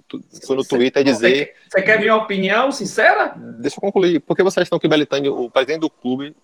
[0.45, 1.55] foi no Twitter dizer.
[1.67, 3.33] Você quer minha opinião sincera?
[3.35, 4.19] Deixa eu concluir.
[4.19, 6.35] Por que vocês acham que o Belitani, o presidente do clube,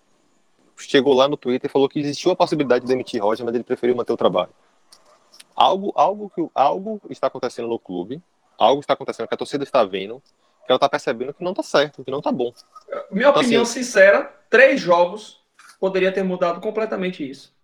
[0.76, 3.62] chegou lá no Twitter e falou que existiu a possibilidade de demitir Roger, mas ele
[3.62, 4.50] preferiu manter o trabalho?
[5.56, 8.22] algo, algo, que, algo está acontecendo no clube,
[8.58, 10.22] algo está acontecendo que a torcida está vendo,
[10.64, 12.52] que ela está percebendo que não está certo, que não está bom.
[13.10, 15.40] Minha então, opinião assim, sincera, três jogos
[15.78, 17.54] poderia ter mudado completamente isso.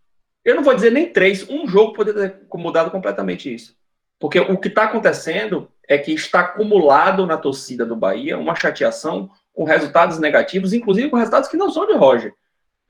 [0.45, 3.77] Eu não vou dizer nem três, um jogo poderia ter mudado completamente isso.
[4.19, 9.31] Porque o que está acontecendo é que está acumulado na torcida do Bahia uma chateação
[9.53, 12.35] com resultados negativos, inclusive com resultados que não são de Roger.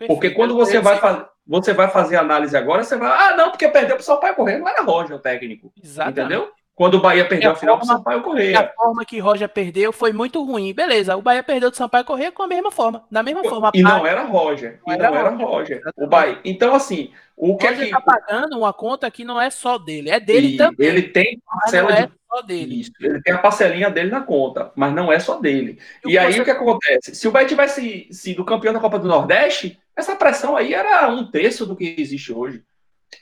[0.07, 3.69] Porque quando você vai fazer você vai fazer análise agora, você vai, ah, não, porque
[3.69, 5.73] perdeu para o Sampaio Correia, não era Roger o técnico.
[5.83, 6.21] Exatamente.
[6.21, 6.53] Entendeu?
[6.75, 8.61] Quando o Bahia perdeu a, a final o Sampaio Correia.
[8.61, 10.73] A forma que Roger perdeu foi muito ruim.
[10.73, 13.71] Beleza, o Bahia perdeu do Sampaio Correia com a mesma forma, na mesma forma.
[13.75, 14.81] E não era Roger.
[14.87, 15.45] Não e era não era Roger.
[15.45, 15.83] Roger.
[15.97, 16.41] O Bahia.
[16.45, 17.95] Então, assim, o que Roger é que.
[17.95, 20.89] está pagando uma conta que não é só dele, é dele e também.
[20.89, 22.13] Ele tem parcela é de...
[22.27, 22.81] só dele.
[22.81, 25.79] Isso, ele tem a parcelinha dele na conta, mas não é só dele.
[26.07, 27.15] E, e aí o que acontece?
[27.15, 31.31] Se o Bahia tivesse sido campeão da Copa do Nordeste, essa pressão aí era um
[31.31, 32.65] terço do que existe hoje.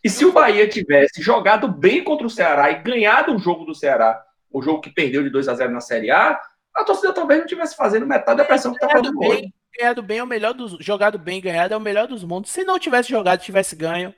[0.03, 3.75] E se o Bahia tivesse jogado bem contra o Ceará e ganhado o jogo do
[3.75, 6.41] Ceará, o jogo que perdeu de 2 a 0 na Série A,
[6.75, 9.55] a torcida talvez não tivesse fazendo metade da pressão que está fazendo bem, hoje.
[9.79, 10.77] Ganhado bem é o melhor dos.
[10.81, 12.51] Jogado bem, ganhado é o melhor dos mundos.
[12.51, 14.15] Se não tivesse jogado, tivesse ganho,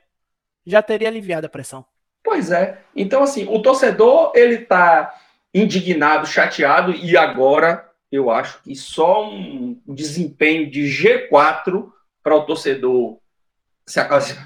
[0.65, 1.85] já teria aliviado a pressão.
[2.23, 2.81] Pois é.
[2.95, 5.13] Então, assim, o torcedor, ele tá
[5.53, 11.91] indignado, chateado, e agora eu acho que só um desempenho de G4
[12.23, 13.19] para o torcedor.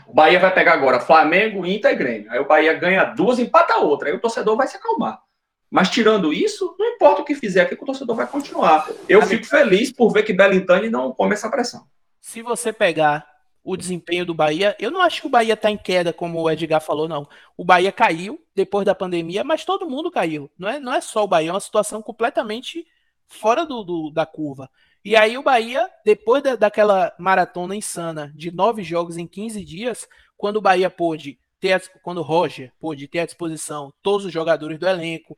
[0.08, 2.32] O Bahia vai pegar agora Flamengo, Inter e Grêmio.
[2.32, 4.10] Aí o Bahia ganha duas, empata outra.
[4.10, 5.22] Aí o torcedor vai se acalmar.
[5.70, 8.90] Mas tirando isso, não importa o que fizer aqui, que o torcedor vai continuar.
[9.08, 11.86] Eu fico feliz por ver que Belintani não come essa pressão.
[12.22, 13.28] Se você pegar
[13.64, 16.50] o desempenho do Bahia, eu não acho que o Bahia está em queda, como o
[16.50, 17.28] Edgar falou, não.
[17.58, 20.50] O Bahia caiu depois da pandemia, mas todo mundo caiu.
[20.58, 22.88] Não é, não é só o Bahia, é uma situação completamente
[23.28, 24.70] fora do, do da curva.
[25.08, 30.06] E aí o Bahia, depois da, daquela maratona insana de nove jogos em 15 dias,
[30.36, 34.78] quando o Bahia pôde ter, quando o Roger pôde ter à disposição todos os jogadores
[34.78, 35.38] do elenco,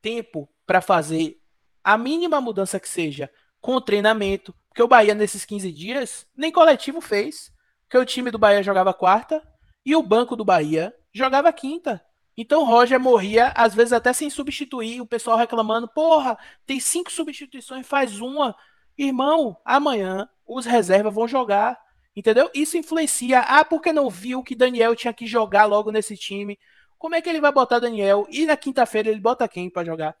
[0.00, 1.40] tempo para fazer
[1.82, 3.28] a mínima mudança que seja
[3.60, 8.30] com o treinamento, porque o Bahia nesses 15 dias nem coletivo fez, porque o time
[8.30, 9.42] do Bahia jogava quarta
[9.84, 12.00] e o banco do Bahia jogava quinta.
[12.36, 17.10] Então o Roger morria, às vezes até sem substituir, o pessoal reclamando, porra, tem cinco
[17.10, 18.54] substituições, faz uma.
[18.96, 21.82] Irmão, amanhã os reservas vão jogar.
[22.16, 22.48] Entendeu?
[22.54, 23.40] Isso influencia.
[23.40, 26.58] Ah, porque não viu que Daniel tinha que jogar logo nesse time?
[26.96, 28.26] Como é que ele vai botar Daniel?
[28.30, 30.16] E na quinta-feira ele bota quem para jogar?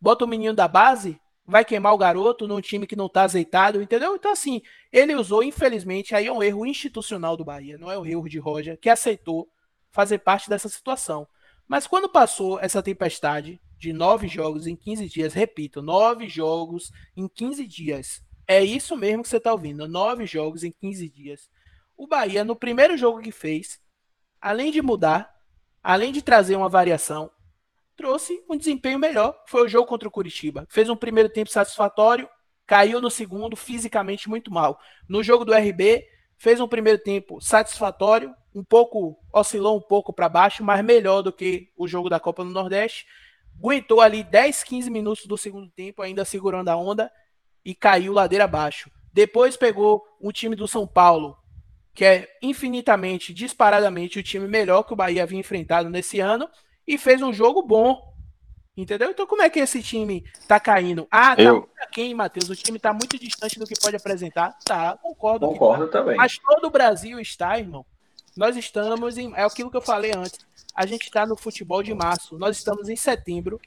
[0.00, 1.20] Bota o menino da base?
[1.46, 4.14] Vai queimar o garoto num time que não tá azeitado, entendeu?
[4.14, 8.06] Então, assim, ele usou, infelizmente, aí é um erro institucional do Bahia, não é o
[8.06, 9.46] erro de Roger, que aceitou
[9.90, 11.26] fazer parte dessa situação.
[11.68, 15.34] Mas quando passou essa tempestade, de nove jogos em 15 dias.
[15.34, 18.22] Repito, nove jogos em 15 dias.
[18.46, 19.88] É isso mesmo que você está ouvindo.
[19.88, 21.50] Nove jogos em 15 dias.
[21.96, 23.80] O Bahia, no primeiro jogo que fez,
[24.40, 25.34] além de mudar,
[25.82, 27.30] além de trazer uma variação,
[27.96, 29.34] trouxe um desempenho melhor.
[29.46, 30.66] Foi o jogo contra o Curitiba.
[30.68, 32.28] Fez um primeiro tempo satisfatório,
[32.66, 34.78] caiu no segundo, fisicamente muito mal.
[35.08, 36.04] No jogo do RB,
[36.36, 41.32] fez um primeiro tempo satisfatório, um pouco oscilou um pouco para baixo, mas melhor do
[41.32, 43.06] que o jogo da Copa do Nordeste
[43.58, 47.10] aguentou ali 10, 15 minutos do segundo tempo, ainda segurando a onda,
[47.64, 48.90] e caiu ladeira abaixo.
[49.12, 51.36] Depois pegou o time do São Paulo,
[51.94, 56.48] que é infinitamente, disparadamente, o time melhor que o Bahia havia enfrentado nesse ano,
[56.86, 58.12] e fez um jogo bom.
[58.76, 59.10] Entendeu?
[59.10, 61.06] Então, como é que esse time tá caindo?
[61.08, 61.54] Ah, tá Eu...
[61.54, 62.50] muito quem, Matheus?
[62.50, 64.58] O time tá muito distante do que pode apresentar.
[64.64, 65.46] Tá, concordo.
[65.46, 66.00] Concordo tá.
[66.00, 66.16] também.
[66.16, 67.86] Mas todo o Brasil está, irmão.
[68.36, 69.32] Nós estamos em.
[69.34, 70.44] É aquilo que eu falei antes
[70.74, 72.36] a gente está no futebol de março.
[72.36, 73.60] Nós estamos em setembro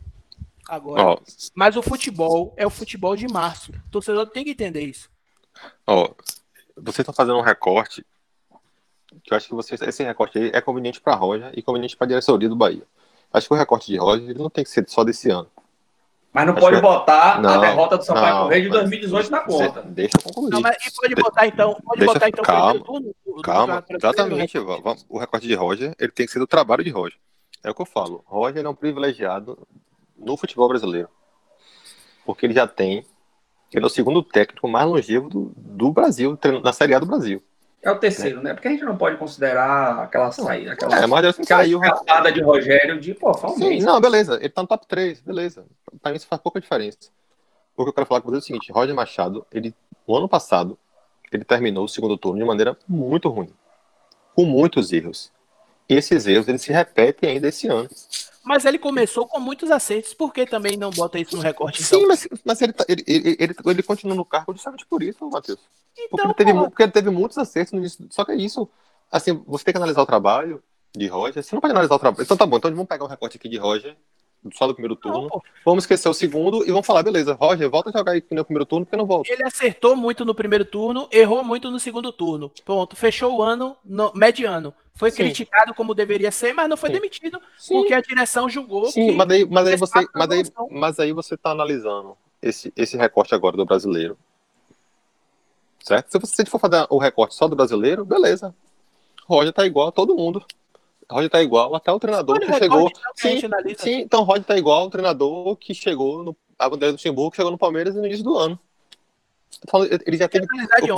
[0.68, 1.20] agora.
[1.56, 3.72] Mas o futebol é o futebol de março.
[3.72, 5.10] O torcedor tem que entender isso.
[5.86, 6.14] Ó,
[6.76, 8.06] vocês estão fazendo um recorte
[9.24, 11.96] que eu acho que vocês, esse recorte aí é conveniente para a Roja e conveniente
[11.96, 12.84] para a diretoria do Bahia.
[13.32, 15.50] Acho que o recorte de Roja não tem que ser só desse ano.
[16.38, 18.78] Mas não Acho pode que- botar a Não, derrota do Sampaio não, Correia de mas-
[18.80, 19.82] 2018 na conta.
[19.82, 20.52] Cê- Deixa eu concluir.
[20.52, 23.34] Não, mas e pode De- botar então, pode deixa- botar então o calma, turno do-
[23.38, 24.58] do Calma, Brasileiro, exatamente.
[25.10, 27.18] O recorte de Roger, ele tem que ser do trabalho de Roger.
[27.64, 28.24] É o que eu falo.
[28.28, 29.58] Roger é um privilegiado
[30.16, 31.10] no futebol brasileiro.
[32.24, 33.04] Porque ele já tem.
[33.74, 37.42] Ele é o segundo técnico mais longevo do, do Brasil, na Série A do Brasil.
[37.82, 38.54] É o terceiro, né?
[38.54, 41.82] Porque a gente não pode considerar aquela saída, aquela, É, mas assim aquela saiu.
[41.84, 43.86] escapada de Rogério de, pô, fala um Sim, mês.
[43.86, 44.36] não, beleza.
[44.36, 45.66] Ele tá no top 3, beleza.
[46.02, 46.98] Pra mim isso faz pouca diferença.
[47.76, 49.74] O que eu quero falar com você é o seguinte: Roger Machado, ele,
[50.08, 50.78] no ano passado,
[51.32, 53.54] ele terminou o segundo turno de maneira muito ruim.
[54.36, 55.32] Com muitos erros.
[55.88, 57.88] E esses erros, eles se repetem ainda esse ano.
[58.44, 61.84] Mas ele começou com muitos acertos, por que também não bota isso no recorte?
[61.84, 65.04] Então, Sim, mas, mas ele, tá- ele, ele, ele, ele continua no cargo justamente por
[65.04, 65.60] isso, Matheus.
[66.10, 68.06] Porque, então ele teve, porque teve muitos acertos no início.
[68.10, 68.70] Só que é isso.
[69.12, 70.62] Assim, você tem que analisar o trabalho
[70.96, 71.44] de Roger.
[71.44, 72.24] Você não pode analisar o trabalho.
[72.24, 73.96] Então tá bom, então vamos pegar um recorte aqui de Roger,
[74.54, 75.30] só do primeiro turno.
[75.32, 75.42] não.
[75.66, 78.86] Vamos esquecer o segundo e vamos falar, beleza, Roger, volta a jogar no primeiro turno,
[78.86, 79.32] porque não volta.
[79.32, 82.52] Ele acertou muito no primeiro turno, errou muito no segundo turno.
[82.64, 84.74] Pronto, fechou o ano no- mediano.
[84.94, 85.18] Foi Sim.
[85.18, 86.96] criticado como deveria ser, mas não foi Sim.
[86.96, 90.44] demitido Sim, porque a direção julgou sim que mas, daí, mas, aí você, mas, aí,
[90.72, 94.18] mas aí você tá analisando esse, esse recorte agora do brasileiro.
[95.88, 96.12] Certo?
[96.12, 98.54] Se você for fazer o recorte só do brasileiro, beleza.
[99.26, 100.44] Roger tá igual a todo mundo.
[101.10, 102.90] Roger tá igual até o treinador o que chegou.
[102.90, 103.40] então, Sim,
[103.78, 107.38] sim, então Roger tá igual ao treinador que chegou no a bandeira do Luxemburgo, que
[107.38, 108.60] chegou no Palmeiras no início do ano.
[109.70, 110.28] Falando, Ele já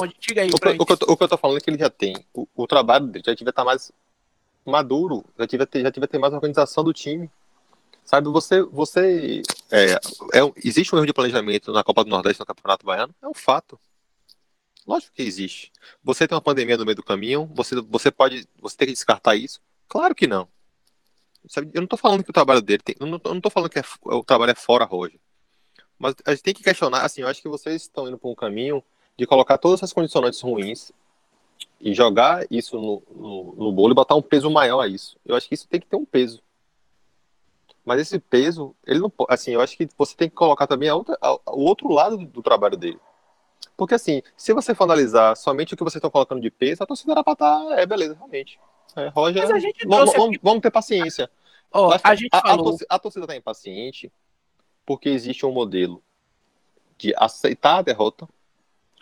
[0.01, 0.15] onde?
[0.19, 1.69] Diga aí o, que- o que eu tô, o que eu tô falando é que
[1.69, 2.25] ele já tem.
[2.33, 3.91] O, o trabalho dele já devia estar mais
[4.65, 7.29] maduro, já devia ter, já devia ter mais organização do time.
[8.03, 8.63] Sabe, você.
[8.63, 13.13] você é, é existe um erro de planejamento na Copa do Nordeste no Campeonato Baiano?
[13.21, 13.79] É um fato.
[14.89, 15.71] Lógico que existe.
[16.03, 18.47] Você tem uma pandemia no meio do caminho, você, você pode.
[18.59, 19.61] Você tem que descartar isso?
[19.87, 20.47] Claro que não.
[21.71, 22.95] Eu não tô falando que o trabalho dele tem.
[22.99, 25.19] Eu não, tô falando que é o trabalho é fora Roger.
[25.99, 28.33] Mas a gente tem que questionar, assim, eu acho que vocês estão indo para um
[28.33, 28.83] caminho
[29.15, 30.91] de colocar todas as condicionantes ruins
[31.79, 35.17] e jogar isso no, no, no bolo e botar um peso maior a isso.
[35.23, 36.41] Eu acho que isso tem que ter um peso.
[37.85, 39.13] Mas esse peso, ele não.
[39.27, 42.17] Assim, eu acho que você tem que colocar também a outra, a- o outro lado
[42.17, 42.99] do, do trabalho dele.
[43.79, 46.85] Porque, assim, se você for analisar somente o que vocês estão colocando de peso, a
[46.85, 47.79] torcida era pra estar.
[47.79, 48.59] É, beleza, realmente.
[48.93, 51.31] É, Roger, Mas a gente vamos, vamos- vamos ter paciência.
[51.73, 52.65] Mas a gente a, falou.
[52.65, 54.11] torcida, a torcida tá impaciente
[54.85, 56.03] porque existe um modelo
[56.97, 58.27] de aceitar a derrota,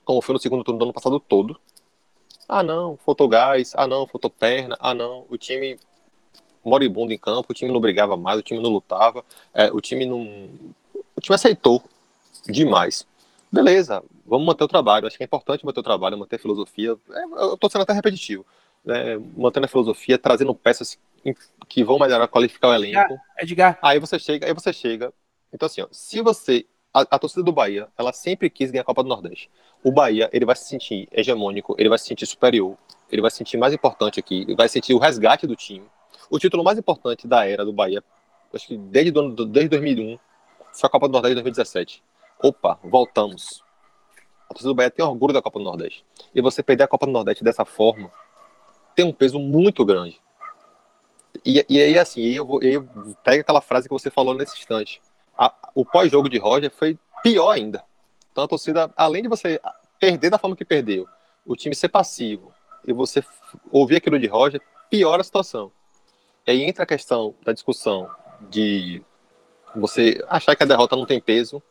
[0.06, 1.60] como foi no segundo turno do ano passado todo.
[2.48, 3.74] Ah, não, faltou gás.
[3.76, 4.78] Ah, não, faltou perna.
[4.80, 5.80] Ah, não, o time
[6.64, 9.26] moribundo em campo, o time não brigava mais, o time não lutava,
[9.56, 10.22] é, o time não.
[11.16, 11.82] O time aceitou
[12.46, 13.08] demais.
[13.52, 15.08] Beleza, vamos manter o trabalho.
[15.08, 16.96] Acho que é importante manter o trabalho, manter a filosofia.
[17.12, 18.46] É, eu tô sendo até repetitivo.
[18.86, 19.18] né?
[19.36, 21.00] Mantendo a filosofia, trazendo peças
[21.68, 23.18] que vão melhorar, qualificar o elenco.
[23.40, 25.14] Edgar, Aí você chega, aí você chega.
[25.52, 26.66] Então, assim, ó, se você.
[26.94, 29.52] A, a torcida do Bahia, ela sempre quis ganhar a Copa do Nordeste.
[29.84, 32.76] O Bahia, ele vai se sentir hegemônico, ele vai se sentir superior,
[33.12, 35.86] ele vai se sentir mais importante aqui, ele vai sentir o resgate do time.
[36.30, 38.04] O título mais importante da era do Bahia,
[38.54, 40.18] acho que desde, do, desde 2001,
[40.74, 42.04] foi a Copa do Nordeste de 2017.
[42.42, 43.64] Opa, voltamos.
[44.50, 46.06] A torcida do Bahia tem orgulho da Copa do Nordeste.
[46.34, 48.12] E você perder a Copa do Nordeste dessa forma
[48.96, 50.20] tem um peso muito grande.
[51.46, 52.88] E, e aí, assim, eu, eu
[53.24, 55.02] pego aquela frase que você falou nesse instante.
[55.38, 57.84] A- o pós-jogo de Roger foi pior ainda.
[58.32, 59.60] Então a torcida, além de você
[60.00, 61.08] perder da forma que perdeu,
[61.46, 62.54] o time ser passivo
[62.86, 63.24] e você
[63.72, 65.72] ouvir aquilo de Roger, piora a situação.
[66.46, 68.10] E aí entra a questão da discussão
[68.50, 69.04] de
[69.76, 71.62] você achar que a derrota não tem peso,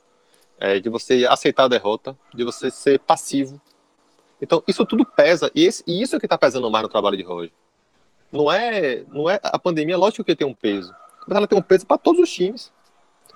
[0.59, 3.61] é, de você aceitar a derrota, de você ser passivo.
[4.41, 7.17] Então isso tudo pesa, e, esse- e isso é que está pesando mais no trabalho
[7.17, 7.53] de Roger.
[8.31, 10.95] Não é, não é a pandemia, lógico que tem um peso,
[11.27, 12.73] mas ela tem um peso para todos os times.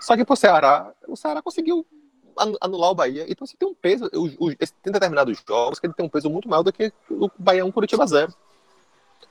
[0.01, 1.87] Só que pro Ceará, o Ceará conseguiu
[2.37, 3.25] anu- anular o Bahia.
[3.29, 4.11] Então você tem um peso.
[4.15, 7.31] o- o- Tem determinados jogos que ele tem um peso muito maior do que o
[7.39, 8.33] Bahia 1 Curitiba 0.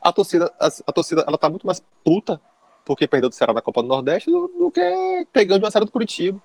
[0.01, 2.39] A torcida, a, a torcida ela tá muito mais puta
[2.85, 5.91] porque perdeu do Ceará na Copa do Nordeste do, do que pegando uma série do
[5.91, 6.41] Curitiba.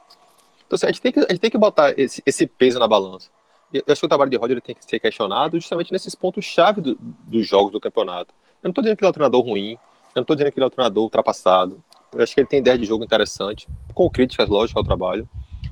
[0.67, 2.89] Então assim, a, gente tem que, a gente tem que botar esse, esse peso na
[2.89, 3.29] balança.
[3.73, 6.97] Eu acho que o trabalho de Roger tem que ser questionado justamente nesses pontos-chave do-
[7.01, 8.33] dos jogos do campeonato.
[8.63, 9.79] Eu não estou dizendo que ele é um treinador ruim, eu
[10.17, 11.83] não estou dizendo que ele é um treinador ultrapassado.
[12.13, 15.29] Eu acho que ele tem ideia de jogo interessante, com críticas, lógico, ao trabalho.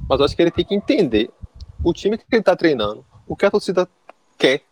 [0.09, 1.31] Mas eu acho que ele tem que entender
[1.85, 3.89] o time que ele está treinando, o que a torcida
[4.36, 4.62] quer,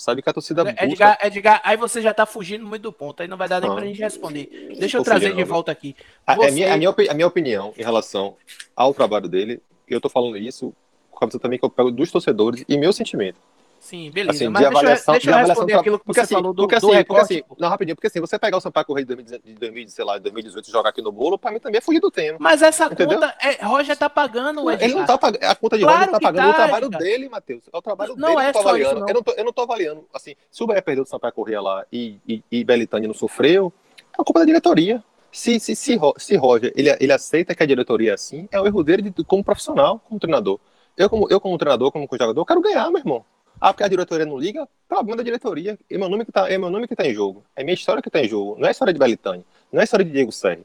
[0.00, 0.22] sabe?
[0.22, 0.84] Que a torcida busca.
[0.84, 3.68] Edgar, Edgar, aí você já tá fugindo muito do ponto, aí não vai dar nem
[3.68, 3.76] Não.
[3.76, 4.74] pra gente responder.
[4.78, 5.94] Deixa eu trazer fugindo, de volta aqui.
[6.26, 8.36] A, a Você- minha, a, minha, a minha opinião em relação
[8.74, 10.72] ao trabalho dele, eu tô falando isso
[11.10, 13.38] com a também que eu pego dos torcedores e meu sentimento.
[13.80, 14.36] Sim, beleza.
[14.36, 16.24] Assim, mas de deixa, eu- avaliação, deixa de eu avaliação responder aquilo que porque você
[16.24, 17.20] assim, falou do, porque do assim, porque recorte.
[17.34, 20.04] assim, não, rapidinho, porque assim, você pegar o Sampaio Correia de 2019, de 2000, sei
[20.04, 22.36] lá, 2018 e jogar aqui no bolo, pra mim também é fugir do tema.
[22.38, 23.18] Mas essa Entendeu?
[23.18, 25.06] conta, é, Roger tá pagando, Ele não Edgar.
[25.06, 27.00] tá pagando, a conta de Claro Roger tá pagando tá, o trabalho Edgar.
[27.00, 27.62] dele, Matheus.
[27.72, 29.00] É o trabalho Não dele é que eu tô só isso, avaliando.
[29.00, 29.08] não.
[29.08, 31.62] eu, não tô, eu não tô avaliando, assim, se o Bahia perdeu do Sampaio Correia
[31.62, 33.72] lá e, e, e Belitani não sofreu,
[34.12, 35.02] é culpa da diretoria.
[35.32, 38.66] Se, se, se, se Roger ele, ele aceita que a diretoria é assim, é o
[38.66, 40.58] erro dele de- como profissional, como treinador.
[40.98, 43.24] Eu como, eu, como treinador, como jogador, eu quero ganhar, meu irmão.
[43.60, 44.66] Ah, porque a diretoria não liga?
[44.88, 45.78] Problema da diretoria.
[45.90, 47.44] É meu nome que tá, é meu nome que tá em jogo.
[47.54, 48.56] É minha história que tá em jogo.
[48.58, 49.44] Não é história de Belitani.
[49.70, 50.64] Não é história de Diego Serri.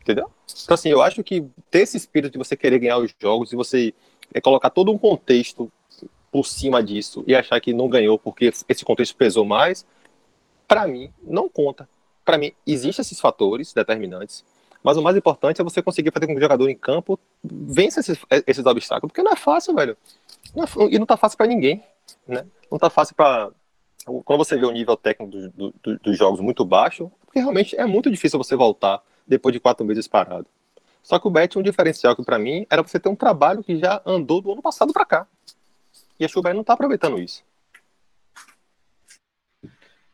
[0.00, 0.30] Entendeu?
[0.62, 3.56] Então, assim, eu acho que ter esse espírito de você querer ganhar os jogos e
[3.56, 3.92] você
[4.32, 5.70] é, colocar todo um contexto
[6.30, 9.84] por cima disso e achar que não ganhou porque esse contexto pesou mais,
[10.68, 11.88] para mim, não conta.
[12.24, 14.44] Para mim, existem esses fatores determinantes,
[14.82, 17.98] mas o mais importante é você conseguir fazer com que o jogador em campo vença
[18.00, 19.96] esses, esses obstáculos, porque não é fácil, velho.
[20.54, 21.82] Não é- e não tá fácil para ninguém,
[22.26, 22.46] né?
[22.70, 23.50] Não tá fácil para
[24.24, 27.76] quando você vê o nível técnico do- do- do- dos jogos muito baixo, porque realmente
[27.76, 30.46] é muito difícil você voltar depois de quatro meses parado.
[31.02, 33.76] Só que o Bet, um diferencial que para mim era você ter um trabalho que
[33.78, 35.26] já andou do ano passado para cá.
[36.18, 37.44] E acho que o Bahia não tá aproveitando isso.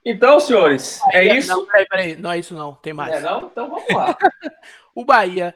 [0.04, 1.48] Então, senhores, é isso?
[1.48, 3.12] Não, peraí, peraí, não é isso não, tem mais.
[3.12, 3.46] É, não?
[3.46, 4.16] Então vamos lá.
[4.94, 5.54] O Bahia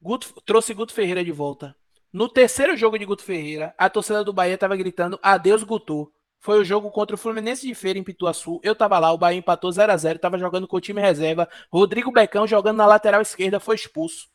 [0.00, 1.76] Guto- trouxe Guto Ferreira de volta.
[2.12, 6.12] No terceiro jogo de Guto Ferreira, a torcida do Bahia tava gritando adeus Guto.
[6.38, 8.60] Foi o jogo contra o Fluminense de Feira em Pituaçu.
[8.62, 11.48] Eu tava lá, o Bahia empatou 0 a 0 tava jogando com o time reserva.
[11.72, 14.28] Rodrigo Becão jogando na lateral esquerda foi expulso.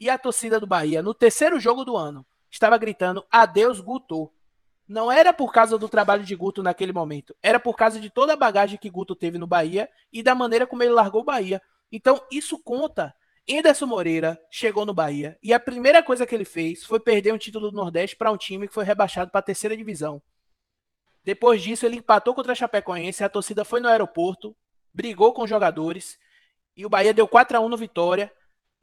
[0.00, 4.28] E a torcida do Bahia, no terceiro jogo do ano, estava gritando adeus Guto.
[4.88, 8.32] Não era por causa do trabalho de Guto naquele momento, era por causa de toda
[8.32, 11.62] a bagagem que Guto teve no Bahia e da maneira como ele largou o Bahia.
[11.92, 13.14] Então, isso conta.
[13.48, 17.38] Anderson Moreira chegou no Bahia e a primeira coisa que ele fez foi perder um
[17.38, 20.22] título do Nordeste para um time que foi rebaixado para a terceira divisão.
[21.24, 24.56] Depois disso, ele empatou contra a Chapecoense, a torcida foi no aeroporto,
[24.92, 26.18] brigou com os jogadores
[26.76, 28.32] e o Bahia deu 4 a 1 no Vitória.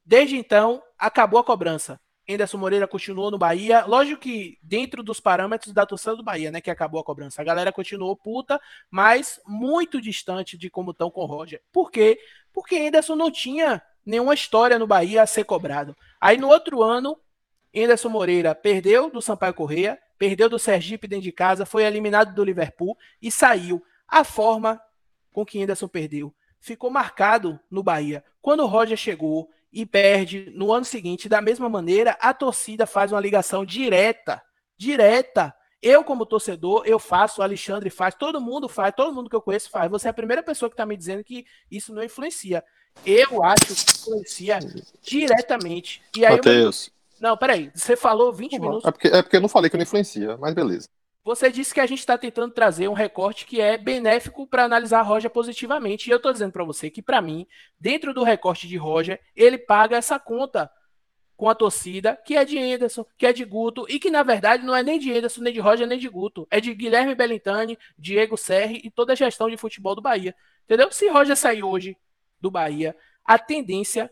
[0.05, 1.99] Desde então, acabou a cobrança.
[2.29, 6.61] Anderson Moreira continuou no Bahia, lógico que dentro dos parâmetros da torcida do Bahia, né,
[6.61, 7.41] que acabou a cobrança.
[7.41, 11.61] A galera continuou puta, mas muito distante de como estão com o Roger.
[11.71, 12.19] Por quê?
[12.53, 15.95] Porque Anderson não tinha nenhuma história no Bahia a ser cobrado.
[16.19, 17.17] Aí no outro ano,
[17.75, 22.43] Anderson Moreira perdeu do Sampaio Correia, perdeu do Sergipe dentro de casa, foi eliminado do
[22.43, 23.83] Liverpool e saiu.
[24.07, 24.81] A forma
[25.31, 28.23] com que Anderson perdeu ficou marcado no Bahia.
[28.41, 33.11] Quando o Roger chegou e perde no ano seguinte, da mesma maneira, a torcida faz
[33.11, 34.41] uma ligação direta,
[34.77, 35.55] direta.
[35.81, 39.41] Eu, como torcedor, eu faço, o Alexandre faz, todo mundo faz, todo mundo que eu
[39.41, 39.89] conheço faz.
[39.89, 42.63] Você é a primeira pessoa que está me dizendo que isso não influencia.
[43.05, 44.59] Eu acho que influencia
[45.01, 46.01] diretamente.
[46.15, 48.85] E aí, eu- Matheus, não, peraí, você falou 20 minutos.
[48.85, 50.87] é porque, é porque eu não falei que não influencia, mas beleza.
[51.23, 54.99] Você disse que a gente está tentando trazer um recorte que é benéfico para analisar
[54.99, 56.07] a Roger positivamente.
[56.07, 57.45] E eu estou dizendo para você que, para mim,
[57.79, 60.71] dentro do recorte de Roger, ele paga essa conta
[61.35, 64.63] com a torcida, que é de Anderson, que é de Guto, e que, na verdade,
[64.65, 66.47] não é nem de Anderson, nem de Roger, nem de Guto.
[66.49, 70.33] É de Guilherme Bellintani, Diego Serri e toda a gestão de futebol do Bahia.
[70.65, 70.91] Entendeu?
[70.91, 71.95] Se Roger sair hoje
[72.39, 74.11] do Bahia, a tendência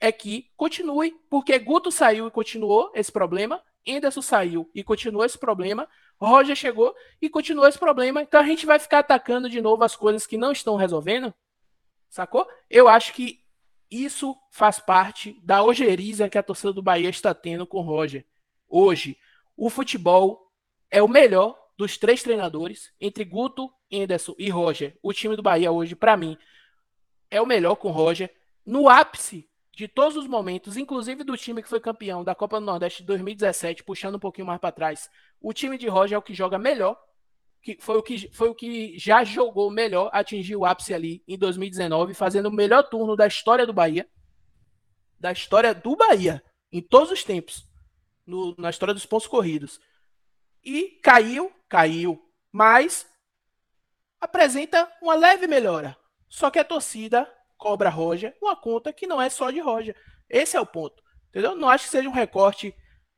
[0.00, 5.38] é que continue, porque Guto saiu e continuou esse problema, Anderson saiu e continuou esse
[5.38, 5.88] problema,
[6.18, 8.22] Roger chegou e continuou esse problema.
[8.22, 11.34] Então a gente vai ficar atacando de novo as coisas que não estão resolvendo,
[12.08, 12.46] sacou?
[12.68, 13.40] Eu acho que
[13.90, 18.24] isso faz parte da ojeriza que a torcida do Bahia está tendo com o Roger.
[18.68, 19.18] Hoje,
[19.56, 20.50] o futebol
[20.90, 24.96] é o melhor dos três treinadores, entre Guto, Anderson e Roger.
[25.02, 26.36] O time do Bahia hoje, para mim,
[27.30, 28.34] é o melhor com o Roger.
[28.64, 32.66] No ápice de todos os momentos, inclusive do time que foi campeão da Copa do
[32.66, 35.08] Nordeste de 2017, puxando um pouquinho mais para trás,
[35.40, 37.00] o time de Roger é o que joga melhor,
[37.62, 41.38] que foi o que foi o que já jogou melhor, atingiu o ápice ali em
[41.38, 44.08] 2019, fazendo o melhor turno da história do Bahia,
[45.18, 46.42] da história do Bahia,
[46.72, 47.66] em todos os tempos,
[48.26, 49.80] no- na história dos pontos corridos.
[50.64, 52.20] E caiu, caiu,
[52.52, 53.06] mas
[54.20, 55.96] apresenta uma leve melhora.
[56.30, 57.28] Só que a torcida
[57.58, 59.94] cobra Roger uma conta que não é só de Roger.
[60.30, 61.02] Esse é o ponto.
[61.28, 61.56] Entendeu?
[61.56, 62.74] Não acho que seja um recorte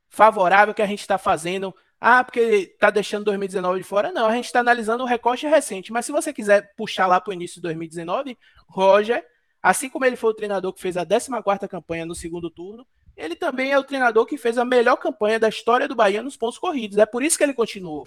[0.08, 1.74] favorável que a gente está fazendo.
[2.00, 4.10] Ah, porque está deixando 2019 de fora.
[4.10, 5.92] Não, a gente está analisando um recorte recente.
[5.92, 8.36] Mas se você quiser puxar lá para o início de 2019,
[8.66, 9.24] Roger,
[9.62, 12.86] assim como ele foi o treinador que fez a 14 campanha no segundo turno,
[13.16, 16.36] ele também é o treinador que fez a melhor campanha da história do Bahia nos
[16.36, 16.98] pontos corridos.
[16.98, 18.06] É por isso que ele continuou.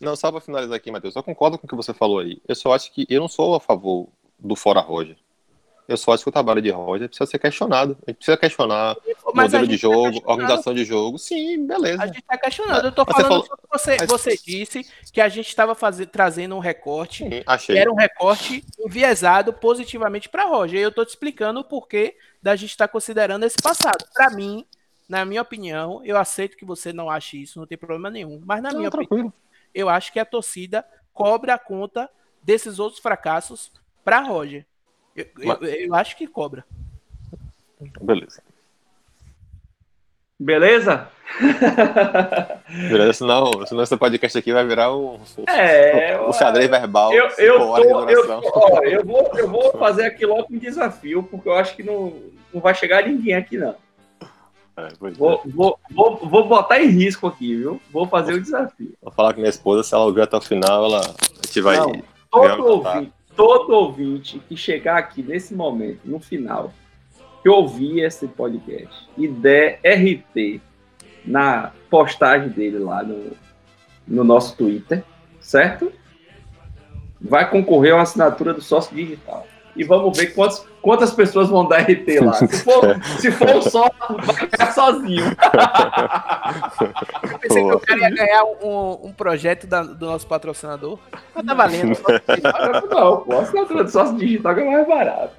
[0.00, 2.42] Não, só pra finalizar aqui, Matheus, eu concordo com o que você falou aí.
[2.46, 5.16] Eu só acho que eu não sou a favor do fora Roger.
[5.88, 7.96] eu só acho que o trabalho de Roger precisa ser questionado.
[8.06, 10.28] A gente precisa questionar a modelo de tá jogo, questionando.
[10.30, 11.16] organização de jogo.
[11.18, 12.02] Sim, beleza.
[12.02, 12.84] A gente tá questionando.
[12.86, 15.76] Eu tô Mas você falando falou- que você, você disse que a gente estava
[16.10, 17.78] trazendo um recorte Sim, que achei.
[17.78, 20.80] era um recorte enviesado positivamente para Roger.
[20.80, 24.04] E eu tô te explicando o porquê da gente estar considerando esse passado.
[24.12, 24.66] Para mim,
[25.08, 28.42] na minha opinião, eu aceito que você não ache isso, não tem problema nenhum.
[28.44, 29.32] Mas na Não, minha opinião, tranquilo.
[29.72, 30.84] eu acho que a torcida
[31.14, 32.10] cobra a conta
[32.42, 33.70] desses outros fracassos
[34.06, 34.64] para Roger.
[35.16, 36.64] Eu, eu- eu acho que cobra.
[38.00, 38.40] Beleza.
[40.38, 41.08] Beleza?
[42.68, 45.18] Beleza, senão, senão esse podcast aqui vai virar um,
[45.48, 47.12] É, um xadrez verbal.
[47.12, 47.96] Eu, eu, tô, eu,
[48.54, 52.12] ó, eu, vou, eu vou fazer aqui logo um desafio, porque eu acho que não,
[52.54, 53.74] não vai chegar ninguém aqui, não.
[54.76, 55.18] É, pois é.
[55.18, 57.80] Vou, vou, vou, vou botar em risco aqui, viu?
[57.90, 58.92] Vou fazer o desafio.
[59.02, 61.76] Vou falar com minha esposa, se ela ouvir até o final, ela, a gente vai.
[61.78, 61.92] Não,
[62.30, 66.72] Todo ouvinte, todo ouvinte que chegar aqui nesse momento, no final,
[67.42, 70.60] que ouvir esse podcast e der RT
[71.24, 73.32] na postagem dele lá no,
[74.06, 75.04] no nosso Twitter,
[75.40, 75.92] certo?
[77.20, 79.46] Vai concorrer a uma assinatura do sócio digital.
[79.76, 82.32] E vamos ver quantas, quantas pessoas vão dar RT lá.
[82.46, 83.90] Se for, se for um só,
[84.24, 85.24] vai ficar sozinho.
[87.32, 90.98] Eu pensei que o cara ia ganhar um, um projeto da- do nosso patrocinador.
[91.34, 91.98] Mas tá valendo.
[92.90, 95.34] Não, pô, a assinatura do sócio digital que é mais barato.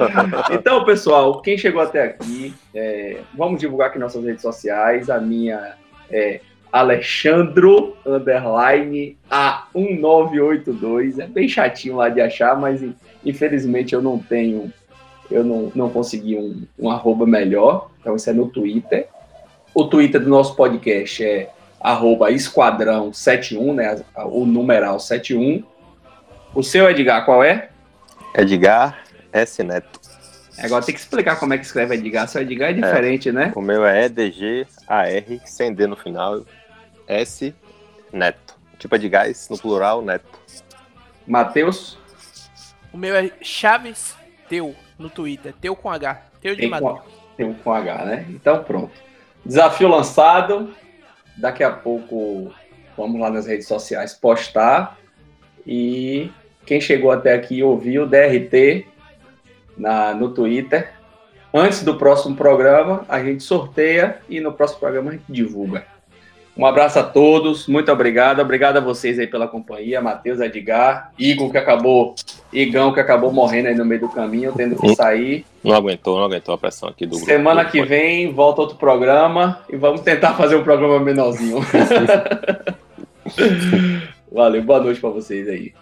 [0.52, 5.10] então, pessoal, quem chegou até aqui, é, vamos divulgar aqui nossas redes sociais.
[5.10, 5.74] A minha
[6.10, 6.40] é
[6.74, 11.20] Alexandro underline A1982.
[11.20, 12.84] É bem chatinho lá de achar, mas
[13.24, 14.72] infelizmente eu não tenho,
[15.30, 17.92] eu não, não consegui um, um arroba melhor.
[18.00, 19.06] Então isso é no Twitter.
[19.72, 21.48] O Twitter do nosso podcast é
[21.80, 24.02] arroba esquadrão 71, né?
[24.24, 25.62] O numeral 71.
[26.52, 27.68] O seu, Edgar, qual é?
[28.34, 29.62] Edgar S.
[29.62, 30.00] Neto.
[30.58, 32.26] Agora tem que explicar como é que escreve Edgar.
[32.26, 33.52] Seu Edgar é diferente, né?
[33.54, 36.44] O meu é EDG-AR, sem D no final.
[37.06, 37.54] S.
[38.12, 38.54] Neto.
[38.78, 40.38] Tipo de gás, no plural, Neto.
[41.26, 41.98] Matheus,
[42.92, 44.14] O meu é Chaves
[44.48, 45.54] Teu no Twitter.
[45.60, 46.22] Teu com H.
[46.40, 47.02] Teu de tem Madeira.
[47.62, 48.26] com, H, né?
[48.28, 48.92] Então pronto.
[49.44, 50.74] Desafio lançado.
[51.36, 52.52] Daqui a pouco
[52.96, 54.98] vamos lá nas redes sociais postar.
[55.66, 56.30] E
[56.66, 58.86] quem chegou até aqui e ouviu, DRT
[59.76, 60.92] na, no Twitter.
[61.52, 65.86] Antes do próximo programa, a gente sorteia e no próximo programa a gente divulga.
[66.56, 68.40] Um abraço a todos, muito obrigado.
[68.40, 72.14] Obrigado a vocês aí pela companhia, Matheus, Edgar, Igor que acabou,
[72.52, 75.44] Igão que acabou morrendo aí no meio do caminho, tendo que sair.
[75.64, 77.26] Não aguentou, não aguentou a pressão aqui do grupo.
[77.26, 81.58] Semana que vem volta outro programa e vamos tentar fazer um programa menorzinho.
[84.30, 85.72] Valeu, boa noite pra vocês aí.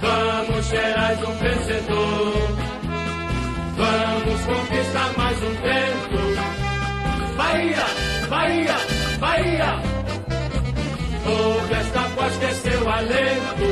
[0.00, 2.32] Vamos, Gerais, um vencedor.
[3.76, 6.25] Vamos conquistar mais um tempo.
[7.46, 7.86] Bahia,
[8.28, 8.76] Bahia,
[9.20, 9.70] Bahia.
[11.26, 12.00] Ouve esta
[12.44, 13.68] é seu alento.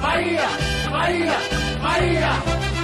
[0.00, 0.48] Bahia,
[0.90, 1.38] Bahia,
[1.82, 2.83] Bahia.